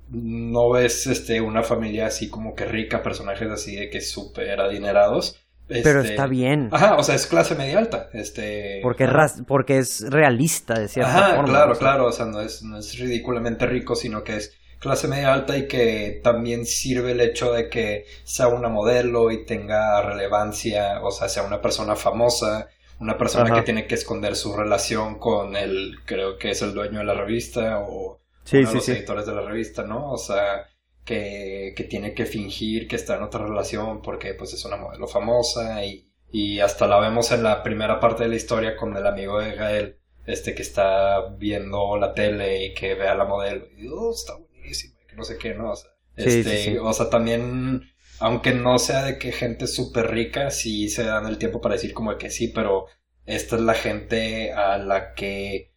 no 0.10 0.70
ves 0.72 1.08
este 1.08 1.40
una 1.40 1.64
familia 1.64 2.08
así 2.08 2.30
como 2.30 2.54
que 2.54 2.66
rica, 2.66 3.02
personajes 3.02 3.50
así 3.50 3.78
de 3.78 3.90
que 3.90 4.02
súper 4.02 4.60
adinerados. 4.60 5.40
Pero 5.70 6.02
este, 6.02 6.12
está 6.12 6.28
bien. 6.28 6.68
Ajá, 6.74 6.96
o 6.96 7.04
sea, 7.04 7.16
es 7.16 7.26
clase 7.26 7.56
media 7.56 7.78
alta. 7.78 8.10
Este, 8.12 8.82
porque, 8.84 9.06
es 9.06 9.42
porque 9.48 9.78
es 9.78 10.02
realista, 10.10 10.78
de 10.78 10.90
cierta 10.90 11.28
ajá, 11.28 11.44
Claro, 11.46 11.78
claro, 11.78 12.06
o 12.08 12.12
sea, 12.12 12.26
no 12.26 12.42
es, 12.42 12.62
no 12.62 12.78
es 12.78 13.00
ridículamente 13.00 13.66
rico, 13.66 13.96
sino 13.96 14.24
que 14.26 14.36
es 14.36 14.54
clase 14.80 15.08
media 15.08 15.34
alta 15.34 15.58
y 15.58 15.68
que 15.68 16.20
también 16.24 16.66
sirve 16.66 17.12
el 17.12 17.22
hecho 17.22 17.52
de 17.52 17.70
que 17.70 18.06
sea 18.24 18.48
una 18.48 18.70
modelo 18.70 19.32
y 19.32 19.46
tenga 19.46 20.02
relevancia, 20.02 21.02
o 21.02 21.12
sea, 21.12 21.30
sea 21.30 21.44
una 21.44 21.62
persona 21.62 21.96
famosa, 21.96 22.70
una 23.00 23.18
persona 23.18 23.54
que 23.54 23.62
tiene 23.62 23.88
que 23.88 23.96
esconder 23.96 24.36
su 24.36 24.56
relación 24.56 25.20
con 25.20 25.56
el, 25.56 25.98
creo 26.06 26.38
que 26.38 26.52
es 26.52 26.62
el 26.62 26.74
dueño 26.74 27.00
de 27.00 27.06
la 27.06 27.14
revista 27.14 27.80
o 27.80 28.22
uno 28.52 28.70
de 28.70 28.76
los 28.76 28.90
editores 28.90 29.26
de 29.26 29.36
la 29.36 29.42
revista, 29.42 29.84
¿no? 29.84 30.12
O 30.12 30.18
sea, 30.18 30.68
que, 31.04 31.74
que 31.76 31.84
tiene 31.84 32.14
que 32.14 32.26
fingir 32.26 32.88
que 32.88 32.96
está 32.96 33.16
en 33.16 33.24
otra 33.24 33.46
relación 33.46 34.02
porque 34.02 34.34
pues 34.34 34.54
es 34.54 34.66
una 34.66 34.78
modelo 34.78 35.08
famosa 35.08 35.84
y, 35.86 36.12
y 36.32 36.60
hasta 36.60 36.88
la 36.88 37.00
vemos 37.00 37.32
en 37.32 37.44
la 37.44 37.64
primera 37.64 38.00
parte 38.00 38.24
de 38.24 38.30
la 38.30 38.36
historia 38.36 38.76
con 38.76 38.96
el 38.98 39.06
amigo 39.06 39.40
de 39.40 39.56
Gael, 39.56 40.00
este 40.26 40.54
que 40.54 40.64
está 40.64 41.30
viendo 41.38 41.98
la 41.98 42.14
tele 42.14 42.66
y 42.66 42.74
que 42.74 42.96
ve 42.96 43.08
a 43.08 43.16
la 43.16 43.26
modelo 43.26 43.68
y 43.78 43.88
oh, 43.88 44.12
está 44.12 44.34
que 44.68 45.16
no 45.16 45.24
sé 45.24 45.38
qué, 45.38 45.54
¿no? 45.54 45.72
O 45.72 45.76
sea, 45.76 45.90
este, 46.16 46.80
o 46.80 46.94
sea, 46.94 47.10
también, 47.10 47.92
aunque 48.20 48.54
no 48.54 48.80
sea 48.80 49.04
de 49.04 49.18
que 49.18 49.32
gente 49.32 49.68
súper 49.68 50.12
rica, 50.12 50.50
sí 50.50 50.90
se 50.90 51.04
dan 51.04 51.28
el 51.28 51.38
tiempo 51.38 51.62
para 51.62 51.76
decir 51.76 51.94
como 51.94 52.18
que 52.18 52.30
sí, 52.30 52.48
pero 52.48 52.88
esta 53.26 53.56
es 53.56 53.62
la 53.62 53.74
gente 53.76 54.52
a 54.54 54.78
la 54.78 55.14
que, 55.14 55.74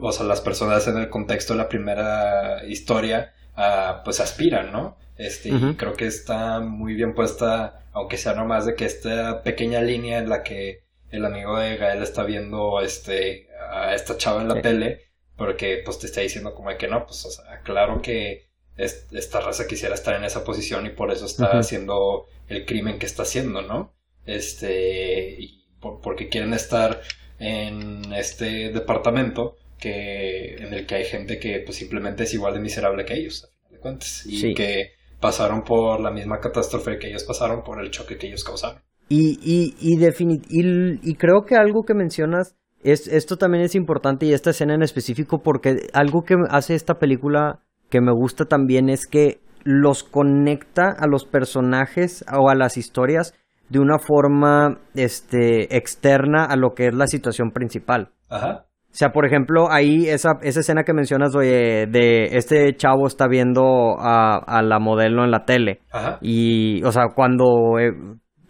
o 0.00 0.12
sea, 0.12 0.26
las 0.26 0.40
personas 0.40 0.86
en 0.88 0.98
el 0.98 1.08
contexto 1.08 1.52
de 1.52 1.58
la 1.58 1.68
primera 1.68 2.64
historia, 2.66 3.34
uh, 3.56 4.02
pues 4.04 4.20
aspiran, 4.20 4.72
¿no? 4.72 4.98
Este, 5.16 5.48
y 5.48 5.74
creo 5.74 5.94
que 5.94 6.06
está 6.06 6.60
muy 6.60 6.94
bien 6.94 7.14
puesta, 7.14 7.84
aunque 7.92 8.16
sea 8.16 8.34
nomás 8.34 8.66
de 8.66 8.74
que 8.74 8.84
esta 8.84 9.42
pequeña 9.42 9.80
línea 9.80 10.18
en 10.18 10.28
la 10.28 10.42
que 10.44 10.84
el 11.10 11.24
amigo 11.24 11.58
de 11.58 11.76
Gael 11.76 12.02
está 12.02 12.22
viendo 12.22 12.80
este 12.80 13.48
a 13.70 13.94
esta 13.94 14.16
chava 14.16 14.42
en 14.42 14.48
la 14.48 14.62
tele 14.62 15.07
porque 15.38 15.80
pues 15.84 16.00
te 16.00 16.06
está 16.06 16.20
diciendo 16.20 16.52
como 16.52 16.68
de 16.68 16.76
que 16.76 16.88
no, 16.88 17.06
pues 17.06 17.24
o 17.24 17.30
sea, 17.30 17.60
claro 17.62 18.02
que 18.02 18.48
esta 18.76 19.40
raza 19.40 19.66
quisiera 19.66 19.94
estar 19.94 20.14
en 20.14 20.24
esa 20.24 20.44
posición 20.44 20.86
y 20.86 20.90
por 20.90 21.10
eso 21.10 21.26
está 21.26 21.58
haciendo 21.58 22.26
el 22.48 22.64
crimen 22.64 22.98
que 22.98 23.06
está 23.06 23.22
haciendo, 23.22 23.62
¿no? 23.62 23.92
Este, 24.26 25.36
y 25.38 25.64
porque 25.80 26.28
quieren 26.28 26.52
estar 26.52 27.00
en 27.38 28.12
este 28.12 28.70
departamento 28.70 29.56
que 29.80 30.56
en 30.56 30.74
el 30.74 30.86
que 30.86 30.96
hay 30.96 31.04
gente 31.04 31.38
que 31.38 31.62
pues 31.64 31.78
simplemente 31.78 32.24
es 32.24 32.34
igual 32.34 32.54
de 32.54 32.60
miserable 32.60 33.04
que 33.04 33.14
ellos, 33.14 33.44
a 33.44 33.48
final 33.48 33.72
de 33.72 33.78
cuentas, 33.78 34.26
y 34.26 34.54
que 34.54 34.92
pasaron 35.20 35.62
por 35.62 36.00
la 36.00 36.10
misma 36.10 36.40
catástrofe 36.40 36.98
que 36.98 37.08
ellos 37.08 37.24
pasaron 37.24 37.62
por 37.62 37.80
el 37.82 37.90
choque 37.90 38.16
que 38.16 38.26
ellos 38.26 38.44
causaron. 38.44 38.82
Y, 39.08 39.38
y, 39.42 39.74
y, 39.80 39.96
y, 39.96 41.10
y 41.10 41.14
creo 41.14 41.44
que 41.46 41.56
algo 41.56 41.84
que 41.84 41.94
mencionas 41.94 42.56
es, 42.90 43.08
esto 43.08 43.36
también 43.36 43.64
es 43.64 43.74
importante 43.74 44.26
y 44.26 44.32
esta 44.32 44.50
escena 44.50 44.74
en 44.74 44.82
específico 44.82 45.42
porque 45.42 45.88
algo 45.92 46.22
que 46.22 46.34
hace 46.50 46.74
esta 46.74 46.94
película 46.94 47.60
que 47.90 48.00
me 48.00 48.12
gusta 48.12 48.44
también 48.44 48.88
es 48.88 49.06
que 49.06 49.40
los 49.64 50.04
conecta 50.04 50.94
a 50.98 51.06
los 51.06 51.24
personajes 51.24 52.24
o 52.32 52.48
a 52.48 52.54
las 52.54 52.76
historias 52.76 53.34
de 53.68 53.80
una 53.80 53.98
forma 53.98 54.78
este, 54.94 55.76
externa 55.76 56.44
a 56.44 56.56
lo 56.56 56.74
que 56.74 56.86
es 56.86 56.94
la 56.94 57.06
situación 57.06 57.50
principal. 57.50 58.10
Ajá. 58.30 58.64
O 58.90 58.94
sea, 58.98 59.10
por 59.10 59.26
ejemplo, 59.26 59.70
ahí 59.70 60.08
esa, 60.08 60.38
esa 60.42 60.60
escena 60.60 60.82
que 60.82 60.94
mencionas 60.94 61.32
de, 61.32 61.86
de 61.90 62.36
este 62.36 62.74
chavo 62.74 63.06
está 63.06 63.28
viendo 63.28 63.98
a, 64.00 64.38
a, 64.38 64.62
la 64.62 64.78
modelo 64.78 65.24
en 65.24 65.30
la 65.30 65.44
tele. 65.44 65.82
Ajá. 65.92 66.18
Y, 66.22 66.82
o 66.84 66.90
sea, 66.90 67.08
cuando 67.14 67.78
eh, 67.78 67.92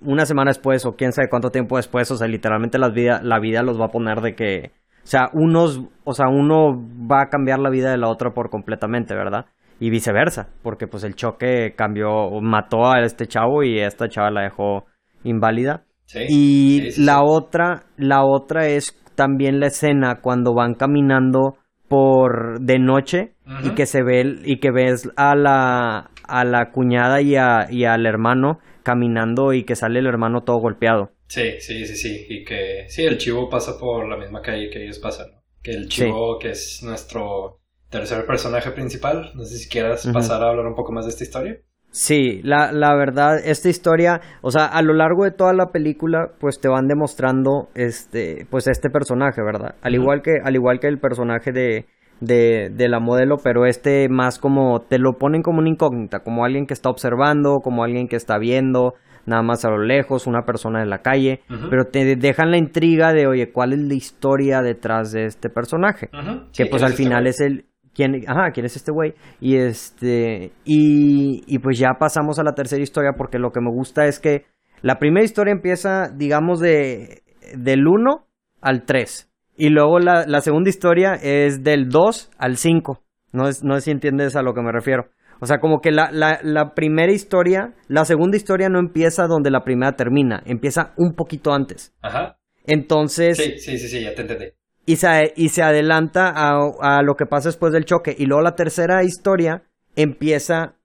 una 0.09 0.25
semana 0.25 0.49
después 0.49 0.87
o 0.87 0.97
quién 0.97 1.13
sabe 1.13 1.29
cuánto 1.29 1.51
tiempo 1.51 1.77
después, 1.77 2.11
o 2.11 2.17
sea, 2.17 2.27
literalmente 2.27 2.79
la 2.79 2.89
vida, 2.89 3.21
la 3.23 3.39
vida 3.39 3.63
los 3.63 3.79
va 3.79 3.87
a 3.87 3.91
poner 3.91 4.23
de 4.23 4.35
que, 4.35 4.73
o 5.05 5.07
sea, 5.07 5.29
unos, 5.35 5.83
o 6.05 6.13
sea, 6.15 6.29
uno 6.29 6.73
va 6.75 7.23
a 7.23 7.29
cambiar 7.29 7.59
la 7.59 7.69
vida 7.69 7.91
de 7.91 7.99
la 7.99 8.09
otra 8.09 8.31
por 8.31 8.49
completamente, 8.49 9.15
¿verdad? 9.15 9.45
Y 9.79 9.91
viceversa, 9.91 10.49
porque 10.63 10.87
pues 10.87 11.05
el 11.05 11.15
choque 11.15 11.75
cambió, 11.77 12.31
mató 12.41 12.91
a 12.91 13.03
este 13.03 13.27
chavo 13.27 13.63
y 13.63 13.81
esta 13.81 14.09
chava 14.09 14.31
la 14.31 14.43
dejó 14.45 14.87
inválida. 15.25 15.85
Sí, 16.07 16.21
y 16.27 17.05
la 17.05 17.23
otra, 17.23 17.83
la 17.99 18.25
otra 18.25 18.67
es 18.67 18.99
también 19.15 19.61
la 19.61 19.67
escena 19.67 20.21
cuando 20.23 20.55
van 20.55 20.73
caminando 20.73 21.59
por 21.87 22.61
de 22.61 22.79
noche 22.79 23.35
y 23.63 23.71
que 23.75 23.85
se 23.85 24.03
ve 24.03 24.41
y 24.45 24.59
que 24.59 24.71
ves 24.71 25.11
a 25.17 25.35
la 25.35 26.11
a 26.29 26.45
la 26.45 26.71
cuñada 26.71 27.21
y, 27.23 27.37
a, 27.37 27.67
y 27.71 27.85
al 27.85 28.07
hermano 28.07 28.59
caminando 28.83 29.53
y 29.53 29.65
que 29.65 29.77
sale 29.77 29.99
el 29.99 30.07
hermano 30.07 30.43
todo 30.43 30.59
golpeado. 30.59 31.11
Sí, 31.27 31.61
sí, 31.61 31.87
sí, 31.87 31.97
sí. 31.97 32.27
Y 32.29 32.45
que 32.45 32.87
sí, 32.89 33.05
el 33.05 33.19
chivo 33.19 33.49
pasa 33.49 33.79
por 33.79 34.09
la 34.09 34.17
misma 34.17 34.41
calle 34.41 34.71
que 34.71 34.83
ellos 34.83 34.99
pasan. 34.99 35.27
Que 35.63 35.73
el 35.73 35.89
chivo, 35.89 36.39
que 36.39 36.51
es 36.51 36.83
nuestro 36.83 37.61
tercer 37.91 38.27
personaje 38.27 38.71
principal. 38.71 39.33
No 39.35 39.45
sé 39.45 39.59
si 39.59 39.69
quieras 39.69 40.09
pasar 40.13 40.43
a 40.43 40.51
hablar 40.51 40.67
un 40.67 40.75
poco 40.75 40.93
más 40.93 41.05
de 41.05 41.11
esta 41.11 41.25
historia. 41.25 41.59
Sí, 41.91 42.43
la, 42.43 42.71
la 42.71 42.95
verdad, 42.95 43.39
esta 43.43 43.71
historia, 43.71 44.21
o 44.43 44.51
sea, 44.51 44.67
a 44.67 44.83
lo 44.83 44.93
largo 44.93 45.25
de 45.25 45.31
toda 45.31 45.55
la 45.55 45.73
película, 45.73 46.33
pues 46.39 46.61
te 46.61 46.69
van 46.69 46.87
demostrando 46.87 47.71
este, 47.75 48.47
pues 48.51 48.69
este 48.69 48.91
personaje, 48.91 49.43
¿verdad? 49.43 49.75
Al 49.81 49.95
igual 49.95 50.21
que, 50.23 50.37
al 50.45 50.55
igual 50.55 50.81
que 50.81 50.87
el 50.87 50.99
personaje 50.99 51.51
de, 51.51 51.87
de, 52.21 52.71
de, 52.71 52.89
la 52.89 53.01
modelo, 53.01 53.37
pero 53.43 53.67
este 53.67 54.09
más 54.09 54.39
como 54.39 54.81
te 54.81 54.99
lo 54.99 55.15
ponen 55.19 55.43
como 55.43 55.59
una 55.59 55.69
incógnita, 55.69 56.21
como 56.21 56.45
alguien 56.45 56.67
que 56.67 56.75
está 56.75 56.91
observando, 56.91 57.59
como 57.63 57.85
alguien 57.85 58.09
que 58.09 58.17
está 58.17 58.39
viendo, 58.39 58.95
nada 59.27 59.43
más 59.43 59.65
a 59.65 59.71
lo 59.71 59.83
lejos, 59.83 60.27
una 60.27 60.43
persona 60.43 60.83
en 60.83 60.91
la 60.91 60.99
calle, 60.99 61.43
pero 61.71 61.85
te 61.85 62.17
dejan 62.17 62.51
la 62.51 62.59
intriga 62.59 63.13
de, 63.13 63.27
oye, 63.27 63.53
¿cuál 63.53 63.73
es 63.73 63.81
la 63.81 63.95
historia 63.95 64.63
detrás 64.63 65.13
de 65.13 65.27
este 65.27 65.51
personaje? 65.51 66.09
que 66.53 66.67
pues 66.67 66.83
al 66.83 66.93
este 66.93 67.05
final 67.05 67.27
es 67.27 67.41
el... 67.41 67.67
¿Quién, 67.95 68.23
ajá, 68.29 68.53
¿quién 68.53 68.65
es 68.65 68.77
este 68.77 68.93
güey? 68.93 69.15
Y 69.41 69.57
este... 69.57 70.53
Y, 70.65 71.43
y 71.47 71.59
pues 71.59 71.79
ya 71.79 71.95
pasamos 71.99 72.39
a 72.39 72.45
la 72.45 72.53
tercera 72.53 72.83
historia 72.83 73.13
porque 73.17 73.39
lo 73.39 73.51
que 73.51 73.61
me 73.61 73.71
gusta 73.71 74.07
es 74.07 74.21
que 74.21 74.45
la 74.83 74.99
primera 74.99 75.25
historia 75.25 75.53
empieza, 75.53 76.09
digamos, 76.09 76.61
de 76.61 77.23
del 77.57 77.87
1 77.87 78.27
al 78.61 78.85
3. 78.85 79.28
Y 79.59 79.71
luego 79.71 79.99
la, 79.99 80.25
la 80.27 80.41
segunda 80.41 80.71
historia 80.71 81.15
es 81.21 81.65
del 81.65 81.89
2 81.89 82.31
al 82.39 82.57
5. 82.57 83.03
No, 83.33 83.49
es, 83.49 83.65
no 83.65 83.75
sé 83.75 83.81
si 83.81 83.91
entiendes 83.91 84.37
a 84.37 84.43
lo 84.43 84.55
que 84.55 84.63
me 84.63 84.71
refiero. 84.71 85.09
O 85.41 85.47
sea, 85.47 85.59
como 85.59 85.81
que 85.81 85.91
la, 85.91 86.11
la, 86.13 86.39
la, 86.43 86.75
primera 86.75 87.13
historia, 87.13 87.75
la 87.89 88.05
segunda 88.05 88.37
historia 88.37 88.69
no 88.69 88.79
empieza 88.79 89.27
donde 89.27 89.51
la 89.51 89.65
primera 89.65 89.97
termina, 89.97 90.43
empieza 90.47 90.93
un 90.97 91.15
poquito 91.15 91.53
antes. 91.53 91.93
Ajá. 92.03 92.39
Entonces... 92.67 93.37
Sí, 93.37 93.59
sí, 93.59 93.79
sí, 93.79 93.89
sí, 93.89 94.05
ya 94.05 94.15
te 94.15 94.23
entendí. 94.23 94.47
Y 94.87 94.97
se, 94.97 95.33
y 95.35 95.49
se 95.49 95.63
adelanta 95.63 96.33
a, 96.35 96.61
a 96.81 97.03
lo 97.03 97.17
que 97.17 97.27
pasa 97.27 97.49
después 97.49 97.73
del 97.73 97.85
choque. 97.85 98.15
Y 98.17 98.27
luego 98.27 98.43
la 98.43 98.55
tercera 98.55 99.03
historia 99.03 99.65
empieza, 99.97 100.77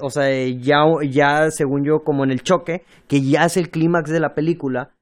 o 0.00 0.10
sea, 0.10 0.28
ya, 0.60 0.84
ya 1.08 1.50
según 1.50 1.84
yo, 1.86 2.00
como 2.04 2.22
en 2.24 2.30
el 2.30 2.42
choque, 2.42 2.82
que 3.08 3.22
ya 3.22 3.46
es 3.46 3.56
el 3.56 3.70
clímax 3.70 4.10
de 4.10 4.20
la 4.20 4.34
película, 4.34 4.93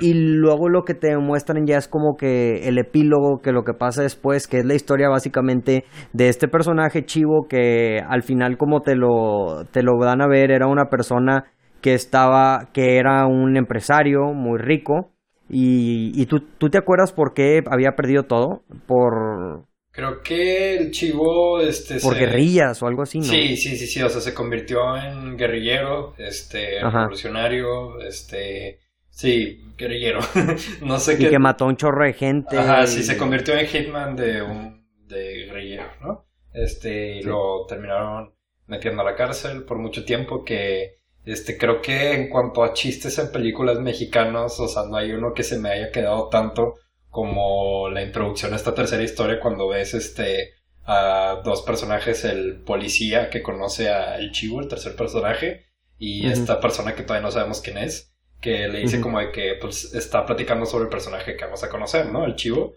y 0.00 0.12
luego 0.12 0.68
lo 0.68 0.84
que 0.84 0.94
te 0.94 1.16
muestran 1.16 1.66
ya 1.66 1.78
es 1.78 1.88
como 1.88 2.16
que 2.16 2.68
el 2.68 2.78
epílogo, 2.78 3.40
que 3.42 3.52
lo 3.52 3.64
que 3.64 3.72
pasa 3.72 4.02
después, 4.02 4.46
que 4.46 4.58
es 4.58 4.66
la 4.66 4.74
historia 4.74 5.08
básicamente 5.08 5.84
de 6.12 6.28
este 6.28 6.48
personaje 6.48 7.04
chivo 7.04 7.46
que 7.48 7.98
al 8.06 8.22
final 8.22 8.58
como 8.58 8.82
te 8.82 8.94
lo, 8.94 9.64
te 9.70 9.82
lo 9.82 9.92
dan 9.98 10.20
a 10.20 10.28
ver, 10.28 10.50
era 10.50 10.66
una 10.66 10.90
persona 10.90 11.44
que 11.80 11.94
estaba, 11.94 12.68
que 12.74 12.98
era 12.98 13.26
un 13.26 13.56
empresario 13.56 14.34
muy 14.34 14.58
rico. 14.58 15.12
Y, 15.48 16.12
y 16.14 16.26
tú, 16.26 16.40
tú 16.58 16.68
te 16.68 16.78
acuerdas 16.78 17.12
por 17.12 17.32
qué 17.34 17.60
había 17.68 17.96
perdido 17.96 18.24
todo? 18.24 18.62
Por, 18.86 19.64
Creo 19.92 20.22
que 20.22 20.76
el 20.76 20.92
chivo, 20.92 21.60
este... 21.60 21.98
Por 21.98 22.16
guerrillas 22.16 22.80
o 22.82 22.86
algo 22.86 23.02
así, 23.02 23.18
¿no? 23.18 23.24
Sí, 23.24 23.56
sí, 23.56 23.76
sí, 23.76 23.86
sí, 23.88 24.00
o 24.02 24.08
sea, 24.08 24.20
se 24.20 24.32
convirtió 24.32 24.96
en 24.96 25.36
guerrillero, 25.36 26.14
este, 26.16 26.80
revolucionario, 26.80 28.00
este... 28.00 28.78
Sí, 29.10 29.60
guerrillero. 29.76 30.20
no 30.82 30.98
sé 30.98 31.18
qué. 31.18 31.24
Y 31.24 31.30
que 31.30 31.38
mató 31.38 31.64
a 31.64 31.68
un 31.68 31.76
chorro 31.76 32.04
de 32.04 32.12
gente. 32.12 32.56
Ajá, 32.56 32.86
sí, 32.86 33.02
se 33.02 33.16
convirtió 33.16 33.54
en 33.54 33.66
hitman 33.66 34.16
de 34.16 34.42
un 34.42 34.80
de 35.06 35.46
guerrillero, 35.46 35.90
¿no? 36.00 36.26
Este, 36.52 37.16
y 37.16 37.22
lo 37.22 37.66
terminaron 37.68 38.34
metiendo 38.66 39.02
a 39.02 39.04
la 39.04 39.16
cárcel 39.16 39.64
por 39.64 39.78
mucho 39.78 40.04
tiempo 40.04 40.44
que 40.44 41.00
este 41.24 41.58
creo 41.58 41.82
que 41.82 42.14
en 42.14 42.28
cuanto 42.28 42.64
a 42.64 42.72
chistes 42.72 43.18
en 43.18 43.30
películas 43.30 43.78
mexicanas, 43.78 44.58
o 44.58 44.68
sea, 44.68 44.84
no 44.84 44.96
hay 44.96 45.12
uno 45.12 45.34
que 45.34 45.42
se 45.42 45.58
me 45.58 45.70
haya 45.70 45.90
quedado 45.90 46.28
tanto 46.28 46.76
como 47.08 47.90
la 47.90 48.02
introducción 48.02 48.52
a 48.52 48.56
esta 48.56 48.74
tercera 48.74 49.02
historia 49.02 49.40
cuando 49.40 49.68
ves 49.68 49.94
este 49.94 50.54
a 50.84 51.42
dos 51.44 51.62
personajes, 51.62 52.24
el 52.24 52.62
policía 52.62 53.28
que 53.30 53.42
conoce 53.42 53.90
a 53.90 54.16
el 54.16 54.32
chivo, 54.32 54.60
el 54.60 54.68
tercer 54.68 54.96
personaje, 54.96 55.66
y 55.98 56.26
esta 56.26 56.60
persona 56.60 56.94
que 56.94 57.02
todavía 57.02 57.26
no 57.26 57.30
sabemos 57.30 57.60
quién 57.60 57.78
es, 57.78 58.09
que 58.40 58.68
le 58.68 58.80
dice 58.80 59.00
como 59.00 59.18
de 59.20 59.30
que 59.30 59.54
pues 59.60 59.94
está 59.94 60.24
platicando 60.24 60.66
sobre 60.66 60.84
el 60.84 60.90
personaje 60.90 61.36
que 61.36 61.44
vamos 61.44 61.62
a 61.62 61.68
conocer, 61.68 62.06
¿no? 62.06 62.24
El 62.24 62.36
chivo. 62.36 62.74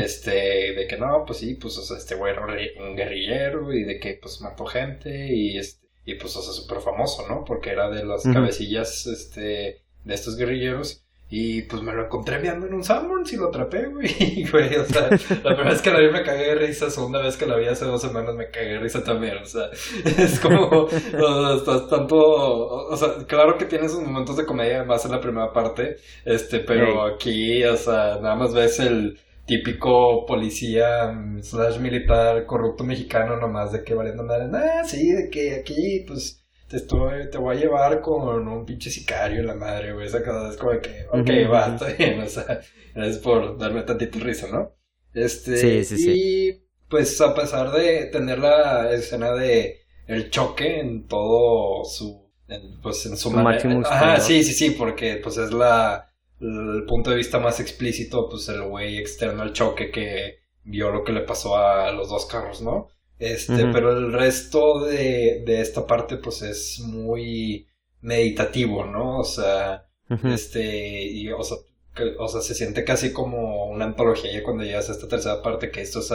Este, 0.00 0.72
de 0.74 0.86
que 0.86 0.96
no, 0.96 1.24
pues 1.26 1.40
sí, 1.40 1.54
pues 1.54 1.76
este 1.90 2.14
güey 2.14 2.32
era 2.32 2.46
un 2.78 2.94
guerrillero 2.94 3.72
y 3.72 3.82
de 3.82 3.98
que 3.98 4.18
pues 4.22 4.40
mató 4.40 4.66
gente 4.66 5.34
y 5.34 5.58
este, 5.58 5.88
y 6.04 6.14
pues 6.14 6.36
o 6.36 6.42
sea, 6.42 6.52
súper 6.52 6.80
famoso, 6.80 7.26
¿no? 7.28 7.44
Porque 7.44 7.70
era 7.70 7.90
de 7.90 8.04
las 8.04 8.22
cabecillas, 8.22 9.06
este, 9.06 9.82
de 10.04 10.14
estos 10.14 10.36
guerrilleros. 10.36 11.03
Y 11.36 11.62
pues 11.62 11.82
me 11.82 11.92
lo 11.92 12.04
encontré 12.04 12.40
viendo 12.40 12.68
en 12.68 12.74
un 12.74 12.84
Sanborns 12.84 13.32
y 13.32 13.36
lo 13.36 13.48
atrapé, 13.48 13.86
güey. 13.86 14.44
güey, 14.52 14.76
o 14.76 14.84
sea, 14.84 15.10
la 15.10 15.56
primera 15.56 15.70
vez 15.70 15.82
que 15.82 15.90
la 15.90 15.98
vi 15.98 16.12
me 16.12 16.22
cagué 16.22 16.44
de 16.44 16.54
risa, 16.54 16.88
segunda 16.90 17.20
vez 17.20 17.36
que 17.36 17.44
la 17.44 17.56
vi 17.56 17.66
hace 17.66 17.86
dos 17.86 18.02
semanas 18.02 18.36
me 18.36 18.50
cagué 18.50 18.74
de 18.74 18.78
risa 18.78 19.02
también, 19.02 19.38
o 19.38 19.44
sea, 19.44 19.68
es 20.04 20.38
como, 20.38 20.86
estás 20.88 21.88
tanto, 21.88 22.14
o, 22.16 22.96
sea, 22.96 23.26
claro 23.26 23.58
que 23.58 23.64
tienes 23.64 23.90
sus 23.90 24.02
momentos 24.02 24.36
de 24.36 24.46
comedia 24.46 24.84
más 24.84 25.06
en 25.06 25.10
la 25.10 25.20
primera 25.20 25.52
parte, 25.52 25.96
este, 26.24 26.60
pero 26.60 27.02
aquí, 27.02 27.64
o 27.64 27.76
sea, 27.76 28.20
nada 28.22 28.36
más 28.36 28.54
ves 28.54 28.78
el 28.78 29.18
típico 29.44 30.24
policía 30.26 31.10
mm, 31.10 31.42
slash 31.42 31.80
militar 31.80 32.46
corrupto 32.46 32.84
mexicano 32.84 33.38
nomás 33.38 33.72
de 33.72 33.82
que 33.82 33.94
valiendo 33.94 34.22
nada, 34.22 34.48
ah, 34.54 34.84
sí, 34.84 35.10
de 35.10 35.28
que 35.30 35.56
aquí, 35.56 36.04
pues, 36.06 36.43
te 36.74 36.78
estoy, 36.78 37.30
te 37.30 37.38
voy 37.38 37.56
a 37.56 37.60
llevar 37.60 38.00
con 38.00 38.48
un 38.48 38.66
pinche 38.66 38.90
sicario 38.90 39.38
en 39.38 39.46
la 39.46 39.54
madre, 39.54 39.92
güey, 39.92 40.08
esa 40.08 40.24
cosa 40.24 40.50
es 40.50 40.56
como 40.56 40.72
que, 40.80 41.06
ok, 41.08 41.52
va, 41.52 41.68
está 41.68 41.86
bien, 41.92 42.20
o 42.20 42.26
sea, 42.26 42.60
es 42.96 43.18
por 43.18 43.56
darme 43.56 43.82
tantito 43.82 44.18
risa, 44.18 44.48
¿no? 44.50 44.72
Este, 45.12 45.84
sí, 45.84 45.96
sí, 45.96 46.12
y, 46.12 46.66
pues, 46.88 47.20
a 47.20 47.32
pesar 47.32 47.70
de 47.70 48.06
tener 48.06 48.40
la 48.40 48.90
escena 48.90 49.32
de 49.34 49.82
el 50.08 50.30
choque 50.30 50.80
en 50.80 51.06
todo 51.06 51.84
su, 51.84 52.28
pues, 52.82 53.06
en 53.06 53.16
su, 53.16 53.30
manera, 53.30 53.82
ah, 53.88 54.18
sí, 54.18 54.42
sí, 54.42 54.52
sí, 54.52 54.70
porque, 54.70 55.20
pues, 55.22 55.36
es 55.36 55.52
la, 55.52 56.10
el 56.40 56.84
punto 56.88 57.10
de 57.10 57.16
vista 57.16 57.38
más 57.38 57.60
explícito, 57.60 58.28
pues 58.28 58.48
el 58.48 58.62
güey 58.64 58.98
externo 58.98 59.42
al 59.42 59.52
choque 59.52 59.92
que 59.92 60.38
vio 60.64 60.90
lo 60.90 61.04
que 61.04 61.12
le 61.12 61.20
pasó 61.20 61.56
a 61.56 61.92
los 61.92 62.08
dos 62.08 62.26
carros, 62.26 62.62
¿no? 62.62 62.88
Este, 63.18 63.66
pero 63.72 63.96
el 63.96 64.12
resto 64.12 64.84
de, 64.84 65.42
de 65.46 65.60
esta 65.60 65.86
parte, 65.86 66.16
pues 66.16 66.42
es 66.42 66.80
muy 66.80 67.66
meditativo, 68.00 68.84
¿no? 68.84 69.18
O 69.18 69.24
sea, 69.24 69.86
este, 70.24 71.04
y, 71.04 71.30
o 71.30 71.42
sea, 71.42 71.56
o 72.18 72.28
sea, 72.28 72.40
se 72.40 72.54
siente 72.54 72.84
casi 72.84 73.12
como 73.12 73.66
una 73.66 73.84
antología 73.86 74.32
ya 74.32 74.42
cuando 74.42 74.64
llegas 74.64 74.88
a 74.88 74.92
esta 74.92 75.08
tercera 75.08 75.42
parte, 75.42 75.70
que 75.70 75.80
esto 75.80 76.00
es 76.00 76.12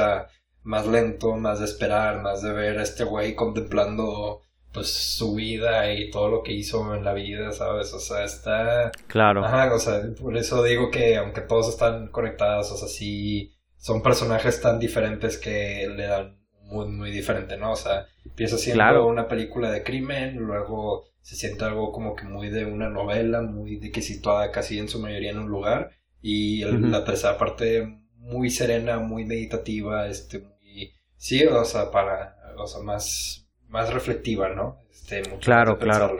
más 0.63 0.87
lento, 0.87 1.35
más 1.35 1.59
de 1.59 1.65
esperar, 1.65 2.21
más 2.21 2.41
de 2.41 2.51
ver 2.51 2.79
a 2.79 2.83
este 2.83 3.03
güey 3.03 3.33
contemplando 3.33 4.41
pues 4.73 4.87
su 4.89 5.33
vida 5.33 5.91
y 5.93 6.11
todo 6.11 6.29
lo 6.29 6.43
que 6.43 6.53
hizo 6.53 6.93
en 6.93 7.03
la 7.03 7.13
vida, 7.13 7.51
¿sabes? 7.53 7.91
O 7.93 7.99
sea, 7.99 8.23
está... 8.23 8.91
Claro. 9.07 9.43
Ajá, 9.43 9.73
o 9.73 9.79
sea, 9.79 10.01
por 10.21 10.37
eso 10.37 10.61
digo 10.63 10.91
que 10.91 11.17
aunque 11.17 11.41
todos 11.41 11.69
están 11.69 12.09
conectados, 12.09 12.71
o 12.71 12.77
sea, 12.77 12.87
sí, 12.87 13.55
son 13.77 14.03
personajes 14.03 14.61
tan 14.61 14.79
diferentes 14.79 15.39
que 15.39 15.87
le 15.95 16.05
dan 16.05 16.38
muy, 16.69 16.87
muy 16.87 17.11
diferente, 17.11 17.57
¿no? 17.57 17.71
O 17.71 17.75
sea, 17.75 18.05
empieza 18.25 18.57
siendo 18.57 19.05
una 19.05 19.27
película 19.27 19.71
de 19.71 19.83
crimen, 19.83 20.37
luego 20.37 21.05
se 21.21 21.35
siente 21.35 21.65
algo 21.65 21.91
como 21.91 22.15
que 22.15 22.23
muy 22.25 22.49
de 22.49 22.65
una 22.65 22.89
novela, 22.89 23.41
muy 23.41 23.77
de 23.77 23.91
que 23.91 24.01
situada 24.01 24.51
casi 24.51 24.79
en 24.79 24.87
su 24.87 24.99
mayoría 24.99 25.31
en 25.31 25.39
un 25.39 25.49
lugar, 25.49 25.91
y 26.21 26.63
la 26.63 27.03
tercera 27.03 27.37
parte 27.37 28.01
muy 28.15 28.49
serena, 28.49 28.99
muy 28.99 29.25
meditativa, 29.25 30.07
este, 30.07 30.39
muy... 30.39 30.93
Sí, 31.17 31.45
o 31.45 31.65
sea, 31.65 31.91
para, 31.91 32.37
o 32.57 32.67
sea, 32.67 32.81
más 32.81 33.49
más 33.69 33.93
reflectiva, 33.93 34.49
¿no? 34.49 34.79
Este, 34.91 35.21
claro, 35.39 35.77
claro. 35.77 36.17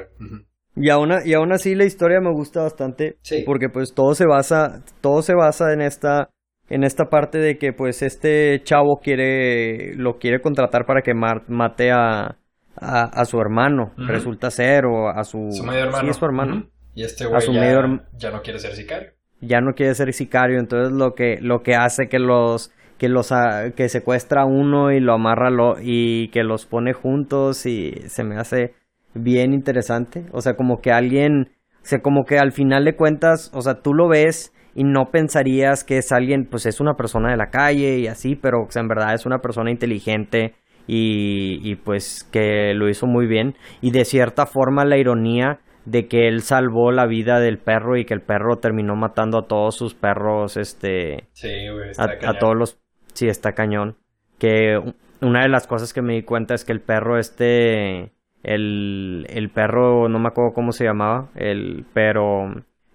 Y 0.76 0.90
aún, 0.90 1.12
y 1.26 1.34
aún 1.34 1.52
así 1.52 1.76
la 1.76 1.84
historia 1.84 2.22
me 2.22 2.32
gusta 2.32 2.64
bastante 2.64 3.18
sí. 3.22 3.44
porque 3.46 3.70
pues 3.70 3.94
todo 3.94 4.16
se 4.16 4.26
basa 4.26 4.84
todo 5.02 5.22
se 5.22 5.34
basa 5.34 5.74
en 5.74 5.82
esta 5.82 6.30
en 6.70 6.84
esta 6.84 7.06
parte 7.06 7.40
de 7.40 7.58
que 7.58 7.74
pues 7.74 8.02
este 8.02 8.62
chavo 8.64 9.00
quiere 9.02 9.96
lo 9.96 10.18
quiere 10.18 10.40
contratar 10.40 10.86
para 10.86 11.02
que 11.02 11.14
mate 11.14 11.92
a, 11.92 12.38
a, 12.76 13.26
su 13.26 13.40
hermano. 13.40 13.92
Resulta 13.98 14.52
ser 14.52 14.86
o 14.86 15.10
a 15.10 15.24
su 15.24 15.50
su 15.52 15.64
medio 15.64 15.86
hermano. 15.86 16.14
sí, 16.14 16.20
su 16.20 16.26
hermano. 16.26 16.64
Y 16.96 17.04
este 17.04 17.26
güey 17.26 17.42
ya, 17.54 18.02
ya 18.18 18.32
no 18.32 18.42
quiere 18.42 18.60
ser 18.60 18.74
sicario. 18.74 19.12
ya 19.42 19.62
no 19.62 19.74
quiere 19.74 19.96
ser 19.96 20.14
sicario. 20.14 20.60
Entonces 20.60 20.94
lo 20.94 21.14
que 21.14 21.38
lo 21.42 21.62
que 21.64 21.76
hace 21.76 22.08
que 22.08 22.20
los 22.20 22.72
que 23.00 23.10
los 23.10 23.34
que 23.76 23.90
secuestra 23.90 24.44
a 24.44 24.46
uno 24.46 24.92
y 24.92 25.00
lo 25.00 25.14
amarra 25.14 25.50
lo, 25.50 25.76
y 25.82 26.28
que 26.30 26.44
los 26.44 26.66
pone 26.66 26.94
juntos 26.94 27.66
y 27.66 27.94
se 28.08 28.24
me 28.24 28.38
hace 28.38 28.76
bien 29.14 29.54
interesante. 29.54 30.26
O 30.34 30.42
sea, 30.42 30.56
como 30.56 30.82
que 30.82 30.92
alguien, 30.92 31.50
o 31.82 31.86
sea, 31.86 32.00
como 32.02 32.26
que 32.26 32.38
al 32.38 32.52
final 32.52 32.84
de 32.86 32.96
cuentas, 32.96 33.52
o 33.54 33.62
sea, 33.62 33.76
tú 33.76 33.94
lo 33.94 34.10
ves 34.10 34.54
y 34.80 34.86
no 34.86 35.12
pensarías 35.12 35.84
que 35.84 35.98
es 35.98 36.14
alguien, 36.14 36.48
pues 36.50 36.66
es 36.66 36.80
una 36.80 36.94
persona 36.94 37.32
de 37.32 37.36
la 37.36 37.50
calle 37.50 38.00
y 38.00 38.08
así, 38.08 38.38
pero 38.38 38.60
en 38.74 38.88
verdad 38.88 39.14
es 39.14 39.26
una 39.26 39.40
persona 39.40 39.72
inteligente 39.72 40.56
y, 40.88 41.60
y 41.70 41.76
pues 41.76 42.24
que 42.32 42.74
lo 42.74 42.88
hizo 42.88 43.06
muy 43.06 43.28
bien. 43.28 43.56
Y 43.82 43.92
de 43.92 44.06
cierta 44.06 44.46
forma 44.46 44.86
la 44.86 44.98
ironía 44.98 45.60
de 45.84 46.08
que 46.08 46.30
él 46.30 46.44
salvó 46.44 46.94
la 46.94 47.08
vida 47.08 47.42
del 47.42 47.58
perro 47.58 47.98
y 47.98 48.06
que 48.06 48.14
el 48.14 48.22
perro 48.22 48.60
terminó 48.62 48.96
matando 48.96 49.40
a 49.40 49.48
todos 49.48 49.76
sus 49.76 49.96
perros, 49.96 50.56
este... 50.56 51.28
Sí, 51.34 51.50
güey, 51.74 51.92
a, 51.98 52.30
a, 52.30 52.40
todos 52.40 52.56
los 52.56 52.80
sí 53.14 53.28
está 53.28 53.52
cañón. 53.52 53.98
Que 54.38 54.80
una 55.22 55.42
de 55.42 55.50
las 55.50 55.68
cosas 55.68 55.92
que 55.92 56.02
me 56.02 56.14
di 56.14 56.24
cuenta 56.24 56.54
es 56.54 56.64
que 56.64 56.72
el 56.72 56.80
perro 56.80 57.20
este, 57.20 58.14
el, 58.44 59.26
el 59.28 59.50
perro, 59.50 60.08
no 60.08 60.20
me 60.20 60.30
acuerdo 60.30 60.54
cómo 60.54 60.72
se 60.72 60.86
llamaba, 60.86 61.28
el, 61.36 61.86
pero 61.94 62.46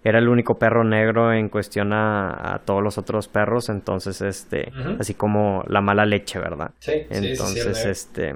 era 0.05 0.19
el 0.19 0.29
único 0.29 0.59
perro 0.59 0.83
negro 0.83 1.33
en 1.33 1.49
cuestión 1.49 1.91
a, 1.91 2.61
todos 2.63 2.83
los 2.83 2.99
otros 2.99 3.27
perros, 3.27 3.69
entonces 3.69 4.21
este, 4.21 4.71
así 4.99 5.15
como 5.15 5.63
la 5.67 5.81
mala 5.81 6.05
leche, 6.05 6.37
¿verdad? 6.37 6.69
Sí, 6.77 6.93
entonces 7.09 7.75
sí, 7.75 7.89
este, 7.89 8.35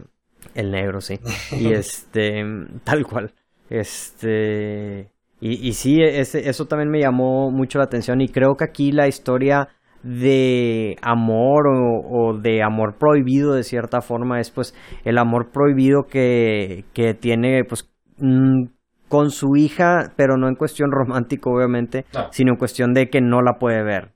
el 0.55 0.71
negro, 0.71 0.99
sí. 0.99 1.19
y 1.51 1.71
este, 1.71 2.43
tal 2.83 3.05
cual. 3.05 3.31
Este, 3.69 5.11
y, 5.39 5.67
y 5.67 5.73
sí, 5.73 6.01
ese, 6.01 6.49
eso 6.49 6.65
también 6.65 6.89
me 6.89 7.01
llamó 7.01 7.51
mucho 7.51 7.77
la 7.77 7.85
atención 7.85 8.19
y 8.19 8.29
creo 8.29 8.55
que 8.55 8.63
aquí 8.63 8.91
la 8.91 9.07
historia 9.07 9.67
de 10.01 10.95
amor 11.03 11.67
o, 11.67 12.35
de 12.35 12.63
amor 12.63 12.95
prohibido 12.97 13.53
de 13.53 13.63
cierta 13.63 14.01
forma 14.01 14.39
es 14.39 14.49
pues 14.49 14.73
el 15.03 15.19
amor 15.19 15.51
prohibido 15.51 16.03
que, 16.09 16.85
que 16.93 17.13
tiene 17.13 17.63
pues 17.63 17.87
mm, 18.17 18.69
con 19.09 19.31
su 19.31 19.57
hija 19.57 20.13
pero 20.15 20.37
no 20.37 20.47
en 20.47 20.55
cuestión 20.55 20.91
romántico 20.93 21.51
obviamente 21.51 22.05
sino 22.31 22.53
en 22.53 22.57
cuestión 22.57 22.93
de 22.93 23.09
que 23.09 23.19
no 23.19 23.41
la 23.41 23.59
puede 23.59 23.83
ver 23.83 24.13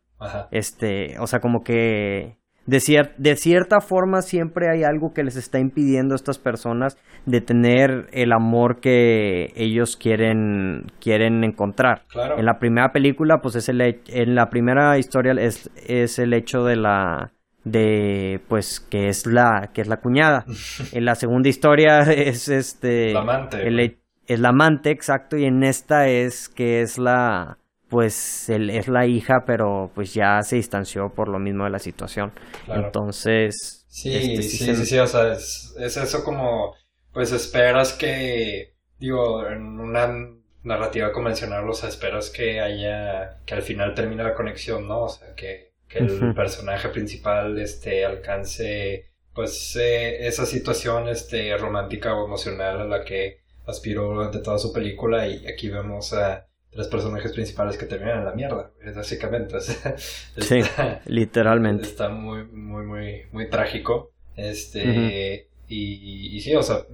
este 0.51 1.19
o 1.19 1.27
sea 1.27 1.41
como 1.41 1.63
que 1.63 2.37
de, 2.65 3.09
de 3.17 3.35
cierta 3.35 3.81
forma 3.81 4.21
siempre 4.21 4.69
hay 4.69 4.83
algo 4.83 5.13
que 5.13 5.23
les 5.23 5.35
está 5.35 5.59
impidiendo 5.59 6.13
a 6.13 6.15
estas 6.15 6.39
personas 6.39 6.97
de 7.25 7.41
tener 7.41 8.07
el 8.11 8.31
amor 8.31 8.79
que 8.79 9.51
ellos 9.55 9.97
quieren, 9.97 10.91
quieren 11.01 11.43
encontrar. 11.43 12.03
En 12.37 12.45
la 12.45 12.59
primera 12.59 12.91
película, 12.91 13.39
pues 13.41 13.55
es 13.55 13.69
el 13.69 13.81
en 13.81 14.35
la 14.35 14.49
primera 14.49 14.97
historia 14.97 15.33
es, 15.33 15.69
es 15.87 16.19
el 16.19 16.33
hecho 16.33 16.63
de 16.63 16.77
la 16.77 17.31
de 17.65 18.41
pues 18.49 18.81
que 18.81 19.07
es 19.07 19.25
la 19.25 19.71
que 19.73 19.81
es 19.81 19.87
la 19.87 19.97
cuñada. 19.97 20.45
en 20.93 21.05
la 21.05 21.15
segunda 21.15 21.49
historia 21.49 21.99
es 22.11 22.47
este 22.47 23.13
la 23.13 23.21
amante. 23.21 23.67
Es 24.28 24.39
la 24.39 24.49
amante, 24.49 24.91
exacto, 24.91 25.38
y 25.38 25.45
en 25.45 25.63
esta 25.63 26.07
es 26.07 26.49
que 26.49 26.82
es 26.82 26.97
la 26.97 27.57
pues 27.89 28.49
él 28.49 28.71
es 28.71 28.88
la 28.88 29.05
hija, 29.05 29.43
pero 29.45 29.91
pues 29.93 30.15
ya 30.15 30.41
se 30.41 30.55
distanció 30.55 31.09
por 31.09 31.28
lo 31.28 31.38
mismo 31.38 31.65
de 31.65 31.69
la 31.69 31.78
situación. 31.78 32.32
Entonces... 32.67 33.86
Sí, 33.88 34.15
este, 34.15 34.41
sí, 34.41 34.76
sí, 34.76 34.86
sí, 34.88 34.97
o 34.97 35.05
sea, 35.05 35.34
es, 35.34 35.76
eso 35.78 36.24
como, 36.24 36.74
pues 37.11 37.32
esperas 37.32 37.93
que, 37.93 38.74
digo, 38.97 39.47
en 39.47 39.80
una 39.80 40.09
narrativa 40.63 41.11
convencional, 41.11 41.69
o 41.69 41.74
sea, 41.74 41.89
esperas 41.89 42.32
que 42.32 42.59
haya, 42.61 43.38
que 43.45 43.53
al 43.53 43.61
final 43.61 43.93
termine 43.93 44.24
la 44.24 44.34
conexión, 44.34 44.88
¿no? 44.88 45.03
O 45.03 45.09
sea, 45.09 45.36
que, 45.36 45.74
que 45.88 45.99
el 45.99 46.34
personaje 46.34 46.89
principal 46.89 47.59
este 47.59 48.03
alcance 48.03 49.13
pues 49.34 49.76
eh, 49.76 50.28
esa 50.28 50.45
situación 50.45 51.07
este 51.07 51.55
romántica 51.57 52.15
o 52.15 52.26
emocional 52.26 52.82
a 52.82 52.86
la 52.86 53.03
que 53.03 53.42
aspiró 53.66 54.14
durante 54.14 54.39
toda 54.39 54.57
su 54.57 54.74
película 54.74 55.28
y 55.28 55.47
aquí 55.47 55.70
vemos 55.70 56.14
a 56.14 56.47
tres 56.74 56.88
personajes 56.88 57.32
principales 57.32 57.78
que 57.78 57.86
terminan 57.86 58.20
en 58.20 58.26
la 58.26 58.34
mierda, 58.34 58.72
básicamente. 58.95 59.59
sí, 60.38 60.61
literalmente. 61.05 61.84
Está 61.84 62.09
muy, 62.09 62.45
muy, 62.45 62.86
muy, 62.86 63.24
muy 63.32 63.49
trágico. 63.49 64.11
Este, 64.36 65.49
y, 65.68 66.36
y, 66.36 66.41
sí, 66.41 66.55
o 66.55 66.64
sea, 66.64 66.86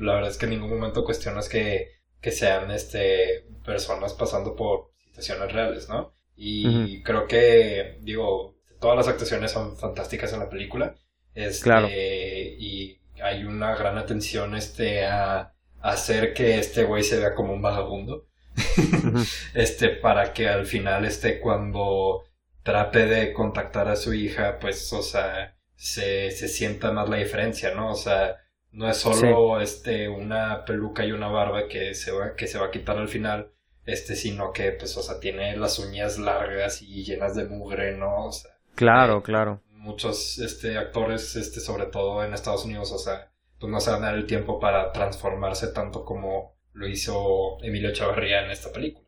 la 0.00 0.14
verdad 0.14 0.30
es 0.30 0.38
que 0.38 0.46
en 0.46 0.52
ningún 0.52 0.70
momento 0.70 1.04
cuestionas 1.04 1.48
que, 1.48 1.90
que 2.20 2.30
sean 2.30 2.70
este, 2.70 3.46
personas 3.64 4.14
pasando 4.14 4.56
por 4.56 4.92
situaciones 5.06 5.52
reales, 5.52 5.88
¿no? 5.88 6.14
Y 6.38 7.02
creo 7.02 7.26
que, 7.26 7.98
digo, 8.02 8.56
todas 8.78 8.96
las 8.96 9.08
actuaciones 9.08 9.52
son 9.52 9.76
fantásticas 9.76 10.32
en 10.34 10.40
la 10.40 10.50
película. 10.50 10.94
Este, 11.34 11.62
claro. 11.62 11.88
Y 11.88 12.98
hay 13.22 13.44
una 13.44 13.74
gran 13.74 13.96
atención 13.96 14.54
este, 14.54 15.06
a 15.06 15.55
hacer 15.90 16.34
que 16.34 16.58
este 16.58 16.84
güey 16.84 17.02
se 17.02 17.18
vea 17.18 17.34
como 17.34 17.52
un 17.52 17.62
vagabundo. 17.62 18.26
este, 19.54 19.90
para 19.90 20.32
que 20.32 20.48
al 20.48 20.66
final, 20.66 21.04
este, 21.04 21.40
cuando 21.40 22.24
trate 22.62 23.06
de 23.06 23.32
contactar 23.32 23.88
a 23.88 23.96
su 23.96 24.14
hija, 24.14 24.58
pues, 24.58 24.92
o 24.92 25.02
sea, 25.02 25.56
se, 25.76 26.30
se 26.30 26.48
sienta 26.48 26.90
más 26.90 27.08
la 27.08 27.18
diferencia, 27.18 27.74
¿no? 27.74 27.92
O 27.92 27.94
sea, 27.94 28.36
no 28.72 28.90
es 28.90 28.98
solo 28.98 29.60
este 29.60 30.08
una 30.08 30.64
peluca 30.64 31.04
y 31.04 31.12
una 31.12 31.28
barba 31.28 31.68
que 31.68 31.94
se 31.94 32.12
va, 32.12 32.34
que 32.34 32.46
se 32.46 32.58
va 32.58 32.66
a 32.66 32.70
quitar 32.70 32.98
al 32.98 33.08
final, 33.08 33.52
este, 33.84 34.16
sino 34.16 34.52
que 34.52 34.72
pues, 34.72 34.96
o 34.96 35.02
sea, 35.02 35.20
tiene 35.20 35.56
las 35.56 35.78
uñas 35.78 36.18
largas 36.18 36.82
y 36.82 37.04
llenas 37.04 37.34
de 37.36 37.44
mugre, 37.44 37.96
¿no? 37.96 38.26
O 38.26 38.32
sea, 38.32 38.50
claro, 38.74 39.18
eh, 39.18 39.22
claro. 39.22 39.62
Muchos 39.70 40.38
este 40.40 40.76
actores, 40.76 41.36
este, 41.36 41.60
sobre 41.60 41.86
todo 41.86 42.24
en 42.24 42.34
Estados 42.34 42.64
Unidos, 42.64 42.90
o 42.92 42.98
sea, 42.98 43.30
pues 43.58 43.70
no 43.70 43.80
se 43.80 43.90
van 43.90 44.02
a 44.02 44.06
dar 44.06 44.16
el 44.16 44.26
tiempo 44.26 44.58
para 44.58 44.92
transformarse 44.92 45.72
tanto 45.72 46.04
como 46.04 46.56
lo 46.72 46.86
hizo 46.86 47.58
Emilio 47.62 47.92
Chavarría 47.92 48.44
en 48.44 48.50
esta 48.50 48.70
película. 48.70 49.06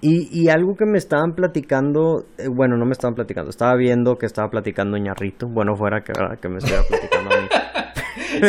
y, 0.00 0.28
y, 0.30 0.48
algo 0.48 0.74
que 0.76 0.84
me 0.84 0.98
estaban 0.98 1.34
platicando, 1.34 2.24
eh, 2.38 2.48
bueno, 2.48 2.76
no 2.76 2.84
me 2.84 2.92
estaban 2.92 3.14
platicando, 3.14 3.50
estaba 3.50 3.74
viendo 3.76 4.16
que 4.16 4.26
estaba 4.26 4.48
platicando 4.48 4.98
Ñarrito, 4.98 5.48
bueno, 5.48 5.74
fuera 5.74 6.02
que, 6.02 6.12
que 6.40 6.48
me 6.48 6.58
estuviera 6.58 6.82
platicando 6.88 7.34
a 7.34 7.40
mí. 7.40 7.48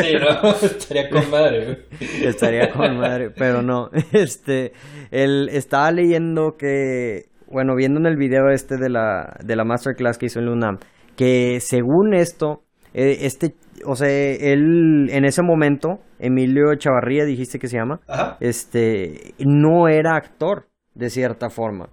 sí, 0.03 0.13
no, 0.19 0.51
estaría 0.61 1.09
con 1.09 1.29
madre. 1.29 1.86
Estaría 2.23 2.69
con 2.69 2.97
madre, 2.97 3.29
pero 3.29 3.61
no, 3.61 3.89
este, 4.11 4.73
él 5.11 5.49
estaba 5.51 5.91
leyendo 5.91 6.55
que, 6.57 7.29
bueno, 7.47 7.75
viendo 7.75 7.99
en 7.99 8.07
el 8.07 8.17
video 8.17 8.49
este 8.49 8.77
de 8.77 8.89
la, 8.89 9.38
de 9.43 9.55
la 9.55 9.63
masterclass 9.63 10.17
que 10.17 10.27
hizo 10.27 10.39
en 10.39 10.45
Lunam, 10.45 10.79
que 11.15 11.59
según 11.59 12.13
esto, 12.13 12.62
eh, 12.93 13.17
este 13.21 13.55
o 13.85 13.95
sea, 13.95 14.07
él 14.07 15.09
en 15.09 15.25
ese 15.25 15.41
momento, 15.41 15.99
Emilio 16.19 16.73
Chavarría, 16.75 17.25
dijiste 17.25 17.59
que 17.59 17.67
se 17.67 17.77
llama, 17.77 17.99
este, 18.39 19.33
no 19.39 19.87
era 19.87 20.15
actor 20.15 20.67
de 20.95 21.09
cierta 21.09 21.49
forma. 21.49 21.89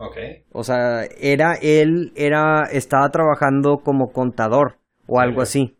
O 0.53 0.63
sea, 0.63 1.05
era 1.21 1.55
él, 1.61 2.13
era, 2.17 2.65
estaba 2.71 3.09
trabajando 3.09 3.79
como 3.79 4.13
contador 4.13 4.77
o 5.07 5.21
algo 5.21 5.43
así. 5.43 5.77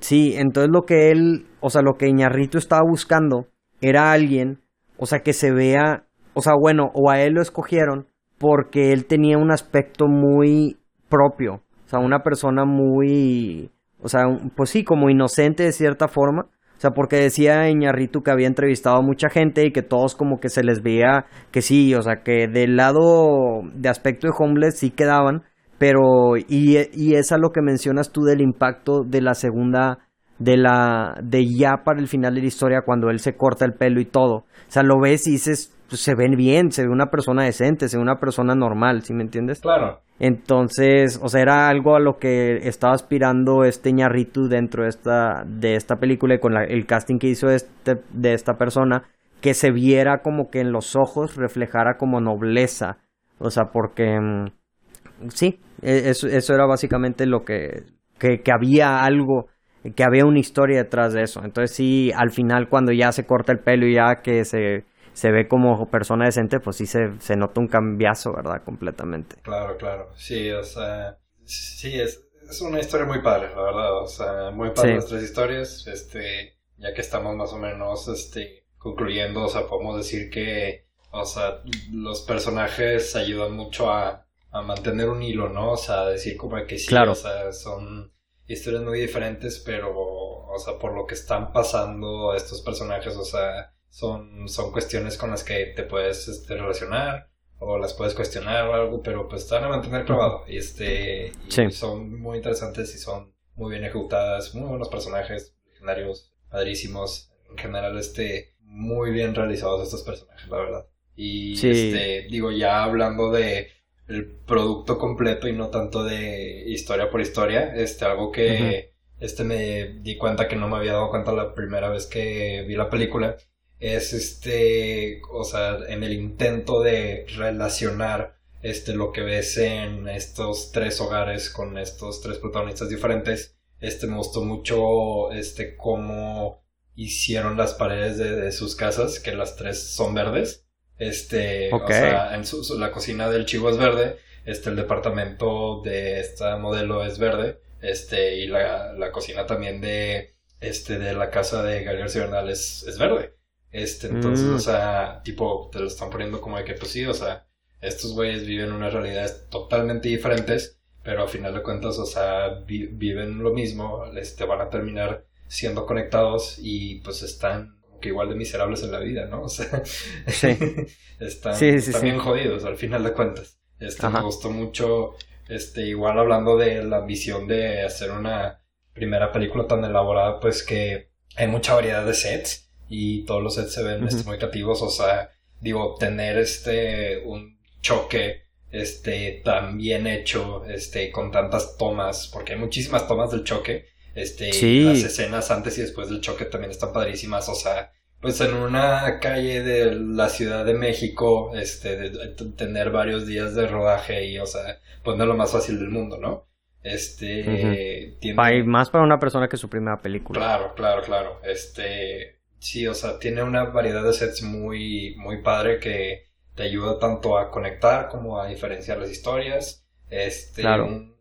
sí, 0.00 0.34
entonces 0.36 0.70
lo 0.72 0.82
que 0.82 1.10
él, 1.10 1.46
o 1.60 1.70
sea, 1.70 1.82
lo 1.82 1.94
que 1.94 2.08
Iñarrito 2.08 2.58
estaba 2.58 2.82
buscando 2.88 3.46
era 3.80 4.12
alguien, 4.12 4.60
o 4.96 5.06
sea, 5.06 5.20
que 5.20 5.32
se 5.32 5.52
vea, 5.52 6.04
o 6.34 6.42
sea, 6.42 6.54
bueno, 6.60 6.90
o 6.94 7.10
a 7.10 7.20
él 7.20 7.34
lo 7.34 7.42
escogieron 7.42 8.06
porque 8.38 8.92
él 8.92 9.06
tenía 9.06 9.38
un 9.38 9.50
aspecto 9.50 10.06
muy 10.06 10.76
propio, 11.08 11.54
o 11.54 11.88
sea, 11.88 11.98
una 11.98 12.20
persona 12.20 12.64
muy 12.64 13.70
o 14.00 14.08
sea, 14.08 14.22
pues 14.56 14.70
sí, 14.70 14.84
como 14.84 15.10
inocente 15.10 15.64
de 15.64 15.72
cierta 15.72 16.08
forma. 16.08 16.46
O 16.76 16.80
sea, 16.80 16.92
porque 16.92 17.16
decía 17.16 17.68
Iñarritu 17.68 18.22
que 18.22 18.30
había 18.30 18.46
entrevistado 18.46 18.98
a 18.98 19.02
mucha 19.02 19.28
gente 19.28 19.66
y 19.66 19.72
que 19.72 19.82
todos 19.82 20.14
como 20.14 20.38
que 20.38 20.48
se 20.48 20.62
les 20.62 20.80
veía 20.80 21.26
que 21.50 21.60
sí, 21.60 21.92
o 21.96 22.02
sea, 22.02 22.22
que 22.22 22.46
del 22.46 22.76
lado 22.76 23.62
de 23.74 23.88
aspecto 23.88 24.28
de 24.28 24.32
homeless 24.38 24.78
sí 24.78 24.90
quedaban, 24.90 25.42
pero 25.78 26.36
y, 26.36 26.76
y 26.92 27.14
es 27.14 27.32
a 27.32 27.38
lo 27.38 27.50
que 27.50 27.62
mencionas 27.62 28.12
tú 28.12 28.22
del 28.22 28.40
impacto 28.40 29.02
de 29.04 29.22
la 29.22 29.34
segunda, 29.34 30.06
de 30.38 30.56
la, 30.56 31.16
de 31.20 31.46
ya 31.46 31.82
para 31.84 31.98
el 31.98 32.06
final 32.06 32.36
de 32.36 32.42
la 32.42 32.46
historia 32.46 32.82
cuando 32.86 33.10
él 33.10 33.18
se 33.18 33.36
corta 33.36 33.64
el 33.64 33.72
pelo 33.72 34.00
y 34.00 34.04
todo. 34.04 34.34
O 34.36 34.44
sea, 34.68 34.84
lo 34.84 35.00
ves 35.00 35.26
y 35.26 35.32
dices, 35.32 35.76
pues, 35.88 36.02
se 36.02 36.14
ven 36.14 36.36
bien, 36.36 36.70
se 36.70 36.82
ve 36.82 36.88
una 36.88 37.06
persona 37.06 37.44
decente, 37.44 37.88
se 37.88 37.96
ve 37.96 38.02
una 38.02 38.20
persona 38.20 38.54
normal, 38.54 39.02
¿sí 39.02 39.14
me 39.14 39.22
entiendes? 39.22 39.60
Claro. 39.60 40.00
Entonces, 40.20 41.18
o 41.22 41.28
sea, 41.28 41.40
era 41.40 41.68
algo 41.68 41.94
a 41.94 42.00
lo 42.00 42.18
que 42.18 42.56
estaba 42.68 42.92
aspirando 42.92 43.64
este 43.64 43.92
ñarritu 43.92 44.48
dentro 44.48 44.82
de 44.82 44.88
esta, 44.88 45.44
de 45.46 45.76
esta 45.76 45.96
película 45.96 46.34
y 46.34 46.40
con 46.40 46.56
el 46.56 46.86
casting 46.86 47.18
que 47.18 47.28
hizo 47.28 47.48
este, 47.48 47.96
de 48.12 48.34
esta 48.34 48.54
persona, 48.54 49.04
que 49.40 49.54
se 49.54 49.70
viera 49.70 50.18
como 50.18 50.50
que 50.50 50.60
en 50.60 50.72
los 50.72 50.96
ojos 50.96 51.36
reflejara 51.36 51.96
como 51.96 52.20
nobleza. 52.20 52.98
O 53.38 53.50
sea, 53.50 53.66
porque 53.72 54.18
mm, 54.20 55.28
sí, 55.28 55.60
e, 55.82 56.10
eso, 56.10 56.26
eso, 56.26 56.52
era 56.52 56.66
básicamente 56.66 57.24
lo 57.24 57.44
que, 57.44 57.84
que, 58.18 58.40
que 58.42 58.52
había 58.52 59.04
algo, 59.04 59.46
que 59.94 60.02
había 60.02 60.26
una 60.26 60.40
historia 60.40 60.78
detrás 60.82 61.12
de 61.12 61.22
eso. 61.22 61.40
Entonces 61.44 61.76
sí, 61.76 62.10
al 62.14 62.30
final 62.30 62.68
cuando 62.68 62.92
ya 62.92 63.12
se 63.12 63.24
corta 63.24 63.52
el 63.52 63.60
pelo 63.60 63.86
y 63.86 63.94
ya 63.94 64.16
que 64.16 64.44
se 64.44 64.84
se 65.18 65.32
ve 65.32 65.48
como 65.48 65.90
persona 65.90 66.26
decente, 66.26 66.60
pues 66.60 66.76
sí 66.76 66.86
se, 66.86 67.18
se 67.18 67.34
nota 67.34 67.60
un 67.60 67.66
cambiazo, 67.66 68.32
¿verdad? 68.32 68.62
Completamente. 68.64 69.34
Claro, 69.42 69.76
claro. 69.76 70.10
Sí, 70.14 70.48
o 70.52 70.62
sea, 70.62 71.18
sí, 71.44 72.00
es, 72.00 72.24
es 72.48 72.60
una 72.60 72.78
historia 72.78 73.04
muy 73.04 73.20
padre, 73.20 73.48
la 73.48 73.62
verdad. 73.62 74.00
O 74.00 74.06
sea, 74.06 74.52
muy 74.52 74.70
padre 74.70 74.94
las 74.94 75.06
tres 75.06 75.24
historias. 75.24 75.88
Este, 75.88 76.56
ya 76.76 76.94
que 76.94 77.00
estamos 77.00 77.34
más 77.34 77.52
o 77.52 77.58
menos, 77.58 78.06
este, 78.06 78.64
concluyendo, 78.76 79.42
o 79.42 79.48
sea, 79.48 79.66
podemos 79.66 79.96
decir 79.96 80.30
que, 80.30 80.86
o 81.10 81.24
sea, 81.24 81.62
los 81.90 82.22
personajes 82.22 83.16
ayudan 83.16 83.56
mucho 83.56 83.90
a, 83.90 84.24
a 84.52 84.62
mantener 84.62 85.08
un 85.08 85.20
hilo, 85.20 85.48
¿no? 85.48 85.72
O 85.72 85.76
sea, 85.76 86.04
decir 86.04 86.36
como 86.36 86.64
que 86.64 86.78
sí, 86.78 86.86
claro. 86.86 87.10
o 87.10 87.16
sea, 87.16 87.52
son 87.52 88.12
historias 88.46 88.84
muy 88.84 89.00
diferentes, 89.00 89.58
pero, 89.66 89.92
o 89.96 90.58
sea, 90.64 90.78
por 90.78 90.94
lo 90.94 91.06
que 91.06 91.14
están 91.14 91.52
pasando 91.52 92.34
estos 92.34 92.62
personajes, 92.62 93.16
o 93.16 93.24
sea, 93.24 93.72
son, 93.90 94.48
son 94.48 94.72
cuestiones 94.72 95.16
con 95.16 95.30
las 95.30 95.44
que 95.44 95.66
te 95.74 95.82
puedes 95.82 96.28
este, 96.28 96.56
relacionar 96.56 97.30
o 97.58 97.78
las 97.78 97.94
puedes 97.94 98.14
cuestionar 98.14 98.68
o 98.68 98.74
algo, 98.74 99.02
pero 99.02 99.28
pues 99.28 99.42
están 99.42 99.64
a 99.64 99.68
mantener 99.68 100.04
clavado 100.04 100.44
y, 100.46 100.58
este, 100.58 101.32
son 101.70 102.20
muy 102.20 102.36
interesantes 102.36 102.94
y 102.94 102.98
son 102.98 103.34
muy 103.56 103.72
bien 103.72 103.84
ejecutadas, 103.84 104.54
muy 104.54 104.68
buenos 104.68 104.88
personajes, 104.88 105.56
legendarios, 105.70 106.32
padrísimos, 106.48 107.32
en 107.50 107.58
general 107.58 107.98
este, 107.98 108.54
muy 108.60 109.10
bien 109.10 109.34
realizados 109.34 109.82
estos 109.82 110.02
personajes, 110.02 110.48
la 110.48 110.56
verdad. 110.58 110.86
Y 111.16 111.54
este, 111.54 112.28
digo, 112.30 112.52
ya 112.52 112.84
hablando 112.84 113.32
de 113.32 113.72
el 114.06 114.26
producto 114.46 114.98
completo 114.98 115.48
y 115.48 115.52
no 115.52 115.68
tanto 115.68 116.04
de 116.04 116.62
historia 116.68 117.10
por 117.10 117.20
historia, 117.20 117.74
este, 117.74 118.04
algo 118.04 118.30
que 118.30 118.94
este 119.18 119.42
me 119.42 119.98
di 120.00 120.16
cuenta 120.16 120.46
que 120.46 120.54
no 120.54 120.68
me 120.68 120.76
había 120.76 120.92
dado 120.92 121.10
cuenta 121.10 121.32
la 121.32 121.54
primera 121.54 121.88
vez 121.88 122.06
que 122.06 122.64
vi 122.68 122.76
la 122.76 122.88
película, 122.88 123.36
es 123.80 124.12
este, 124.12 125.22
o 125.30 125.44
sea, 125.44 125.78
en 125.88 126.02
el 126.02 126.12
intento 126.12 126.82
de 126.82 127.26
relacionar 127.36 128.36
este, 128.62 128.94
lo 128.94 129.12
que 129.12 129.22
ves 129.22 129.56
en 129.58 130.08
estos 130.08 130.72
tres 130.72 131.00
hogares 131.00 131.48
con 131.50 131.78
estos 131.78 132.20
tres 132.20 132.38
protagonistas 132.38 132.88
diferentes, 132.88 133.56
este, 133.80 134.06
me 134.06 134.16
gustó 134.16 134.42
mucho, 134.42 135.30
este, 135.32 135.76
cómo 135.76 136.64
hicieron 136.96 137.56
las 137.56 137.74
paredes 137.74 138.18
de, 138.18 138.50
sus 138.50 138.74
casas, 138.74 139.20
que 139.20 139.32
las 139.32 139.54
tres 139.54 139.80
son 139.80 140.14
verdes, 140.14 140.66
este, 140.98 141.72
o 141.72 141.86
sea, 141.86 142.34
en 142.34 142.44
su, 142.44 142.76
la 142.78 142.90
cocina 142.90 143.30
del 143.30 143.46
chivo 143.46 143.70
es 143.70 143.76
verde, 143.76 144.16
este, 144.44 144.70
el 144.70 144.76
departamento 144.76 145.80
de 145.82 146.18
esta 146.18 146.56
modelo 146.56 147.04
es 147.04 147.20
verde, 147.20 147.60
este, 147.80 148.38
y 148.38 148.48
la, 148.48 148.94
la 148.94 149.12
cocina 149.12 149.46
también 149.46 149.80
de, 149.80 150.34
este, 150.60 150.98
de 150.98 151.12
la 151.14 151.30
casa 151.30 151.62
de 151.62 151.84
Gabriel 151.84 152.10
Bernal 152.12 152.50
es, 152.50 152.82
es 152.82 152.98
verde. 152.98 153.37
Este, 153.70 154.06
entonces, 154.08 154.46
o 154.46 154.54
mm. 154.54 154.60
sea, 154.60 155.20
tipo, 155.22 155.68
te 155.70 155.80
lo 155.80 155.86
están 155.86 156.10
poniendo 156.10 156.40
como 156.40 156.56
de 156.56 156.64
que, 156.64 156.74
pues 156.74 156.90
sí, 156.90 157.04
o 157.04 157.14
sea, 157.14 157.46
estos 157.80 158.12
güeyes 158.14 158.46
viven 158.46 158.72
unas 158.72 158.92
realidades 158.92 159.48
totalmente 159.50 160.08
diferentes, 160.08 160.80
pero 161.02 161.22
a 161.22 161.28
final 161.28 161.54
de 161.54 161.62
cuentas, 161.62 161.98
o 161.98 162.06
sea, 162.06 162.60
viven 162.66 163.42
lo 163.42 163.52
mismo, 163.52 164.06
este, 164.16 164.44
van 164.44 164.60
a 164.60 164.70
terminar 164.70 165.26
siendo 165.46 165.86
conectados 165.86 166.58
y 166.58 166.96
pues 167.00 167.22
están 167.22 167.78
como 167.80 168.00
que 168.00 168.10
igual 168.10 168.28
de 168.28 168.34
miserables 168.34 168.82
en 168.82 168.92
la 168.92 169.00
vida, 169.00 169.26
¿no? 169.26 169.42
O 169.44 169.48
sea, 169.48 169.82
sí. 169.84 170.56
están, 171.20 171.58
bien 172.02 172.18
jodidos 172.18 172.64
al 172.64 172.76
final 172.76 173.04
de 173.04 173.12
cuentas. 173.12 173.58
Este, 173.80 174.08
me 174.08 174.20
gustó 174.20 174.50
mucho, 174.50 175.14
este, 175.48 175.86
igual 175.86 176.18
hablando 176.18 176.56
de 176.56 176.82
la 176.84 176.98
ambición 176.98 177.46
de 177.46 177.84
hacer 177.84 178.10
una 178.10 178.60
primera 178.92 179.30
película 179.30 179.66
tan 179.66 179.84
elaborada, 179.84 180.40
pues 180.40 180.64
que 180.64 181.12
hay 181.36 181.46
mucha 181.46 181.74
variedad 181.74 182.04
de 182.04 182.14
sets 182.14 182.67
y 182.88 183.24
todos 183.24 183.42
los 183.42 183.54
sets 183.54 183.72
se 183.72 183.82
ven 183.82 184.06
este, 184.06 184.24
muy 184.24 184.38
creativos, 184.38 184.82
o 184.82 184.90
sea, 184.90 185.30
digo, 185.60 185.96
tener 185.98 186.38
este 186.38 187.22
un 187.24 187.58
choque 187.80 188.48
este, 188.70 189.42
tan 189.44 189.78
bien 189.78 190.06
hecho, 190.06 190.64
este, 190.66 191.10
con 191.10 191.30
tantas 191.30 191.76
tomas, 191.76 192.28
porque 192.32 192.54
hay 192.54 192.58
muchísimas 192.58 193.06
tomas 193.08 193.30
del 193.30 193.44
choque, 193.44 193.86
este, 194.14 194.48
las 194.84 195.02
escenas 195.02 195.50
antes 195.50 195.78
y 195.78 195.82
después 195.82 196.08
del 196.08 196.20
choque 196.20 196.44
también 196.44 196.70
están 196.70 196.92
padrísimas, 196.92 197.48
o 197.48 197.54
sea, 197.54 197.92
pues 198.20 198.40
en 198.40 198.54
una 198.54 199.20
calle 199.20 199.62
de 199.62 199.94
la 199.94 200.28
Ciudad 200.28 200.64
de 200.64 200.74
México, 200.74 201.52
este, 201.54 201.96
de, 201.96 202.28
tener 202.56 202.90
varios 202.90 203.26
días 203.26 203.54
de 203.54 203.66
rodaje 203.66 204.26
y, 204.26 204.38
o 204.38 204.46
sea, 204.46 204.80
pues 205.04 205.16
no 205.16 205.24
es 205.24 205.28
lo 205.28 205.36
más 205.36 205.52
fácil 205.52 205.78
del 205.78 205.90
mundo, 205.90 206.18
¿no? 206.18 206.46
Este, 206.82 208.16
tiene... 208.20 208.64
Más 208.64 208.90
para 208.90 209.04
una 209.04 209.18
persona 209.18 209.48
que 209.48 209.56
su 209.56 209.68
primera 209.68 210.00
película. 210.00 210.38
Claro, 210.38 210.74
claro, 210.74 211.02
claro. 211.02 211.40
Este, 211.44 212.37
sí, 212.58 212.86
o 212.86 212.94
sea, 212.94 213.18
tiene 213.18 213.42
una 213.42 213.64
variedad 213.64 214.04
de 214.04 214.12
sets 214.12 214.42
muy, 214.42 215.14
muy 215.16 215.42
padre 215.42 215.78
que 215.78 216.28
te 216.54 216.64
ayuda 216.64 216.98
tanto 216.98 217.38
a 217.38 217.50
conectar 217.50 218.08
como 218.08 218.40
a 218.40 218.48
diferenciar 218.48 218.98
las 218.98 219.10
historias. 219.10 219.86
Este, 220.10 220.64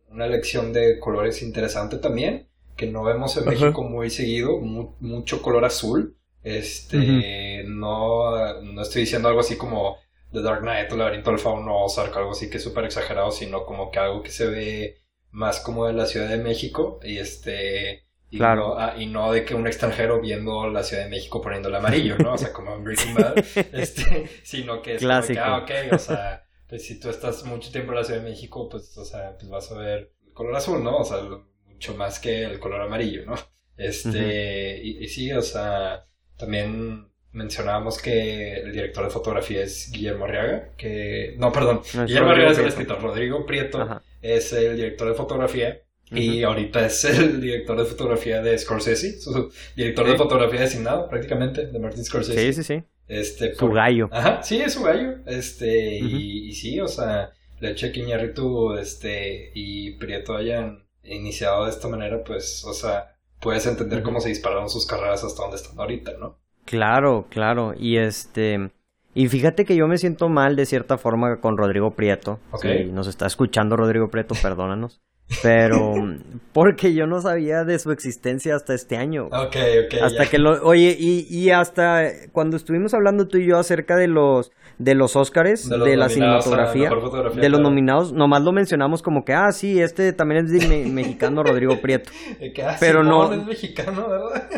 una 0.10 0.26
elección 0.26 0.74
de 0.74 1.00
colores 1.00 1.42
interesante 1.42 1.98
también, 1.98 2.48
que 2.76 2.88
no 2.88 3.04
vemos 3.04 3.38
en 3.38 3.46
México 3.46 3.84
muy 3.84 4.10
seguido, 4.10 4.58
mucho 4.60 5.42
color 5.42 5.66
azul. 5.66 6.18
Este, 6.44 7.66
no, 7.68 8.62
no 8.62 8.82
estoy 8.82 9.02
diciendo 9.02 9.28
algo 9.28 9.42
así 9.42 9.58
como 9.58 9.98
The 10.32 10.42
Dark 10.42 10.62
Knight, 10.62 10.92
el 10.92 10.98
laberinto 10.98 11.32
del 11.32 11.40
fauno 11.40 11.86
o 11.86 12.02
algo 12.02 12.32
así 12.32 12.50
que 12.50 12.58
es 12.58 12.64
súper 12.64 12.86
exagerado, 12.86 13.32
sino 13.32 13.66
como 13.66 13.92
que 13.92 14.00
algo 14.00 14.24
que 14.24 14.32
se 14.32 14.48
ve 14.48 14.98
más 15.32 15.60
como 15.60 15.86
de 15.86 15.94
la 15.94 16.06
Ciudad 16.06 16.30
de 16.30 16.38
México 16.38 17.00
y 17.04 17.18
este 17.18 18.07
y, 18.30 18.38
claro. 18.38 18.76
no, 18.76 18.80
ah, 18.80 18.94
y 18.98 19.06
no 19.06 19.32
de 19.32 19.46
que 19.46 19.56
un 19.56 19.68
extranjero 19.68 20.20
viendo 20.20 20.70
la 20.70 20.84
Ciudad 20.84 21.04
de 21.04 21.10
México 21.10 21.42
poniéndole 21.42 21.78
amarillo, 21.78 22.18
¿no? 22.18 22.34
O 22.34 22.38
sea, 22.38 22.52
como 22.52 22.76
en 22.76 22.84
Breaking 22.84 23.16
Bad, 23.16 23.38
este, 23.74 24.28
sino 24.44 24.82
que 24.82 24.96
es 24.96 25.02
Clásico. 25.02 25.42
Como 25.42 25.66
que, 25.66 25.74
ah, 25.74 25.86
ok, 25.88 25.94
o 25.94 25.98
sea, 25.98 26.46
pues 26.68 26.86
si 26.86 27.00
tú 27.00 27.10
estás 27.10 27.46
mucho 27.46 27.72
tiempo 27.72 27.92
en 27.92 28.00
la 28.00 28.04
Ciudad 28.04 28.22
de 28.22 28.30
México, 28.30 28.68
pues, 28.70 28.98
o 28.98 29.06
sea, 29.06 29.38
pues 29.38 29.50
vas 29.50 29.72
a 29.72 29.78
ver 29.78 30.12
el 30.26 30.34
color 30.34 30.56
azul, 30.56 30.84
¿no? 30.84 30.98
O 30.98 31.06
sea, 31.06 31.20
mucho 31.66 31.96
más 31.96 32.20
que 32.20 32.44
el 32.44 32.60
color 32.60 32.82
amarillo, 32.82 33.26
¿no? 33.26 33.36
Este, 33.78 34.82
y, 34.84 35.08
sí, 35.08 35.32
o 35.32 35.42
sea, 35.42 36.06
también 36.36 37.10
mencionábamos 37.32 38.02
que 38.02 38.56
el 38.56 38.72
director 38.72 39.04
de 39.06 39.12
fotografía 39.12 39.62
es 39.62 39.92
Guillermo 39.92 40.26
Arriaga, 40.26 40.74
que, 40.76 41.36
no, 41.38 41.52
perdón, 41.52 41.82
Guillermo 42.06 42.32
Arriaga 42.32 42.52
es 42.52 42.58
el 42.58 42.68
escritor, 42.68 43.02
Rodrigo 43.02 43.46
Prieto 43.46 44.02
es 44.22 44.52
el 44.54 44.76
director 44.76 45.08
de 45.08 45.14
fotografía 45.14 45.82
y 46.12 46.44
ahorita 46.44 46.86
es 46.86 47.04
el 47.06 47.42
director 47.42 47.78
de 47.78 47.86
fotografía 47.86 48.42
de 48.42 48.58
Scorsese, 48.58 49.20
su 49.20 49.52
director 49.76 50.08
de 50.08 50.18
fotografía 50.18 50.62
designado 50.62 51.10
prácticamente 51.10 51.68
de 51.68 51.80
Martin 51.80 52.06
Scorsese. 52.06 52.54
Sí, 52.54 52.64
sí, 52.64 52.64
sí. 52.64 52.84
Este, 53.08 53.56
su 53.56 53.70
gallo. 53.70 54.10
Ajá, 54.12 54.44
sí, 54.44 54.60
es 54.60 54.74
su 54.74 54.84
gallo. 54.84 55.16
Este, 55.26 55.98
y, 55.98 56.52
sí, 56.54 56.80
o 56.80 56.88
sea, 56.88 57.32
le 57.60 57.72
hecho 57.72 57.92
que 57.92 58.02
Iñárritu 58.02 58.74
este, 58.74 59.52
y 59.54 59.98
Prieto 59.98 60.36
hayan 60.36 60.86
iniciado 61.04 61.66
de 61.66 61.72
esta 61.72 61.88
manera, 61.88 62.24
pues, 62.24 62.64
o 62.66 62.74
sea, 62.74 63.16
puedes 63.40 63.66
entender 63.66 64.04
cómo 64.04 64.20
se 64.20 64.30
dispararon 64.30 64.70
sus 64.70 64.86
carreras 64.86 65.24
hasta 65.24 65.42
donde 65.42 65.58
están 65.58 65.80
ahorita, 65.80 66.14
¿no? 66.20 66.40
Claro, 66.66 67.28
claro. 67.30 67.74
Y 67.78 67.98
este, 67.98 68.72
y 69.14 69.30
fíjate 69.30 69.64
que 69.64 69.76
yo 69.76 69.88
me 69.88 69.98
siento 69.98 70.28
mal 70.28 70.56
de 70.56 70.66
cierta 70.66 70.98
forma 70.98 71.40
con 71.40 71.58
Rodrigo 71.58 71.92
Prieto. 71.92 72.40
Okay. 72.52 72.86
Si 72.86 72.92
nos 72.92 73.08
está 73.08 73.26
escuchando 73.26 73.78
Rodrigo 73.78 74.10
Prieto, 74.10 74.36
perdónanos. 74.42 75.02
Pero 75.42 75.94
porque 76.54 76.94
yo 76.94 77.06
no 77.08 77.22
sabía 77.22 77.64
de 77.64 77.80
su 77.80 77.92
existencia 77.92 78.56
hasta 78.56 78.74
este 78.74 78.98
año. 78.98 79.26
Ok, 79.28 79.56
ok. 79.86 80.02
Hasta 80.02 80.26
que 80.28 80.38
lo, 80.38 80.64
oye, 80.64 80.96
y, 80.98 81.28
y 81.30 81.52
hasta 81.52 82.10
cuando 82.32 82.58
estuvimos 82.58 82.94
hablando 82.94 83.28
tú 83.28 83.38
y 83.38 83.48
yo 83.48 83.58
acerca 83.58 83.96
de 83.96 84.08
los 84.08 84.52
de 84.78 84.94
los 84.94 85.16
Óscares, 85.16 85.68
de, 85.70 85.98
la 85.98 86.08
cinematografía, 86.08 86.92
de 87.34 87.50
los 87.50 87.60
nominados, 87.60 88.14
nomás 88.14 88.44
lo 88.44 88.52
mencionamos 88.52 89.02
como 89.02 89.26
que, 89.26 89.34
ah, 89.34 89.52
sí, 89.52 89.82
este 89.82 90.14
también 90.14 90.46
es 90.46 90.52
de 90.52 90.86
mexicano 90.90 91.44
Rodrigo 91.44 91.82
Prieto. 91.82 92.12
Ah, 92.64 92.76
Pero 92.80 93.04
no 93.04 93.32
es 93.34 93.46
mexicano, 93.46 94.08
¿verdad? 94.10 94.50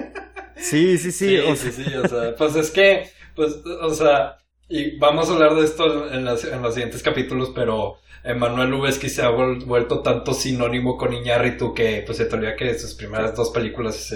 Sí, 0.55 0.97
sí, 0.97 1.11
sí. 1.11 1.37
Sí, 1.37 1.55
sí, 1.55 1.71
sí, 1.71 1.95
o 1.95 2.07
sea, 2.07 2.35
pues 2.35 2.55
es 2.55 2.71
que, 2.71 3.09
pues, 3.35 3.61
o 3.81 3.93
sea, 3.93 4.37
y 4.67 4.97
vamos 4.97 5.29
a 5.29 5.33
hablar 5.33 5.55
de 5.55 5.63
esto 5.63 6.11
en, 6.11 6.25
las, 6.25 6.43
en 6.45 6.61
los 6.61 6.73
siguientes 6.73 7.01
capítulos, 7.01 7.51
pero 7.53 7.95
Emanuel 8.23 8.69
Lubezki 8.69 9.09
se 9.09 9.21
ha 9.21 9.29
vuelto 9.29 10.01
tanto 10.01 10.33
sinónimo 10.33 10.97
con 10.97 11.13
Iñárritu 11.13 11.73
que 11.73 12.03
pues 12.05 12.17
se 12.17 12.25
te 12.25 12.35
olvida 12.35 12.55
que 12.55 12.77
sus 12.77 12.95
primeras 12.95 13.35
dos 13.35 13.51
películas 13.51 14.13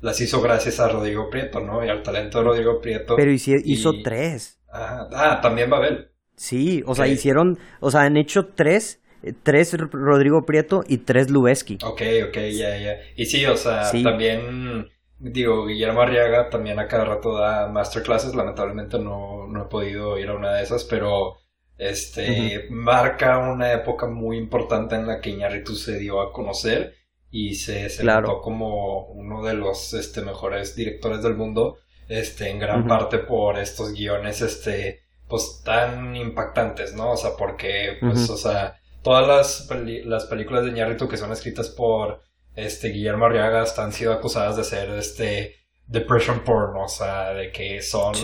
las 0.00 0.20
hizo 0.20 0.40
gracias 0.40 0.80
a 0.80 0.88
Rodrigo 0.88 1.28
Prieto, 1.30 1.60
¿no? 1.60 1.84
Y 1.84 1.88
al 1.88 2.02
talento 2.02 2.38
de 2.38 2.44
Rodrigo 2.44 2.80
Prieto. 2.80 3.16
Pero 3.16 3.32
hizo, 3.32 3.52
hizo 3.64 3.92
tres. 4.02 4.58
Ah, 4.70 5.08
ah, 5.12 5.40
también 5.40 5.70
Babel. 5.70 6.10
Sí, 6.36 6.84
o 6.86 6.94
sea, 6.94 7.08
hicieron, 7.08 7.58
o 7.80 7.90
sea, 7.90 8.02
han 8.02 8.16
hecho 8.16 8.46
tres, 8.46 9.00
tres 9.42 9.76
Rodrigo 9.76 10.44
Prieto 10.46 10.84
y 10.86 10.98
tres 10.98 11.30
Lubezki. 11.30 11.78
Ok, 11.84 12.02
ok, 12.28 12.36
ya, 12.52 12.78
ya. 12.78 12.96
Y 13.16 13.26
sí, 13.26 13.44
o 13.46 13.56
sea, 13.56 13.90
también 13.90 14.88
digo, 15.18 15.66
Guillermo 15.66 16.02
Arriaga 16.02 16.48
también 16.48 16.78
a 16.78 16.86
cada 16.86 17.04
rato 17.04 17.36
da 17.36 17.68
masterclasses, 17.68 18.34
lamentablemente 18.34 18.98
no, 18.98 19.46
no 19.48 19.62
he 19.64 19.68
podido 19.68 20.18
ir 20.18 20.28
a 20.28 20.36
una 20.36 20.54
de 20.54 20.62
esas, 20.62 20.84
pero 20.84 21.38
este 21.78 22.66
marca 22.70 23.38
una 23.38 23.72
época 23.72 24.06
muy 24.06 24.36
importante 24.36 24.96
en 24.96 25.06
la 25.06 25.20
que 25.20 25.30
Iñárritu 25.30 25.76
se 25.76 25.96
dio 25.98 26.20
a 26.20 26.32
conocer 26.32 26.94
y 27.30 27.54
se, 27.54 27.88
se 27.88 28.04
como 28.42 29.06
uno 29.06 29.44
de 29.44 29.54
los 29.54 29.94
este, 29.94 30.22
mejores 30.22 30.74
directores 30.74 31.22
del 31.22 31.36
mundo, 31.36 31.78
este, 32.08 32.50
en 32.50 32.58
gran 32.58 32.86
parte 32.86 33.18
por 33.18 33.58
estos 33.58 33.92
guiones, 33.92 34.40
este, 34.40 35.02
pues 35.28 35.62
tan 35.64 36.16
impactantes, 36.16 36.94
¿no? 36.94 37.12
O 37.12 37.16
sea, 37.16 37.32
porque, 37.38 37.98
pues, 38.00 38.30
o 38.30 38.36
sea, 38.36 38.80
todas 39.02 39.28
las, 39.28 39.68
las 40.06 40.24
películas 40.24 40.64
de 40.64 40.70
Iñárritu 40.70 41.06
que 41.06 41.18
son 41.18 41.32
escritas 41.32 41.68
por 41.68 42.22
este, 42.56 42.88
Guillermo 42.88 43.26
Arriaga 43.26 43.64
han 43.76 43.92
sido 43.92 44.12
acusadas 44.12 44.56
de 44.56 44.64
ser 44.64 44.90
este 44.90 45.56
depression 45.86 46.40
porn, 46.44 46.76
o 46.78 46.88
sea, 46.88 47.34
de 47.34 47.52
que 47.52 47.82
son 47.82 48.14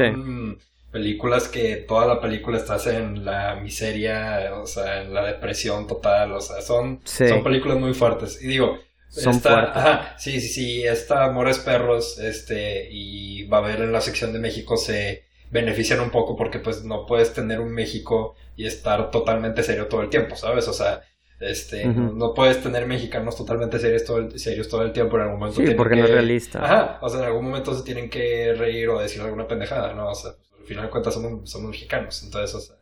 películas 0.95 1.49
que 1.49 1.74
toda 1.74 2.07
la 2.07 2.20
película 2.20 2.57
estás 2.57 2.86
en 2.86 3.24
la 3.24 3.57
miseria, 3.57 4.55
o 4.55 4.64
sea, 4.64 5.03
en 5.03 5.12
la 5.12 5.26
depresión 5.26 5.88
total, 5.88 6.30
o 6.30 6.40
sea, 6.40 6.62
son, 6.62 7.01
son 7.03 7.42
películas 7.42 7.80
muy 7.80 7.95
fuertes. 7.95 8.40
Y 8.40 8.47
digo, 8.47 8.78
son 9.09 9.34
esta, 9.34 10.16
sí, 10.18 10.40
sí, 10.40 10.49
sí, 10.49 10.84
esta 10.84 11.24
Amores 11.24 11.59
Perros, 11.59 12.20
este, 12.20 12.88
y 12.92 13.45
va 13.49 13.57
a 13.57 13.61
haber 13.62 13.80
en 13.80 13.90
la 13.90 14.01
sección 14.01 14.32
de 14.32 14.38
México 14.38 14.76
se 14.76 15.24
benefician 15.51 15.99
un 15.99 16.11
poco 16.11 16.36
porque 16.36 16.61
pues 16.61 16.84
no 16.84 17.07
puedes 17.07 17.32
tener 17.32 17.59
un 17.59 17.72
México 17.72 18.36
y 18.55 18.64
estar 18.64 19.11
totalmente 19.11 19.64
serio 19.64 19.88
todo 19.88 20.01
el 20.01 20.11
tiempo, 20.11 20.36
¿sabes? 20.36 20.68
O 20.68 20.72
sea, 20.72 21.03
este, 21.40 21.86
no, 21.86 22.34
puedes 22.34 22.62
tener 22.62 22.86
mexicanos 22.86 23.36
totalmente 23.36 23.80
serios 23.80 24.05
todo, 24.05 24.18
el, 24.18 24.38
serios 24.38 24.68
todo 24.68 24.82
el 24.82 24.92
tiempo 24.92 25.16
en 25.16 25.22
algún 25.22 25.40
momento. 25.40 25.61
Sí, 25.61 25.74
porque 25.74 25.97
no 25.97 26.05
es 26.05 26.11
realista. 26.11 26.64
Ajá, 26.64 26.99
o 27.03 27.09
sea, 27.09 27.18
en 27.18 27.26
algún 27.26 27.47
momento 27.47 27.74
se 27.74 27.82
tienen 27.82 28.09
que 28.09 28.55
reír 28.57 28.88
o 28.90 29.01
decir 29.01 29.20
alguna 29.22 29.49
pendejada, 29.49 29.92
¿no? 29.92 30.11
O 30.11 30.14
sea, 30.14 30.30
al 30.65 30.69
final 30.69 30.85
de 30.87 30.91
cuentas 30.91 31.15
somos, 31.15 31.51
somos 31.51 31.71
mexicanos, 31.71 32.23
entonces, 32.25 32.55
o 32.55 32.61
sea, 32.61 32.77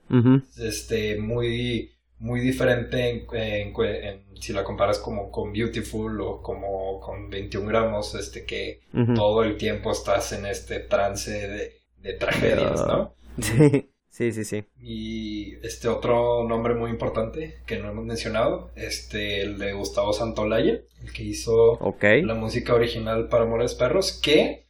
este, 0.64 1.18
muy, 1.18 1.90
muy 2.18 2.40
diferente 2.40 3.26
en, 3.32 4.24
si 4.40 4.52
la 4.52 4.62
comparas 4.62 4.98
como 4.98 5.30
con 5.30 5.52
Beautiful 5.52 6.20
o 6.20 6.40
como 6.40 7.00
con 7.00 7.28
21 7.28 7.66
gramos, 7.66 8.14
este, 8.14 8.44
que 8.44 8.82
todo 9.14 9.42
el 9.42 9.56
tiempo 9.56 9.90
estás 9.90 10.32
en 10.32 10.46
este 10.46 10.78
trance 10.80 11.32
de, 11.32 11.72
de 11.98 12.12
tragedias, 12.14 12.86
¿no? 12.86 13.14
Sí. 13.40 13.88
Sí, 14.12 14.30
sí, 14.30 14.44
sí. 14.44 14.64
Y 14.78 15.54
este 15.66 15.88
otro 15.88 16.46
nombre 16.46 16.74
muy 16.74 16.90
importante 16.90 17.56
que 17.64 17.78
no 17.78 17.90
hemos 17.90 18.04
mencionado, 18.04 18.70
este, 18.76 19.40
el 19.40 19.56
de 19.56 19.72
Gustavo 19.72 20.12
Santolaya, 20.12 20.82
el 21.02 21.12
que 21.14 21.22
hizo 21.22 21.78
la 22.02 22.34
música 22.34 22.74
original 22.74 23.30
para 23.30 23.44
Amores 23.44 23.74
Perros, 23.74 24.12
que 24.12 24.66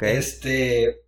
este 0.00 1.02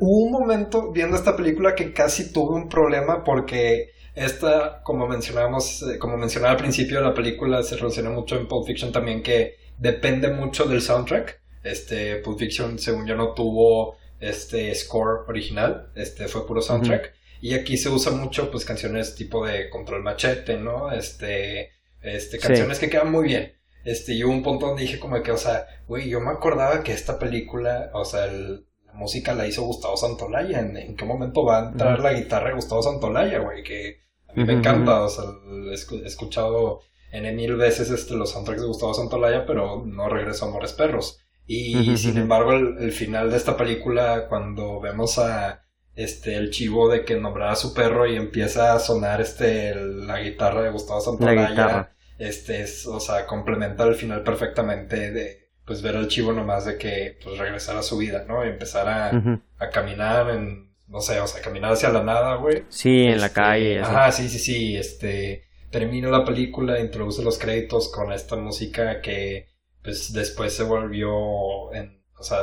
hubo 0.00 0.24
un 0.24 0.32
momento 0.32 0.92
viendo 0.92 1.16
esta 1.16 1.36
película 1.36 1.74
que 1.74 1.92
casi 1.92 2.32
tuve 2.32 2.54
un 2.54 2.68
problema 2.68 3.24
porque 3.24 3.92
esta, 4.14 4.82
como 4.82 5.06
mencionamos, 5.06 5.82
eh, 5.82 5.98
como 5.98 6.16
mencionaba 6.16 6.52
al 6.52 6.58
principio, 6.58 7.00
la 7.00 7.14
película 7.14 7.62
se 7.62 7.76
relaciona 7.76 8.10
mucho 8.10 8.36
en 8.36 8.48
Pulp 8.48 8.66
Fiction 8.66 8.90
también 8.90 9.22
que 9.22 9.56
depende 9.78 10.28
mucho 10.28 10.64
del 10.64 10.80
soundtrack. 10.80 11.40
Este, 11.62 12.16
Pulp 12.16 12.38
Fiction, 12.38 12.78
según 12.78 13.06
yo, 13.06 13.14
no 13.14 13.34
tuvo 13.34 13.98
este 14.18 14.74
score 14.74 15.28
original, 15.28 15.90
este 15.94 16.28
fue 16.28 16.46
puro 16.46 16.62
soundtrack. 16.62 17.12
Y 17.42 17.52
aquí 17.54 17.76
se 17.76 17.90
usa 17.90 18.12
mucho, 18.12 18.50
pues, 18.50 18.64
canciones 18.64 19.14
tipo 19.14 19.46
de 19.46 19.68
Control 19.68 20.02
Machete, 20.02 20.56
¿no? 20.56 20.90
Este, 20.90 21.72
este, 22.00 22.38
canciones 22.38 22.78
que 22.78 22.88
quedan 22.88 23.12
muy 23.12 23.26
bien. 23.26 23.52
Este, 23.84 24.14
y 24.14 24.24
hubo 24.24 24.32
un 24.32 24.42
punto 24.42 24.66
donde 24.66 24.82
dije 24.82 24.98
como 24.98 25.22
que, 25.22 25.30
o 25.30 25.36
sea, 25.36 25.66
güey, 25.86 26.08
yo 26.08 26.20
me 26.20 26.30
acordaba 26.30 26.82
que 26.82 26.92
esta 26.92 27.18
película, 27.18 27.90
o 27.92 28.04
sea, 28.04 28.26
la 28.26 28.60
música 28.96 29.34
la 29.34 29.46
hizo 29.46 29.62
Gustavo 29.62 29.96
Santolaya. 29.96 30.60
¿En, 30.60 30.96
qué 30.96 31.04
momento 31.04 31.44
va 31.44 31.58
a 31.58 31.68
entrar 31.70 32.00
la 32.00 32.12
guitarra 32.12 32.48
de 32.48 32.54
Gustavo 32.54 32.82
Santolaya, 32.82 33.38
güey? 33.38 33.62
Que 33.62 34.00
a 34.28 34.32
mí 34.34 34.44
me 34.44 34.54
encanta, 34.54 35.02
o 35.02 35.08
sea, 35.08 35.24
he 35.70 36.06
escuchado 36.06 36.80
en 37.12 37.36
mil 37.36 37.56
veces 37.56 37.90
este, 37.90 38.14
los 38.14 38.30
soundtracks 38.30 38.60
de 38.60 38.66
Gustavo 38.66 38.94
Santolaya, 38.94 39.46
pero 39.46 39.84
no 39.86 40.08
regreso 40.08 40.44
a 40.44 40.48
Amores 40.48 40.72
Perros. 40.72 41.20
Y 41.46 41.96
sin 41.96 42.18
embargo, 42.18 42.52
el, 42.52 42.90
final 42.90 43.30
de 43.30 43.36
esta 43.36 43.56
película, 43.56 44.26
cuando 44.28 44.80
vemos 44.80 45.18
a 45.18 45.62
este, 45.94 46.36
el 46.36 46.50
chivo 46.50 46.88
de 46.88 47.04
que 47.04 47.16
nombrara 47.16 47.52
a 47.52 47.56
su 47.56 47.72
perro 47.72 48.06
y 48.06 48.16
empieza 48.16 48.74
a 48.74 48.80
sonar 48.80 49.20
este, 49.20 49.74
la 49.74 50.20
guitarra 50.20 50.62
de 50.62 50.70
Gustavo 50.70 51.00
Santaolalla. 51.00 51.92
Este, 52.18 52.62
es, 52.62 52.86
o 52.86 52.98
sea, 52.98 53.26
complementa 53.26 53.84
al 53.84 53.94
final 53.94 54.22
perfectamente 54.22 55.12
de, 55.12 55.45
pues, 55.66 55.82
ver 55.82 55.96
al 55.96 56.08
chivo 56.08 56.32
nomás 56.32 56.64
de 56.64 56.78
que, 56.78 57.18
pues, 57.22 57.38
regresar 57.38 57.76
a 57.76 57.82
su 57.82 57.98
vida, 57.98 58.24
¿no? 58.28 58.44
Y 58.44 58.48
empezar 58.48 58.88
a, 58.88 59.26
a 59.58 59.70
caminar 59.70 60.30
en, 60.30 60.72
no 60.88 61.00
sé, 61.00 61.20
o 61.20 61.26
sea, 61.26 61.42
caminar 61.42 61.72
hacia 61.72 61.90
la 61.90 62.02
nada, 62.02 62.36
güey. 62.36 62.64
Sí, 62.70 63.04
en 63.04 63.20
la 63.20 63.26
Este, 63.26 63.34
calle. 63.34 63.80
Ajá, 63.80 64.12
sí, 64.12 64.28
sí, 64.28 64.38
sí, 64.38 64.76
este, 64.76 65.44
termina 65.70 66.08
la 66.08 66.24
película, 66.24 66.80
introduce 66.80 67.22
los 67.22 67.38
créditos 67.38 67.90
con 67.92 68.12
esta 68.12 68.36
música 68.36 69.00
que, 69.02 69.48
pues, 69.82 70.12
después 70.12 70.54
se 70.54 70.62
volvió 70.64 71.72
en, 71.74 72.02
o 72.18 72.22
sea, 72.22 72.38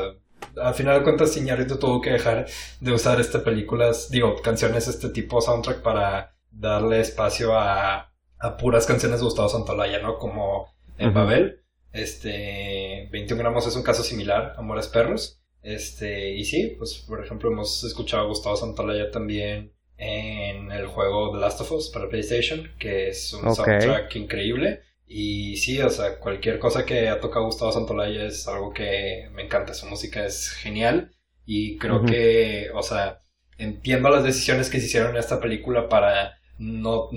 al 0.62 0.74
final 0.76 0.98
de 1.00 1.04
cuentas, 1.04 1.36
Iñárritu 1.38 1.78
tuvo 1.78 2.02
que 2.02 2.12
dejar 2.12 2.46
de 2.82 2.92
usar 2.92 3.20
este 3.22 3.40
películas, 3.40 4.10
digo, 4.12 4.36
canciones 4.42 4.88
este 4.88 5.10
tipo 5.10 5.42
soundtrack 5.42 5.82
para 5.82 6.36
darle 6.52 7.00
espacio 7.00 7.58
a, 7.58 8.12
a 8.40 8.58
puras 8.58 8.86
canciones 8.86 9.20
de 9.20 9.26
Gustavo 9.26 9.50
Santolaya, 9.50 10.00
¿no? 10.00 10.18
Como 10.20 10.68
en. 10.98 11.14
Babel, 11.14 11.63
este, 11.94 13.08
21 13.12 13.42
gramos 13.42 13.66
es 13.68 13.76
un 13.76 13.84
caso 13.84 14.04
similar, 14.04 14.56
Amores 14.58 14.88
Perros, 14.88 15.40
este, 15.62 16.34
y 16.34 16.44
sí, 16.44 16.76
pues, 16.78 17.06
por 17.08 17.24
ejemplo, 17.24 17.50
hemos 17.50 17.84
escuchado 17.86 18.24
a 18.24 18.28
Gustavo 18.28 18.58
Santolaya 18.58 19.10
también 19.12 19.74
en 19.98 20.72
el 20.72 20.88
juego 20.88 21.32
The 21.32 21.40
Last 21.40 21.62
of 21.62 21.72
Us 21.72 21.90
para 21.90 22.10
PlayStation, 22.10 22.70
que 22.78 23.08
es 23.08 23.32
un 23.34 23.56
soundtrack 23.56 24.14
increíble. 24.18 24.82
Y 25.08 25.58
sí, 25.58 25.80
o 25.82 25.90
sea, 25.90 26.20
cualquier 26.20 26.60
cosa 26.60 26.86
que 26.86 27.08
ha 27.08 27.20
tocado 27.20 27.46
Gustavo 27.46 27.72
Santolaya 27.72 28.26
es 28.26 28.48
algo 28.48 28.74
que 28.74 29.30
me 29.34 29.44
encanta. 29.44 29.74
Su 29.74 29.86
música 29.86 30.26
es 30.26 30.50
genial. 30.50 31.12
Y 31.46 31.78
creo 31.78 32.04
que, 32.04 32.70
o 32.74 32.84
sea, 32.84 33.20
entiendo 33.58 34.10
las 34.10 34.24
decisiones 34.24 34.70
que 34.70 34.80
se 34.80 34.88
hicieron 34.88 35.12
en 35.12 35.18
esta 35.18 35.40
película 35.40 35.88
para 35.88 36.40
no, 36.58 37.10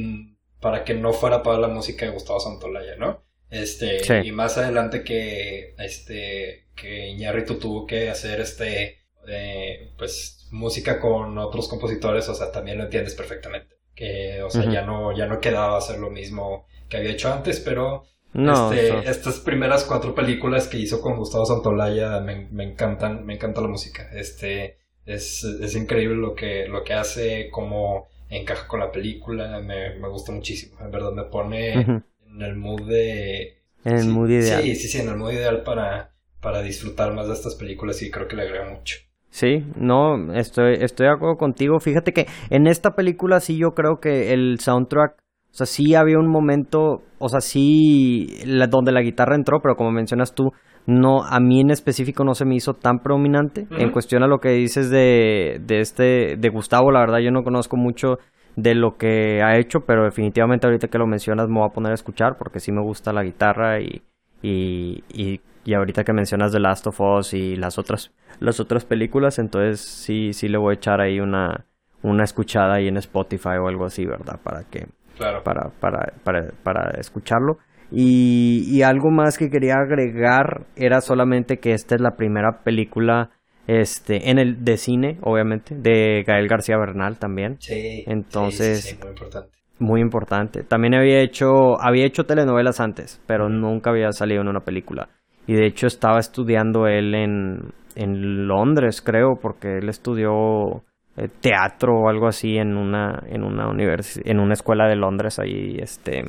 para 0.61 0.85
que 0.85 0.95
no 0.95 1.13
fuera 1.13 1.43
toda 1.43 1.59
la 1.59 1.69
música 1.69 2.07
de 2.07 2.13
Gustavo 2.13 2.41
Santolaya, 2.41 2.97
¿no? 2.97 3.23
Este, 3.51 4.03
Sí. 4.05 4.15
y 4.25 4.33
más 4.33 4.59
adelante 4.59 5.05
que, 5.05 5.75
este, 5.79 6.67
que 6.75 7.09
Iñárritu 7.09 7.59
tuvo 7.59 7.87
que 7.87 8.11
hacer 8.11 8.41
este, 8.41 8.99
eh, 9.29 9.93
pues, 9.99 10.49
música 10.51 11.01
con 11.01 11.39
otros 11.39 11.69
compositores, 11.69 12.29
o 12.29 12.35
sea, 12.35 12.51
también 12.53 12.79
lo 12.79 12.85
entiendes 12.85 13.15
perfectamente. 13.15 13.77
Que, 13.95 14.43
o 14.43 14.51
sea, 14.51 14.71
ya 14.71 14.83
no, 14.83 15.17
ya 15.17 15.27
no 15.27 15.41
quedaba 15.41 15.79
hacer 15.79 15.99
lo 15.99 16.11
mismo 16.11 16.67
que 16.89 16.99
había 16.99 17.11
hecho 17.13 17.33
antes, 17.33 17.61
pero 17.61 18.05
No, 18.35 18.71
este, 18.73 19.09
estas 19.09 19.41
primeras 19.41 19.85
cuatro 19.85 20.15
películas 20.15 20.69
que 20.69 20.77
hizo 20.79 21.01
con 21.01 21.17
Gustavo 21.17 21.47
Santolaya 21.47 22.21
me, 22.21 22.49
me 22.51 22.65
encantan, 22.65 23.25
me 23.25 23.35
encanta 23.35 23.63
la 23.63 23.69
música. 23.69 24.11
Este, 24.13 24.79
es, 25.07 25.43
es 25.45 25.75
increíble 25.77 26.17
lo 26.17 26.35
que, 26.35 26.67
lo 26.69 26.85
que 26.85 26.93
hace, 26.95 27.49
cómo 27.51 28.09
encaja 28.29 28.67
con 28.69 28.81
la 28.81 28.93
película, 28.93 29.61
me, 29.61 29.95
me 29.99 30.09
gusta 30.09 30.33
muchísimo. 30.33 30.77
En 30.81 30.91
verdad 30.91 31.13
me 31.13 31.25
pone. 31.25 31.89
En 32.31 32.43
el 32.43 32.57
mood 32.57 32.89
de... 32.89 33.59
En 33.85 33.95
el 33.97 34.05
sí, 34.05 34.11
mood 34.11 34.29
ideal. 34.31 34.63
Sí, 34.63 34.75
sí, 34.77 34.89
sí, 34.89 34.99
en 34.99 35.09
el 35.09 35.17
mood 35.17 35.33
ideal 35.33 35.63
para, 35.63 36.13
para 36.41 36.63
disfrutar 36.63 37.15
más 37.15 37.27
de 37.29 37.35
estas 37.35 37.55
películas 37.57 38.03
y 38.03 38.11
creo 38.11 38.29
que 38.29 38.37
le 38.37 38.43
agrega 38.43 38.69
mucho. 38.71 38.97
Sí, 39.31 39.65
no, 39.77 40.33
estoy, 40.33 40.75
estoy 40.81 41.07
de 41.09 41.13
acuerdo 41.13 41.37
contigo. 41.37 41.79
Fíjate 41.79 42.13
que 42.13 42.27
en 42.51 42.67
esta 42.67 42.93
película 42.95 43.41
sí 43.41 43.59
yo 43.59 43.73
creo 43.75 44.01
que 44.01 44.33
el 44.33 44.59
soundtrack, 44.61 45.13
o 45.19 45.55
sea, 45.55 45.67
sí 45.67 45.95
había 45.95 46.19
un 46.19 46.29
momento, 46.31 47.03
o 47.19 47.29
sea, 47.29 47.41
sí, 47.41 48.29
la- 48.47 48.67
donde 48.67 48.93
la 48.93 49.03
guitarra 49.03 49.35
entró, 49.35 49.61
pero 49.61 49.77
como 49.77 49.91
mencionas 49.91 50.35
tú, 50.35 50.53
no, 50.87 51.23
a 51.25 51.39
mí 51.41 51.61
en 51.61 51.71
específico 51.71 52.25
no 52.25 52.35
se 52.35 52.47
me 52.47 52.55
hizo 52.55 52.75
tan 52.75 53.01
predominante. 53.01 53.67
En 53.77 53.89
Ujú. 53.89 53.93
cuestión 53.93 54.23
a 54.23 54.27
lo 54.29 54.39
que 54.39 54.51
dices 54.51 54.89
de, 54.89 55.61
de 55.67 55.81
este, 55.81 56.37
de 56.39 56.49
Gustavo, 56.49 56.91
la 56.91 57.01
verdad 57.01 57.19
yo 57.19 57.31
no 57.31 57.43
conozco 57.43 57.77
mucho 57.77 58.19
de 58.57 58.75
lo 58.75 58.97
que 58.97 59.43
ha 59.43 59.57
hecho, 59.59 59.81
pero 59.87 60.05
definitivamente 60.05 60.67
ahorita 60.67 60.89
que 60.89 60.99
lo 60.99 61.07
mencionas 61.07 61.49
me 61.49 61.61
voy 61.61 61.69
a 61.69 61.73
poner 61.75 61.93
a 61.93 61.95
escuchar 61.95 62.37
porque 62.39 62.59
sí 62.59 62.73
me 62.73 62.83
gusta 62.83 63.13
la 63.13 63.23
guitarra 63.23 63.81
y, 63.81 64.03
y, 64.43 65.05
y, 65.13 65.41
y 65.65 65.75
ahorita 65.75 66.05
que 66.05 66.13
mencionas 66.15 66.53
The 66.53 66.61
Last 66.61 66.87
of 66.87 67.01
Us 67.01 67.35
y 67.35 67.57
las 67.57 67.79
otras, 67.79 68.13
las 68.41 68.59
otras 68.59 68.85
películas, 68.85 69.39
entonces 69.39 69.81
sí, 69.81 70.33
sí 70.33 70.49
le 70.49 70.59
voy 70.59 70.73
a 70.73 70.75
echar 70.77 71.01
ahí 71.03 71.21
una, 71.21 71.67
una 72.03 72.25
escuchada 72.25 72.75
ahí 72.77 72.89
en 72.89 72.97
Spotify 72.97 73.59
o 73.63 73.69
algo 73.69 73.85
así, 73.85 74.07
¿verdad? 74.07 74.41
Para 74.43 74.65
que, 74.65 74.87
Claro. 75.19 75.43
para, 75.43 75.71
para, 75.81 76.13
para, 76.25 76.51
para 76.63 76.91
escucharlo. 76.99 77.59
Y, 77.91 78.65
y 78.69 78.83
algo 78.83 79.11
más 79.11 79.39
que 79.39 79.49
quería 79.49 79.75
agregar 79.77 80.67
era 80.77 81.01
solamente 81.01 81.59
que 81.59 81.73
esta 81.73 81.95
es 81.95 82.01
la 82.01 82.17
primera 82.17 82.63
película 82.65 83.31
este, 83.67 84.31
en 84.31 84.39
el 84.39 84.65
de 84.65 84.77
cine, 84.77 85.19
obviamente, 85.23 85.75
de 85.75 86.23
Gael 86.27 86.49
García 86.49 86.77
Bernal 86.79 87.19
también. 87.19 87.57
Sí. 87.61 88.05
Entonces- 88.07 88.83
sí, 88.83 88.91
sí, 88.91 88.95
sí, 88.97 89.01
muy 89.01 89.11
importante. 89.11 89.51
Muy 89.79 90.01
importante. 90.01 90.63
También 90.63 90.95
había 90.95 91.21
hecho, 91.21 91.79
había 91.81 92.07
hecho 92.07 92.25
telenovelas 92.25 92.81
antes, 92.81 93.21
pero 93.27 93.49
nunca 93.51 93.91
había 93.91 94.11
salido 94.13 94.41
en 94.41 94.49
una 94.49 94.61
película. 94.61 95.09
Y 95.47 95.55
de 95.55 95.67
hecho 95.67 95.87
estaba 95.87 96.19
estudiando 96.19 96.87
él 96.87 97.15
en, 97.15 97.73
en 97.95 98.49
Londres, 98.49 99.03
creo, 99.03 99.35
porque 99.41 99.77
él 99.79 99.89
estudió 99.91 100.83
eh, 101.19 101.29
teatro 101.41 101.93
o 101.95 102.09
algo 102.09 102.27
así 102.27 102.57
en 102.57 102.77
una, 102.77 103.23
en 103.27 103.45
una 103.45 103.71
en 103.71 104.41
una 104.41 104.53
escuela 104.55 104.89
de 104.89 104.97
Londres 104.97 105.39
ahí, 105.39 105.77
este, 105.79 106.25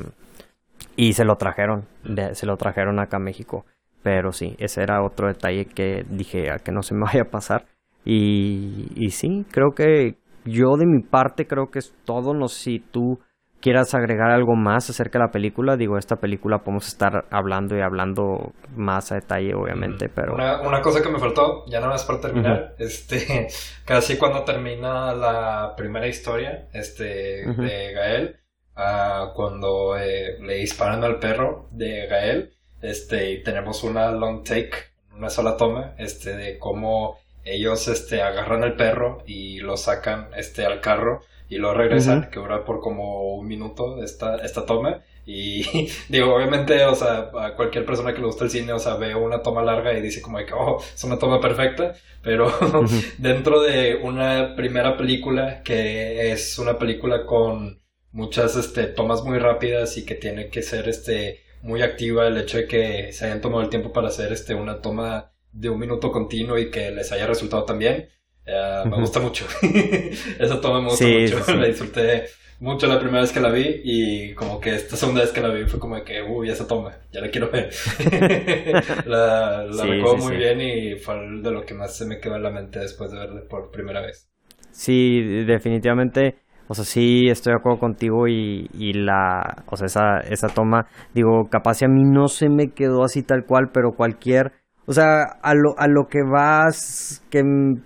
y 0.95 1.13
se 1.13 1.23
lo 1.25 1.35
trajeron, 1.35 1.85
se 2.33 2.45
lo 2.45 2.57
trajeron 2.57 2.99
acá 2.99 3.17
a 3.17 3.21
México. 3.21 3.65
Pero 4.07 4.31
sí, 4.31 4.55
ese 4.57 4.83
era 4.83 5.03
otro 5.03 5.27
detalle 5.27 5.65
que 5.65 6.05
dije 6.09 6.49
a 6.49 6.59
que 6.59 6.71
no 6.71 6.81
se 6.81 6.95
me 6.95 7.01
vaya 7.05 7.23
a 7.23 7.29
pasar. 7.29 7.65
Y, 8.05 8.87
y 8.95 9.09
sí, 9.09 9.45
creo 9.51 9.71
que 9.75 10.15
yo 10.45 10.77
de 10.77 10.85
mi 10.85 11.01
parte 11.01 11.45
creo 11.45 11.69
que 11.69 11.79
es 11.79 11.93
todo. 12.05 12.33
No 12.33 12.47
sé 12.47 12.63
si 12.63 12.79
tú 12.79 13.19
quieras 13.59 13.93
agregar 13.93 14.31
algo 14.31 14.55
más 14.55 14.89
acerca 14.89 15.19
de 15.19 15.25
la 15.25 15.31
película. 15.31 15.75
Digo, 15.75 15.97
esta 15.97 16.15
película 16.15 16.59
podemos 16.59 16.87
estar 16.87 17.25
hablando 17.31 17.75
y 17.75 17.81
hablando 17.81 18.53
más 18.77 19.11
a 19.11 19.15
detalle, 19.15 19.53
obviamente, 19.53 20.07
pero... 20.07 20.35
Una, 20.35 20.61
una 20.61 20.79
cosa 20.79 21.01
que 21.03 21.09
me 21.09 21.19
faltó, 21.19 21.65
ya 21.69 21.81
nada 21.81 21.91
más 21.91 22.05
para 22.05 22.21
terminar, 22.21 22.75
este, 22.79 23.47
casi 23.85 24.17
cuando 24.17 24.45
termina 24.45 25.13
la 25.13 25.73
primera 25.75 26.07
historia, 26.07 26.69
este, 26.71 27.43
de 27.45 27.91
Gael, 27.93 28.37
ah, 28.77 29.33
cuando 29.35 29.97
eh, 29.97 30.37
le 30.39 30.53
disparan 30.59 31.03
al 31.03 31.19
perro 31.19 31.67
de 31.71 32.07
Gael, 32.07 32.56
este, 32.81 33.31
y 33.31 33.43
tenemos 33.43 33.83
una 33.83 34.11
long 34.11 34.43
take, 34.43 34.71
una 35.15 35.29
sola 35.29 35.57
toma, 35.57 35.95
este, 35.97 36.35
de 36.35 36.57
cómo 36.57 37.19
ellos, 37.43 37.87
este, 37.87 38.21
agarran 38.21 38.63
al 38.63 38.75
perro 38.75 39.23
y 39.25 39.59
lo 39.59 39.77
sacan, 39.77 40.29
este, 40.35 40.65
al 40.65 40.81
carro 40.81 41.21
y 41.49 41.57
lo 41.57 41.73
regresan, 41.73 42.29
que 42.29 42.39
dura 42.39 42.65
por 42.65 42.81
como 42.81 43.35
un 43.35 43.47
minuto 43.47 44.03
esta, 44.03 44.37
esta 44.37 44.65
toma. 44.65 45.01
Y 45.25 45.63
digo, 46.09 46.35
obviamente, 46.35 46.85
o 46.85 46.95
sea, 46.95 47.31
a 47.39 47.55
cualquier 47.55 47.85
persona 47.85 48.13
que 48.13 48.19
le 48.19 48.27
gusta 48.27 48.43
el 48.43 48.49
cine, 48.49 48.73
o 48.73 48.79
sea, 48.79 48.95
ve 48.95 49.15
una 49.15 49.41
toma 49.41 49.61
larga 49.61 49.97
y 49.97 50.01
dice 50.01 50.21
como 50.21 50.37
de 50.37 50.45
que, 50.45 50.53
oh, 50.53 50.81
es 50.81 51.03
una 51.03 51.17
toma 51.17 51.39
perfecta, 51.39 51.95
pero 52.21 52.51
dentro 53.17 53.61
de 53.61 53.95
una 53.95 54.55
primera 54.55 54.97
película 54.97 55.63
que 55.63 56.31
es 56.31 56.59
una 56.59 56.77
película 56.77 57.25
con 57.25 57.81
muchas, 58.11 58.55
este, 58.55 58.87
tomas 58.87 59.23
muy 59.23 59.37
rápidas 59.39 59.97
y 59.97 60.05
que 60.05 60.15
tiene 60.15 60.49
que 60.49 60.61
ser, 60.61 60.89
este, 60.89 61.46
muy 61.61 61.81
activa 61.81 62.27
el 62.27 62.37
hecho 62.37 62.57
de 62.57 62.67
que 62.67 63.11
se 63.13 63.25
hayan 63.25 63.41
tomado 63.41 63.61
el 63.63 63.69
tiempo 63.69 63.91
para 63.93 64.07
hacer, 64.09 64.31
este, 64.31 64.55
una 64.55 64.81
toma 64.81 65.31
de 65.51 65.69
un 65.69 65.79
minuto 65.79 66.11
continuo 66.11 66.57
y 66.57 66.71
que 66.71 66.91
les 66.91 67.11
haya 67.11 67.27
resultado 67.27 67.63
tan 67.65 67.79
bien. 67.79 68.09
eh, 68.45 68.85
me 68.89 68.97
gusta 68.97 69.19
mucho. 69.19 69.45
Esa 70.39 70.61
toma 70.61 70.81
me 70.81 70.89
gusta 70.89 71.05
Sí, 71.05 71.11
mucho. 71.11 71.39
sí. 71.43 71.53
La 71.57 71.67
disfruté 71.67 72.27
mucho 72.59 72.87
la 72.87 72.99
primera 72.99 73.21
vez 73.21 73.31
que 73.31 73.39
la 73.39 73.51
vi 73.51 73.81
y 73.83 74.33
como 74.33 74.59
que 74.59 74.73
esta 74.75 74.95
segunda 74.97 75.21
vez 75.21 75.31
que 75.31 75.41
la 75.41 75.49
vi 75.49 75.65
fue 75.65 75.79
como 75.79 75.95
de 75.95 76.03
que, 76.03 76.21
uy, 76.23 76.49
esa 76.49 76.67
toma, 76.67 76.97
ya 77.11 77.21
la 77.21 77.29
quiero 77.29 77.51
ver. 77.51 77.71
la 79.05 79.63
la 79.65 79.85
Sí, 79.85 79.87
recuerdo 79.87 80.17
muy 80.17 80.35
bien 80.37 80.61
y 80.61 80.95
fue 80.95 81.15
de 81.41 81.51
lo 81.51 81.65
que 81.65 81.73
más 81.75 81.95
se 81.95 82.05
me 82.05 82.19
quedó 82.19 82.35
en 82.35 82.43
la 82.43 82.49
mente 82.51 82.79
después 82.79 83.11
de 83.11 83.17
verla 83.19 83.41
por 83.47 83.71
primera 83.71 84.01
vez. 84.01 84.29
Sí, 84.71 85.21
definitivamente, 85.45 86.37
o 86.67 86.73
sea, 86.73 86.83
sí 86.83 87.27
estoy 87.29 87.53
de 87.53 87.59
acuerdo 87.59 87.79
contigo 87.79 88.27
y, 88.27 88.69
y 88.73 88.93
la, 88.93 89.63
o 89.67 89.75
sea, 89.75 89.85
esa, 89.85 90.17
esa 90.29 90.47
toma, 90.49 90.87
digo, 91.13 91.47
capaz 91.49 91.75
si 91.75 91.85
a 91.85 91.87
mí 91.87 92.03
no 92.03 92.27
se 92.27 92.49
me 92.49 92.69
quedó 92.69 93.03
así 93.03 93.23
tal 93.23 93.45
cual, 93.45 93.69
pero 93.73 93.91
cualquier, 93.91 94.51
o 94.85 94.93
sea, 94.93 95.23
a 95.41 95.53
lo, 95.53 95.77
a 95.77 95.87
lo 95.87 96.07
que 96.09 96.19
vas, 96.23 97.25
que, 97.29 97.43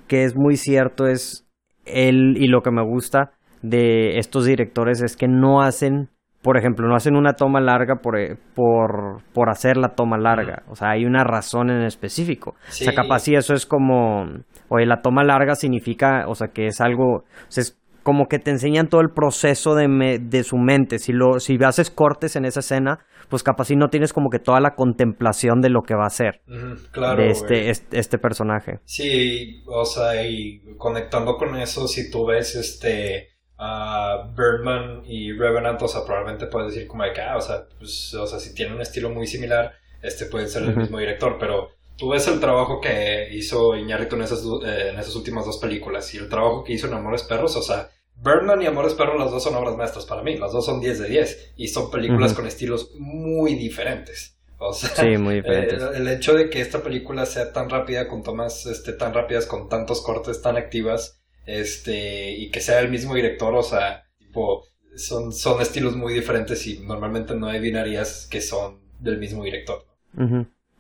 que 0.08 0.24
es 0.24 0.36
muy 0.36 0.56
cierto 0.56 1.08
es 1.08 1.48
él 1.86 2.36
y 2.38 2.48
lo 2.48 2.62
que 2.62 2.72
me 2.72 2.84
gusta 2.84 3.32
de 3.62 4.18
estos 4.18 4.46
directores 4.46 5.02
es 5.02 5.16
que 5.16 5.28
no 5.28 5.62
hacen, 5.62 6.10
por 6.42 6.58
ejemplo, 6.58 6.88
no 6.88 6.96
hacen 6.96 7.16
una 7.16 7.34
toma 7.34 7.60
larga 7.60 7.98
por, 7.98 8.20
eh, 8.20 8.38
por, 8.56 9.24
por 9.34 9.50
hacer 9.50 9.78
la 9.78 9.90
toma 9.90 10.18
larga, 10.18 10.64
o 10.70 10.76
sea, 10.76 10.92
hay 10.92 11.06
una 11.06 11.24
razón 11.24 11.70
en 11.70 11.84
específico. 11.84 12.52
O 12.68 12.72
sea, 12.72 12.94
capaz 12.94 13.20
si 13.20 13.36
eso 13.36 13.54
es 13.54 13.66
como, 13.66 14.26
oye, 14.70 14.86
la 14.86 15.02
toma 15.02 15.24
larga 15.24 15.56
significa, 15.56 16.26
o 16.28 16.36
sea, 16.36 16.48
que 16.48 16.66
es 16.66 16.82
algo, 16.82 17.18
o 17.18 17.26
sea, 17.48 17.62
es 17.62 17.81
como 18.04 18.28
que 18.28 18.40
te 18.40 18.52
enseñan 18.52 18.88
todo 18.88 19.02
el 19.02 19.10
proceso 19.10 19.76
de, 19.76 20.20
de 20.22 20.44
su 20.44 20.58
mente. 20.58 21.00
Si, 21.00 21.14
lo, 21.14 21.40
si 21.40 21.58
haces 21.64 21.92
cortes 21.92 22.36
en 22.36 22.46
esa 22.46 22.62
escena, 22.62 23.06
pues 23.30 23.44
capaz 23.44 23.66
si 23.66 23.76
no 23.76 23.90
tienes 23.90 24.14
como 24.14 24.30
que 24.30 24.40
toda 24.40 24.60
la 24.60 24.76
contemplación 24.76 25.62
de 25.62 25.70
lo 25.70 25.82
que 25.84 25.96
va 25.96 26.06
a 26.06 26.10
ser 26.10 26.42
claro, 26.92 27.22
de 27.22 27.30
este, 27.30 27.70
este, 27.70 28.18
personaje. 28.18 28.80
Sí, 28.86 29.64
o 29.68 29.86
sea, 29.86 30.26
y 30.28 30.62
conectando 30.78 31.38
con 31.38 31.56
eso, 31.56 31.88
si 31.88 32.12
tú 32.12 32.26
ves 32.26 32.56
este 32.56 33.30
a 33.58 34.32
Birdman 34.36 35.04
y 35.06 35.32
Revenant, 35.34 35.82
o 35.82 35.88
sea, 35.88 36.02
probablemente 36.04 36.48
puedes 36.48 36.74
decir 36.74 36.88
como 36.88 37.04
de 37.04 37.14
que, 37.14 37.22
ah, 37.22 37.38
o 37.38 37.42
sea, 37.42 37.68
pues, 37.78 38.14
o 38.16 38.26
sea, 38.26 38.40
si 38.40 38.56
tienen 38.56 38.76
un 38.76 38.82
estilo 38.82 39.12
muy 39.12 39.28
similar, 39.28 39.74
este 40.02 40.26
puede 40.26 40.48
ser 40.48 40.64
el 40.64 40.76
mismo 40.76 40.98
director, 40.98 41.38
pero 41.40 41.70
tú 41.98 42.10
ves 42.10 42.28
el 42.28 42.40
trabajo 42.40 42.82
que 42.82 43.30
hizo 43.32 43.76
Iñárritu 43.76 44.16
en 44.16 44.24
esas, 44.24 44.44
eh, 44.66 44.90
en 44.90 45.00
esas 45.00 45.16
últimas 45.16 45.46
dos 45.46 45.58
películas 45.58 46.14
y 46.14 46.18
el 46.18 46.30
trabajo 46.30 46.64
que 46.64 46.74
hizo 46.74 46.88
en 46.88 46.94
Amores 46.94 47.24
Perros, 47.24 47.56
o 47.56 47.62
sea, 47.62 47.90
Birdman 48.24 48.62
y 48.62 48.68
Amores 48.68 48.94
Perros, 48.94 49.20
las 49.20 49.32
dos 49.32 49.44
son 49.44 49.56
obras 49.56 49.76
maestras 49.76 50.06
para 50.06 50.22
mí, 50.22 50.38
las 50.38 50.52
dos 50.52 50.66
son 50.66 50.80
10 50.80 51.00
de 51.00 51.10
10 51.10 51.54
y 51.58 51.68
son 51.68 51.90
películas 51.90 52.34
con 52.34 52.46
estilos 52.46 52.92
muy 53.00 53.56
diferentes. 53.56 54.38
O 54.60 54.74
sea, 54.74 54.90
sí, 54.90 55.18
muy 55.18 55.36
diferentes. 55.36 55.82
el, 55.96 56.08
hecho 56.08 56.36
de 56.36 56.52
que 56.52 56.62
esta 56.62 56.84
película 56.84 57.26
sea 57.26 57.52
tan 57.52 57.68
rápida, 57.68 58.08
con 58.08 58.22
tomas 58.22 58.68
este, 58.68 58.94
tan 58.94 59.12
rápidas, 59.12 59.48
con 59.48 59.70
tantos 59.70 60.02
cortes 60.04 60.44
tan 60.44 60.56
activas, 60.56 61.24
este, 61.48 62.32
y 62.34 62.52
que 62.52 62.62
sea 62.62 62.80
el 62.80 62.92
mismo 62.92 63.16
director, 63.16 63.56
o 63.56 63.64
sea, 63.64 64.04
tipo, 64.20 64.64
son, 64.96 65.34
son 65.34 65.62
estilos 65.62 65.96
muy 65.96 66.14
diferentes 66.14 66.68
y 66.68 66.78
normalmente 66.80 67.34
no 67.34 67.48
adivinarías 67.48 68.28
que 68.30 68.40
son 68.40 68.80
del 69.00 69.18
mismo 69.18 69.44
director. 69.44 69.84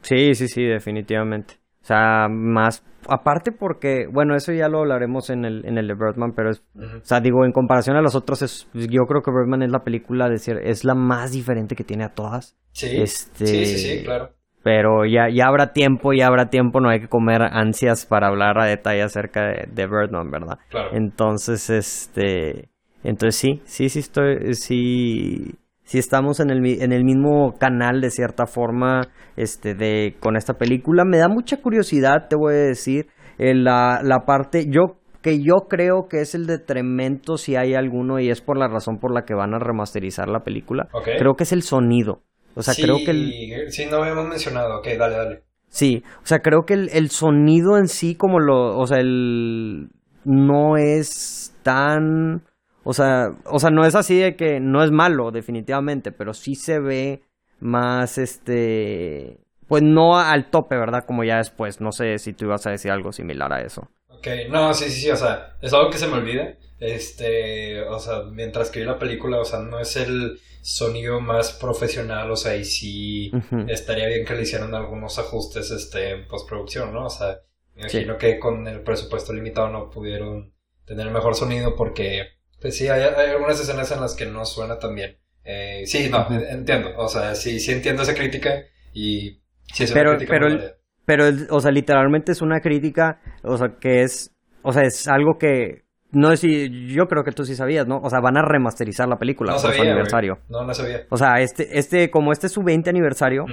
Sí, 0.02 0.36
sí, 0.36 0.47
sí, 0.47 0.64
definitivamente. 0.64 1.56
O 1.82 1.86
sea, 1.86 2.28
más 2.30 2.84
aparte 3.08 3.52
porque, 3.52 4.06
bueno, 4.12 4.36
eso 4.36 4.52
ya 4.54 4.68
lo 4.68 4.80
hablaremos 4.80 5.30
en 5.30 5.45
el, 5.45 5.66
en 5.66 5.78
el 5.78 5.88
de 5.88 5.95
Birdman, 5.95 6.34
pero 6.36 6.52
es, 6.52 6.64
o 6.76 7.04
sea, 7.04 7.20
digo, 7.20 7.45
en 7.45 7.52
comparación 7.52 7.95
a 7.95 8.02
los 8.02 8.16
otros, 8.16 8.41
es, 8.41 8.68
yo 8.74 9.04
creo 9.08 9.22
que 9.22 9.32
Birdman 9.32 9.64
es 9.64 9.72
la 9.72 9.84
película, 9.84 10.30
de, 10.30 10.36
es 10.64 10.84
la 10.84 10.95
más 10.95 11.32
diferente 11.32 11.76
que 11.76 11.84
tiene 11.84 12.04
a 12.04 12.10
todas. 12.10 12.58
Sí, 12.72 13.02
este, 13.02 13.45
sí, 13.45 13.66
sí, 13.66 13.78
sí, 13.78 14.04
claro. 14.04 14.32
Pero 14.64 15.06
ya, 15.06 15.28
ya 15.34 15.47
habrá 15.47 15.74
tiempo, 15.74 16.14
ya 16.14 16.28
habrá 16.28 16.49
tiempo, 16.49 16.82
no 16.82 16.89
hay 16.89 17.02
que 17.02 17.08
comer 17.08 17.41
ansias 17.41 18.06
para 18.06 18.28
hablar 18.28 18.60
a 18.60 18.66
detalle 18.66 19.02
acerca 19.02 19.47
de, 19.47 19.68
de 19.72 19.88
Birdman, 19.88 20.30
¿verdad? 20.30 20.60
Claro. 20.70 20.89
Entonces, 20.93 21.70
este, 21.72 22.70
entonces 23.04 23.36
sí, 23.36 23.62
sí, 23.66 23.89
sí 23.89 23.99
estoy, 23.99 24.54
sí, 24.54 25.56
si 25.92 26.00
estamos 26.00 26.39
en 26.39 26.52
el, 26.52 26.66
en 26.66 26.94
el 26.94 27.04
mismo 27.04 27.58
canal 27.60 28.00
de 28.00 28.12
cierta 28.12 28.46
forma 28.46 29.10
este, 29.36 29.76
de, 29.76 30.16
con 30.22 30.38
esta 30.38 30.54
película. 30.54 31.04
Me 31.04 31.18
da 31.18 31.28
mucha 31.28 31.58
curiosidad, 31.58 32.30
te 32.30 32.38
voy 32.38 32.54
a 32.54 32.58
decir, 32.60 33.08
eh, 33.38 33.54
la, 33.54 34.00
la 34.02 34.20
parte, 34.26 34.68
yo 34.70 35.00
que 35.22 35.44
yo 35.44 35.68
creo 35.68 36.08
que 36.10 36.22
es 36.22 36.34
el 36.34 36.46
detrimento 36.46 37.36
si 37.36 37.58
hay 37.58 37.74
alguno 37.74 38.22
y 38.22 38.30
es 38.30 38.39
por 38.39 38.58
la 38.58 38.70
razón 38.70 39.00
por 39.00 39.14
la 39.14 39.26
que 39.26 39.34
van 39.34 39.54
a 39.54 39.60
remasterizar 39.60 40.30
la 40.30 40.46
película. 40.46 40.88
Creo 41.04 41.34
que 41.34 41.44
es 41.44 41.52
el 41.52 41.62
sonido. 41.62 42.22
O 42.56 42.62
sea, 42.62 42.74
creo 42.74 42.96
que 43.04 43.12
el... 43.12 43.70
Sí, 43.70 43.86
no 43.92 43.98
habíamos 43.98 44.30
mencionado. 44.30 44.80
Ok, 44.80 44.88
dale, 44.98 45.18
dale. 45.18 45.42
Sí, 45.68 46.04
o 46.24 46.26
sea, 46.26 46.39
creo 46.39 46.62
que 46.66 46.74
el, 46.76 46.89
el 46.94 47.10
sonido 47.10 47.78
en 47.78 47.89
sí 47.89 48.16
como 48.16 48.39
lo... 48.39 48.78
O 48.78 48.88
sea, 48.88 49.00
el... 49.00 49.89
No 50.24 50.78
es 50.78 51.54
tan 51.64 52.44
o 52.84 52.93
sea, 52.93 53.32
o 53.45 53.59
sea, 53.59 53.69
no 53.69 53.86
es 53.86 53.95
así 53.95 54.17
de 54.19 54.36
que 54.36 54.59
no 54.59 54.84
es 54.84 54.91
malo, 54.91 55.32
definitivamente, 55.32 56.11
pero 56.11 56.34
sí 56.34 56.55
se 56.55 56.79
ve 56.79 57.21
más 57.59 58.17
este. 58.17 59.38
Pues 59.67 59.84
no 59.84 60.17
al 60.17 60.49
tope, 60.49 60.75
¿verdad? 60.75 61.05
Como 61.05 61.23
ya 61.23 61.38
después. 61.38 61.79
No 61.79 61.91
sé 61.91 62.17
si 62.17 62.34
tú 62.34 62.45
ibas 62.45 62.65
a 62.67 62.71
decir 62.71 62.91
algo 62.91 63.11
similar 63.11 63.53
a 63.53 63.61
eso. 63.61 63.89
Ok, 64.09 64.27
no, 64.49 64.73
sí, 64.73 64.86
sí, 64.86 65.01
sí, 65.01 65.11
o 65.11 65.15
sea, 65.15 65.55
es 65.61 65.73
algo 65.73 65.89
que 65.89 65.97
se 65.97 66.07
me 66.07 66.15
olvida. 66.15 66.57
Este, 66.79 67.82
o 67.84 67.99
sea, 67.99 68.23
mientras 68.23 68.71
que 68.71 68.79
vi 68.79 68.86
la 68.86 68.97
película, 68.97 69.39
o 69.39 69.45
sea, 69.45 69.59
no 69.59 69.79
es 69.79 69.95
el 69.95 70.39
sonido 70.61 71.19
más 71.21 71.53
profesional, 71.53 72.29
o 72.32 72.36
sea, 72.36 72.55
y 72.55 72.65
sí 72.65 73.32
estaría 73.67 74.07
bien 74.07 74.25
que 74.25 74.36
le 74.36 74.43
hicieran 74.43 74.73
algunos 74.73 75.17
ajustes, 75.19 75.71
este, 75.71 76.11
en 76.11 76.27
postproducción, 76.27 76.93
¿no? 76.93 77.05
O 77.05 77.09
sea, 77.09 77.39
me 77.75 77.82
imagino 77.82 78.17
que 78.17 78.39
con 78.39 78.67
el 78.67 78.82
presupuesto 78.82 79.32
limitado 79.34 79.69
no 79.69 79.89
pudieron 79.89 80.53
tener 80.86 81.07
el 81.07 81.13
mejor 81.13 81.36
sonido 81.36 81.75
porque 81.75 82.41
pues 82.62 82.78
sí, 82.78 82.88
hay, 82.88 83.01
algunas 83.01 83.59
escenas 83.59 83.91
en 83.91 84.01
las 84.01 84.16
que 84.16 84.26
no 84.28 84.45
suena 84.45 84.78
tan 84.78 84.93
bien. 84.93 85.18
Eh, 85.43 85.82
sí, 85.86 86.09
no, 86.09 86.28
entiendo. 86.30 86.91
O 86.97 87.07
sea, 87.07 87.34
sí, 87.34 87.59
sí 87.59 87.72
entiendo 87.72 88.03
esa 88.03 88.14
crítica 88.14 88.51
y 88.93 89.41
sí 89.74 89.84
es 89.84 89.91
una 89.91 89.99
pero, 89.99 90.18
crítica. 90.18 90.38
Pero, 90.39 91.28
pero, 91.34 91.55
o 91.55 91.59
sea, 91.59 91.72
literalmente 91.72 92.32
es 92.32 92.41
una 92.41 92.59
crítica, 92.59 93.20
o 93.43 93.57
sea, 93.57 93.76
que 93.80 94.01
es, 94.03 94.36
o 94.62 94.72
sea, 94.72 94.84
es 94.84 95.07
algo 95.07 95.38
que, 95.39 95.86
no 96.12 96.32
es 96.32 96.41
si, 96.41 96.93
yo 96.93 97.07
creo 97.07 97.24
que 97.24 97.32
tú 97.32 97.45
sí 97.45 97.55
sabías, 97.55 97.88
¿no? 97.88 97.97
O 97.97 98.09
sea, 98.09 98.20
van 98.20 98.38
a 98.38 98.41
remasterizar 98.41 99.07
la 99.07 99.18
película 99.18 99.53
no 99.53 99.62
por 99.62 99.74
su 99.74 99.82
aniversario. 99.82 100.39
No, 100.49 100.64
no 100.64 100.74
sabía. 100.74 101.01
O 101.09 101.18
sea, 101.18 101.39
este, 101.39 101.80
este, 101.80 102.12
como 102.12 102.32
este 102.32 102.47
es 102.47 102.53
su 102.53 102.62
20 102.64 102.89
aniversario, 102.89 103.45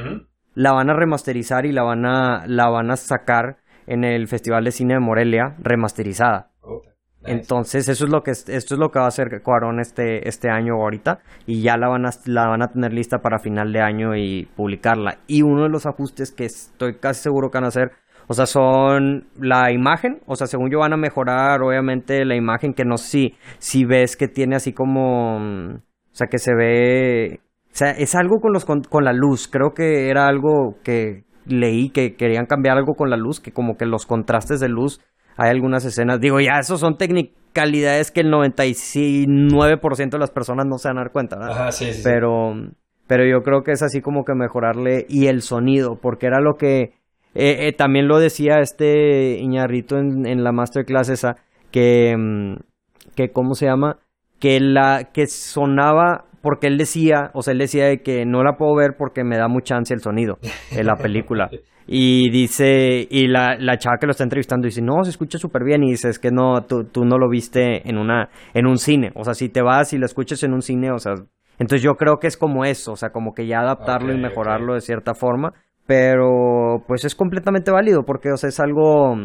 la 0.54 0.72
van 0.72 0.90
a 0.90 0.94
remasterizar 0.94 1.66
y 1.66 1.72
la 1.72 1.82
van 1.82 2.04
a, 2.04 2.46
la 2.46 2.68
van 2.68 2.90
a 2.90 2.96
sacar 2.96 3.58
en 3.86 4.04
el 4.04 4.28
Festival 4.28 4.64
de 4.64 4.72
Cine 4.72 4.94
de 4.94 5.00
Morelia 5.00 5.56
remasterizada. 5.60 6.50
Entonces, 7.30 7.88
eso 7.88 8.04
es 8.04 8.10
lo 8.10 8.22
que 8.22 8.30
esto 8.30 8.52
es 8.52 8.78
lo 8.78 8.90
que 8.90 8.98
va 8.98 9.06
a 9.06 9.08
hacer 9.08 9.42
Cuarón 9.42 9.80
este, 9.80 10.28
este 10.28 10.50
año 10.50 10.74
ahorita. 10.74 11.20
Y 11.46 11.62
ya 11.62 11.76
la 11.76 11.88
van, 11.88 12.06
a, 12.06 12.10
la 12.26 12.48
van 12.48 12.62
a 12.62 12.68
tener 12.68 12.92
lista 12.92 13.18
para 13.18 13.38
final 13.38 13.72
de 13.72 13.80
año 13.80 14.16
y 14.16 14.48
publicarla. 14.56 15.18
Y 15.26 15.42
uno 15.42 15.64
de 15.64 15.68
los 15.68 15.86
ajustes 15.86 16.32
que 16.32 16.44
estoy 16.44 16.96
casi 16.98 17.22
seguro 17.22 17.50
que 17.50 17.58
van 17.58 17.64
a 17.64 17.68
hacer, 17.68 17.92
o 18.28 18.34
sea, 18.34 18.46
son 18.46 19.26
la 19.40 19.72
imagen. 19.72 20.20
O 20.26 20.36
sea, 20.36 20.46
según 20.46 20.70
yo 20.70 20.80
van 20.80 20.92
a 20.92 20.96
mejorar, 20.96 21.62
obviamente, 21.62 22.24
la 22.24 22.36
imagen 22.36 22.74
que 22.74 22.84
no 22.84 22.96
sé 22.96 23.08
si, 23.08 23.34
si 23.58 23.84
ves 23.84 24.16
que 24.16 24.28
tiene 24.28 24.56
así 24.56 24.72
como. 24.72 25.36
O 25.36 26.14
sea, 26.14 26.26
que 26.28 26.38
se 26.38 26.54
ve. 26.54 27.40
O 27.66 27.78
sea, 27.78 27.90
es 27.90 28.14
algo 28.14 28.40
con, 28.40 28.52
los, 28.52 28.64
con, 28.64 28.82
con 28.82 29.04
la 29.04 29.12
luz. 29.12 29.48
Creo 29.48 29.72
que 29.74 30.10
era 30.10 30.26
algo 30.26 30.76
que 30.82 31.24
leí 31.46 31.90
que 31.90 32.14
querían 32.16 32.46
cambiar 32.46 32.76
algo 32.76 32.94
con 32.94 33.10
la 33.10 33.16
luz, 33.16 33.40
que 33.40 33.52
como 33.52 33.76
que 33.76 33.86
los 33.86 34.06
contrastes 34.06 34.60
de 34.60 34.68
luz 34.68 35.00
hay 35.38 35.50
algunas 35.50 35.84
escenas, 35.84 36.20
digo, 36.20 36.40
ya, 36.40 36.58
eso 36.58 36.76
son 36.76 36.98
technicalidades 36.98 38.10
que 38.10 38.22
el 38.22 38.30
99% 38.32 40.10
de 40.10 40.18
las 40.18 40.32
personas 40.32 40.66
no 40.66 40.78
se 40.78 40.88
van 40.88 40.98
a 40.98 41.02
dar 41.02 41.12
cuenta, 41.12 41.38
¿verdad? 41.38 41.54
Ajá, 41.54 41.72
sí, 41.72 41.92
sí. 41.92 42.02
Pero, 42.02 42.54
pero 43.06 43.24
yo 43.24 43.42
creo 43.44 43.62
que 43.62 43.70
es 43.70 43.82
así 43.82 44.00
como 44.00 44.24
que 44.24 44.34
mejorarle 44.34 45.06
y 45.08 45.28
el 45.28 45.42
sonido, 45.42 45.96
porque 46.02 46.26
era 46.26 46.40
lo 46.40 46.56
que 46.56 46.94
eh, 47.34 47.68
eh, 47.68 47.72
también 47.72 48.08
lo 48.08 48.18
decía 48.18 48.58
este 48.58 49.38
Iñarrito 49.38 49.96
en, 49.96 50.26
en 50.26 50.42
la 50.42 50.50
masterclass 50.50 51.08
esa, 51.08 51.36
que, 51.70 52.16
mm, 52.18 52.56
que, 53.14 53.30
¿cómo 53.30 53.54
se 53.54 53.66
llama? 53.66 53.98
Que 54.40 54.58
la, 54.58 55.10
que 55.12 55.28
sonaba 55.28 56.24
porque 56.42 56.66
él 56.66 56.78
decía, 56.78 57.30
o 57.34 57.42
sea, 57.42 57.52
él 57.52 57.58
decía 57.58 57.86
de 57.86 58.02
que 58.02 58.24
no 58.26 58.42
la 58.42 58.56
puedo 58.56 58.74
ver 58.74 58.96
porque 58.98 59.22
me 59.22 59.36
da 59.36 59.46
mucha 59.46 59.76
ansia 59.76 59.94
el 59.94 60.00
sonido 60.00 60.38
de 60.74 60.82
la 60.82 60.96
película. 60.96 61.48
Y 61.90 62.30
dice, 62.30 63.08
y 63.10 63.28
la, 63.28 63.56
la 63.58 63.78
chava 63.78 63.96
que 63.98 64.04
lo 64.04 64.10
está 64.10 64.22
entrevistando 64.22 64.66
dice, 64.66 64.82
no, 64.82 65.02
se 65.04 65.10
escucha 65.10 65.38
súper 65.38 65.64
bien. 65.64 65.82
Y 65.82 65.92
dice, 65.92 66.10
es 66.10 66.18
que 66.18 66.30
no, 66.30 66.60
tú, 66.68 66.84
tú 66.84 67.06
no 67.06 67.16
lo 67.16 67.30
viste 67.30 67.88
en 67.88 67.96
una, 67.96 68.28
en 68.52 68.66
un 68.66 68.76
cine. 68.76 69.10
O 69.14 69.24
sea, 69.24 69.32
si 69.32 69.48
te 69.48 69.62
vas 69.62 69.94
y 69.94 69.98
lo 69.98 70.04
escuchas 70.04 70.42
en 70.42 70.52
un 70.52 70.60
cine, 70.60 70.92
o 70.92 70.98
sea, 70.98 71.14
entonces 71.58 71.82
yo 71.82 71.94
creo 71.94 72.18
que 72.18 72.26
es 72.26 72.36
como 72.36 72.66
eso, 72.66 72.92
o 72.92 72.96
sea, 72.96 73.08
como 73.08 73.32
que 73.32 73.46
ya 73.46 73.60
adaptarlo 73.60 74.12
y 74.12 74.20
mejorarlo 74.20 74.74
de 74.74 74.82
cierta 74.82 75.14
forma. 75.14 75.54
Pero, 75.86 76.84
pues 76.86 77.06
es 77.06 77.14
completamente 77.14 77.70
válido 77.70 78.02
porque, 78.02 78.32
o 78.32 78.36
sea, 78.36 78.50
es 78.50 78.60
algo, 78.60 79.16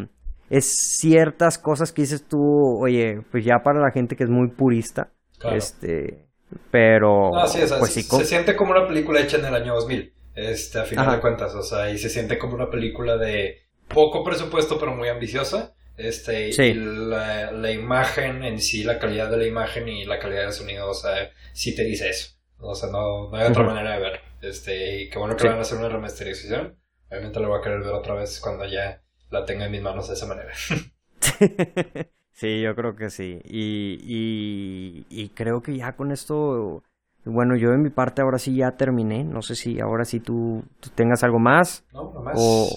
es 0.49 0.97
ciertas 0.99 1.57
cosas 1.57 1.91
que 1.91 2.03
dices 2.03 2.26
tú, 2.30 2.39
oye, 2.82 3.20
pues 3.30 3.43
ya 3.43 3.57
para 3.61 3.82
la 3.82 3.91
gente 3.91 4.16
que 4.16 4.24
es 4.24 4.30
muy 4.30 4.47
purista, 4.47 5.09
este, 5.51 6.28
pero, 6.72 7.32
pues 7.80 7.91
sí, 7.91 8.03
se 8.03 8.24
siente 8.24 8.55
como 8.55 8.72
una 8.72 8.88
película 8.88 9.20
hecha 9.20 9.36
en 9.38 9.45
el 9.47 9.53
año 9.53 9.74
2000 9.74 10.14
este, 10.36 10.79
a 10.79 10.86
final 10.86 11.11
de 11.11 11.21
cuentas, 11.21 11.53
o 11.55 11.63
sea, 11.63 11.89
y 11.89 11.97
se 11.97 12.09
siente 12.09 12.38
como 12.38 12.55
una 12.55 12.69
película 12.69 13.17
de 13.17 13.63
poco 13.88 14.23
presupuesto 14.23 14.79
pero 14.79 14.95
muy 14.95 15.09
ambiciosa. 15.09 15.75
Este, 15.95 16.49
y 16.49 16.73
la, 16.73 17.51
la, 17.51 17.71
imagen 17.71 18.43
en 18.43 18.59
sí, 18.59 18.84
la 18.84 18.97
calidad 18.97 19.29
de 19.29 19.38
la 19.38 19.45
imagen 19.45 19.88
y 19.88 20.05
la 20.05 20.17
calidad 20.17 20.41
del 20.41 20.53
sonido, 20.53 20.89
o 20.89 20.93
sea, 20.95 21.29
sí 21.53 21.75
te 21.75 21.84
dice 21.84 22.09
eso. 22.09 22.34
O 22.57 22.73
sea, 22.73 22.89
no, 22.89 23.29
no 23.29 23.38
hay 23.38 23.47
otra 23.47 23.63
manera 23.63 23.93
de 23.93 23.99
ver. 23.99 24.19
Este, 24.41 25.01
y 25.01 25.09
qué 25.09 25.19
bueno 25.19 25.36
que 25.36 25.47
van 25.47 25.59
a 25.59 25.61
hacer 25.61 25.77
una 25.77 25.89
remasterización. 25.89 26.79
Obviamente 27.09 27.39
lo 27.39 27.49
voy 27.49 27.59
a 27.59 27.61
querer 27.61 27.81
ver 27.81 27.93
otra 27.93 28.15
vez 28.15 28.39
cuando 28.39 28.65
ya 28.65 29.03
la 29.29 29.45
tenga 29.45 29.65
en 29.65 29.71
mis 29.71 29.81
manos 29.81 30.07
de 30.07 30.15
esa 30.15 30.25
manera. 30.25 30.51
sí, 32.31 32.61
yo 32.61 32.75
creo 32.75 32.95
que 32.95 33.09
sí. 33.11 33.39
Y, 33.43 33.99
y, 34.01 35.05
y 35.09 35.29
creo 35.29 35.61
que 35.61 35.77
ya 35.77 35.95
con 35.95 36.11
esto 36.11 36.84
bueno, 37.26 37.55
yo 37.55 37.69
de 37.71 37.78
mi 37.78 37.89
parte 37.89 38.21
ahora 38.21 38.38
sí 38.38 38.55
ya 38.55 38.71
terminé. 38.71 39.24
No 39.24 39.41
sé 39.41 39.55
si 39.55 39.80
ahora 39.80 40.05
sí 40.05 40.19
tú, 40.19 40.63
tengas 40.95 41.24
algo 41.24 41.39
más. 41.39 41.86
No, 41.93 42.11
nomás 42.13 42.36
o... 42.38 42.67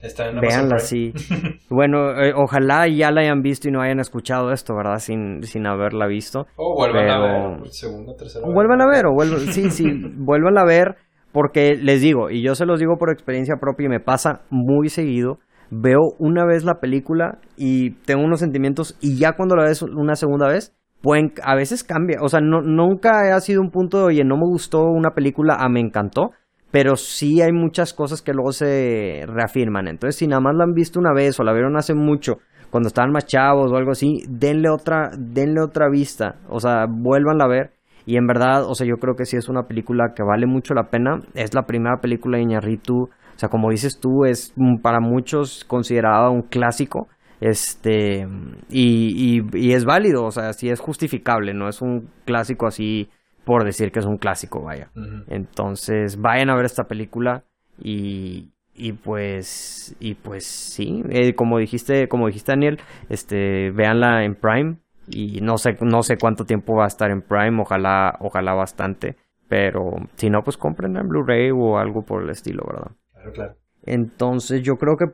Está 0.00 0.28
en 0.28 0.40
Véanla, 0.40 0.78
sí. 0.78 1.12
bueno, 1.70 2.10
eh, 2.22 2.32
ojalá 2.36 2.86
ya 2.86 3.10
la 3.10 3.22
hayan 3.22 3.40
visto 3.40 3.68
y 3.68 3.72
no 3.72 3.80
hayan 3.80 3.98
escuchado 3.98 4.52
esto, 4.52 4.74
¿verdad? 4.74 4.98
Sin, 4.98 5.42
sin 5.42 5.66
haberla 5.66 6.06
visto. 6.06 6.46
O 6.56 6.74
vuelvan 6.76 7.08
a 7.08 7.18
ver, 7.18 7.68
segunda, 7.70 8.14
tercera. 8.14 8.46
O 8.46 8.52
vuelvan 8.52 8.82
a 8.82 8.86
ver, 8.86 9.06
o 9.06 9.14
vuelvan, 9.14 9.40
sí, 9.52 9.70
sí, 9.70 9.86
vuelvan 10.16 10.58
a 10.58 10.64
ver, 10.64 10.96
porque 11.32 11.76
les 11.76 12.02
digo, 12.02 12.30
y 12.30 12.42
yo 12.42 12.54
se 12.54 12.66
los 12.66 12.78
digo 12.78 12.98
por 12.98 13.10
experiencia 13.10 13.56
propia 13.56 13.86
y 13.86 13.88
me 13.88 14.00
pasa 14.00 14.42
muy 14.50 14.90
seguido, 14.90 15.38
veo 15.70 16.00
una 16.18 16.44
vez 16.44 16.64
la 16.64 16.74
película 16.74 17.38
y 17.56 17.92
tengo 18.04 18.22
unos 18.22 18.40
sentimientos 18.40 18.98
y 19.00 19.18
ya 19.18 19.32
cuando 19.32 19.56
la 19.56 19.64
ves 19.64 19.80
una 19.80 20.14
segunda 20.14 20.46
vez, 20.46 20.75
pueden, 21.02 21.32
a 21.42 21.54
veces 21.54 21.84
cambia, 21.84 22.18
o 22.22 22.28
sea, 22.28 22.40
no, 22.40 22.62
nunca 22.62 23.34
ha 23.34 23.40
sido 23.40 23.60
un 23.60 23.70
punto 23.70 23.98
de, 23.98 24.04
oye, 24.04 24.24
no 24.24 24.36
me 24.36 24.46
gustó 24.46 24.82
una 24.82 25.10
película, 25.10 25.56
a 25.58 25.68
me 25.68 25.80
encantó, 25.80 26.30
pero 26.70 26.96
sí 26.96 27.40
hay 27.40 27.52
muchas 27.52 27.94
cosas 27.94 28.22
que 28.22 28.32
luego 28.32 28.52
se 28.52 29.24
reafirman. 29.26 29.88
Entonces, 29.88 30.16
si 30.16 30.26
nada 30.26 30.40
más 30.40 30.54
la 30.56 30.64
han 30.64 30.72
visto 30.72 30.98
una 30.98 31.12
vez 31.12 31.38
o 31.38 31.44
la 31.44 31.52
vieron 31.52 31.76
hace 31.76 31.94
mucho, 31.94 32.38
cuando 32.70 32.88
estaban 32.88 33.12
más 33.12 33.26
chavos 33.26 33.72
o 33.72 33.76
algo 33.76 33.92
así, 33.92 34.22
denle 34.28 34.68
otra, 34.68 35.10
denle 35.16 35.62
otra 35.62 35.88
vista, 35.88 36.36
o 36.48 36.60
sea, 36.60 36.86
vuélvanla 36.88 37.44
a 37.44 37.48
ver. 37.48 37.70
Y 38.06 38.16
en 38.16 38.26
verdad, 38.26 38.64
o 38.64 38.74
sea, 38.74 38.86
yo 38.86 38.96
creo 38.98 39.16
que 39.16 39.24
sí 39.24 39.36
es 39.36 39.48
una 39.48 39.64
película 39.64 40.12
que 40.14 40.22
vale 40.22 40.46
mucho 40.46 40.74
la 40.74 40.90
pena. 40.90 41.22
Es 41.34 41.54
la 41.54 41.62
primera 41.62 41.96
película 42.00 42.36
de 42.36 42.44
Iñarritu. 42.44 43.08
O 43.08 43.38
sea, 43.38 43.48
como 43.48 43.70
dices 43.70 43.98
tú, 44.00 44.24
es 44.24 44.54
para 44.80 45.00
muchos 45.00 45.64
considerada 45.64 46.30
un 46.30 46.42
clásico. 46.42 47.08
Este, 47.40 48.26
y, 48.70 49.42
y, 49.52 49.72
es 49.72 49.84
válido, 49.84 50.24
o 50.24 50.30
sea, 50.30 50.52
sí 50.52 50.70
es 50.70 50.80
justificable, 50.80 51.52
no 51.52 51.68
es 51.68 51.82
un 51.82 52.08
clásico 52.24 52.66
así 52.66 53.10
por 53.44 53.64
decir 53.64 53.92
que 53.92 53.98
es 53.98 54.06
un 54.06 54.16
clásico, 54.16 54.62
vaya. 54.62 54.90
Entonces, 55.28 56.20
vayan 56.20 56.50
a 56.50 56.56
ver 56.56 56.64
esta 56.64 56.84
película 56.84 57.44
y, 57.78 58.48
y 58.74 58.92
pues, 58.92 59.94
y 60.00 60.14
pues 60.14 60.46
sí, 60.46 61.04
eh, 61.10 61.34
como 61.34 61.58
dijiste, 61.58 62.08
como 62.08 62.26
dijiste 62.26 62.52
Daniel, 62.52 62.80
este, 63.08 63.70
véanla 63.70 64.24
en 64.24 64.34
Prime 64.34 64.76
y 65.08 65.40
no 65.42 65.58
sé, 65.58 65.76
no 65.80 66.02
sé 66.02 66.16
cuánto 66.16 66.44
tiempo 66.44 66.74
va 66.74 66.84
a 66.84 66.88
estar 66.88 67.10
en 67.10 67.22
Prime, 67.22 67.60
ojalá, 67.60 68.16
ojalá 68.20 68.54
bastante, 68.54 69.16
pero 69.46 69.92
si 70.16 70.28
no, 70.30 70.42
pues 70.42 70.56
compren 70.56 70.96
en 70.96 71.06
Blu-ray 71.06 71.50
o 71.52 71.78
algo 71.78 72.02
por 72.02 72.22
el 72.22 72.30
estilo, 72.30 72.64
¿verdad? 72.66 72.90
Claro, 73.12 73.32
claro. 73.32 73.54
Entonces, 73.84 74.62
yo 74.62 74.76
creo 74.76 74.96
que 74.96 75.06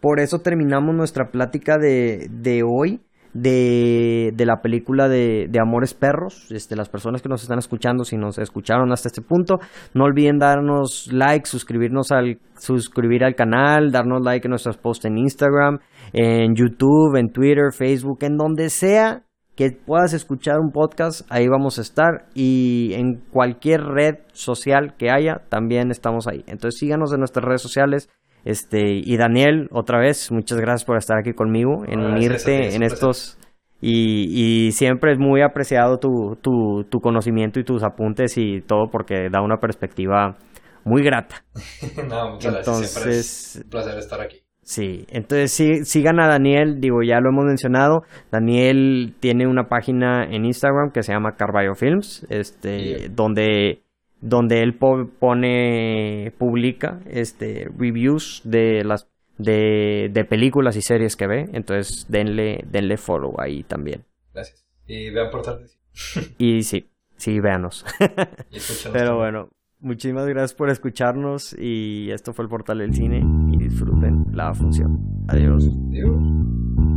por 0.00 0.20
eso 0.20 0.38
terminamos 0.38 0.94
nuestra 0.94 1.30
plática 1.30 1.78
de, 1.78 2.28
de 2.30 2.62
hoy 2.62 3.00
de, 3.32 4.32
de 4.34 4.46
la 4.46 4.60
película 4.60 5.08
de, 5.08 5.46
de, 5.48 5.60
Amores 5.60 5.94
Perros. 5.94 6.50
Este, 6.50 6.76
las 6.76 6.88
personas 6.88 7.22
que 7.22 7.28
nos 7.28 7.42
están 7.42 7.58
escuchando, 7.58 8.04
si 8.04 8.16
nos 8.16 8.38
escucharon 8.38 8.92
hasta 8.92 9.08
este 9.08 9.22
punto, 9.22 9.58
no 9.94 10.04
olviden 10.04 10.38
darnos 10.38 11.08
like, 11.12 11.46
suscribirnos 11.46 12.10
al, 12.12 12.38
suscribir 12.58 13.24
al 13.24 13.34
canal, 13.34 13.92
darnos 13.92 14.22
like 14.22 14.46
en 14.46 14.50
nuestros 14.50 14.76
posts 14.76 15.04
en 15.04 15.18
Instagram, 15.18 15.78
en 16.12 16.54
YouTube, 16.54 17.16
en 17.16 17.30
Twitter, 17.30 17.72
Facebook, 17.72 18.18
en 18.22 18.36
donde 18.36 18.68
sea 18.70 19.22
que 19.60 19.72
puedas 19.72 20.14
escuchar 20.14 20.58
un 20.58 20.72
podcast, 20.72 21.20
ahí 21.30 21.46
vamos 21.46 21.78
a 21.78 21.82
estar 21.82 22.28
y 22.34 22.92
en 22.94 23.20
cualquier 23.30 23.82
red 23.82 24.14
social 24.32 24.94
que 24.96 25.10
haya, 25.10 25.42
también 25.50 25.90
estamos 25.90 26.26
ahí. 26.26 26.44
Entonces 26.46 26.78
síganos 26.78 27.12
en 27.12 27.18
nuestras 27.18 27.44
redes 27.44 27.60
sociales, 27.60 28.08
este, 28.44 28.80
y 28.86 29.16
Daniel, 29.16 29.68
otra 29.72 29.98
vez, 29.98 30.30
muchas 30.30 30.60
gracias 30.60 30.84
por 30.84 30.96
estar 30.96 31.18
aquí 31.18 31.32
conmigo, 31.32 31.84
en 31.86 32.00
unirte 32.00 32.74
en 32.74 32.82
estos... 32.82 33.36
Y, 33.82 34.66
y, 34.66 34.72
siempre 34.72 35.12
es 35.12 35.18
muy 35.18 35.40
apreciado 35.40 35.96
tu, 35.96 36.36
tu, 36.42 36.84
tu, 36.90 37.00
conocimiento 37.00 37.58
y 37.58 37.64
tus 37.64 37.82
apuntes 37.82 38.36
y 38.36 38.60
todo 38.60 38.90
porque 38.92 39.30
da 39.32 39.40
una 39.40 39.56
perspectiva 39.56 40.36
muy 40.84 41.02
grata. 41.02 41.36
no, 42.06 42.32
muchas 42.32 42.56
entonces, 42.56 42.94
gracias. 42.94 43.60
un 43.64 43.70
placer 43.70 43.98
estar 43.98 44.20
aquí. 44.20 44.42
Sí, 44.62 45.04
entonces 45.08 45.50
sí, 45.50 45.84
sigan 45.84 46.20
a 46.20 46.28
Daniel, 46.28 46.76
digo, 46.78 47.02
ya 47.02 47.20
lo 47.20 47.30
hemos 47.30 47.44
mencionado. 47.44 48.02
Daniel 48.30 49.14
tiene 49.18 49.46
una 49.46 49.64
página 49.64 50.24
en 50.24 50.44
Instagram 50.44 50.92
que 50.92 51.02
se 51.02 51.12
llama 51.12 51.36
Carballo 51.36 51.74
Films, 51.74 52.26
este, 52.28 53.08
donde 53.10 53.80
donde 54.20 54.62
él 54.62 54.74
pone, 54.74 56.32
publica 56.38 57.00
este, 57.08 57.68
reviews 57.76 58.42
de 58.44 58.84
las 58.84 59.08
de, 59.38 60.10
de, 60.12 60.24
películas 60.24 60.76
y 60.76 60.82
series 60.82 61.16
que 61.16 61.26
ve. 61.26 61.48
Entonces 61.52 62.06
denle, 62.08 62.64
denle 62.70 62.96
follow 62.96 63.40
ahí 63.40 63.62
también. 63.62 64.04
Gracias. 64.34 64.66
Y 64.86 65.10
vean 65.10 65.30
por 65.30 65.42
tarde. 65.42 65.66
y 66.38 66.62
sí, 66.62 66.90
sí, 67.16 67.40
véanos. 67.40 67.84
Pero 68.92 69.16
bueno, 69.16 69.48
muchísimas 69.80 70.26
gracias 70.26 70.54
por 70.54 70.70
escucharnos 70.70 71.56
y 71.58 72.10
esto 72.10 72.32
fue 72.32 72.44
el 72.44 72.48
portal 72.48 72.78
del 72.78 72.94
cine 72.94 73.22
y 73.52 73.56
disfruten 73.56 74.26
la 74.32 74.52
función. 74.52 75.24
Adiós. 75.28 75.64
Adiós. 75.90 76.89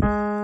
Bye. 0.00 0.39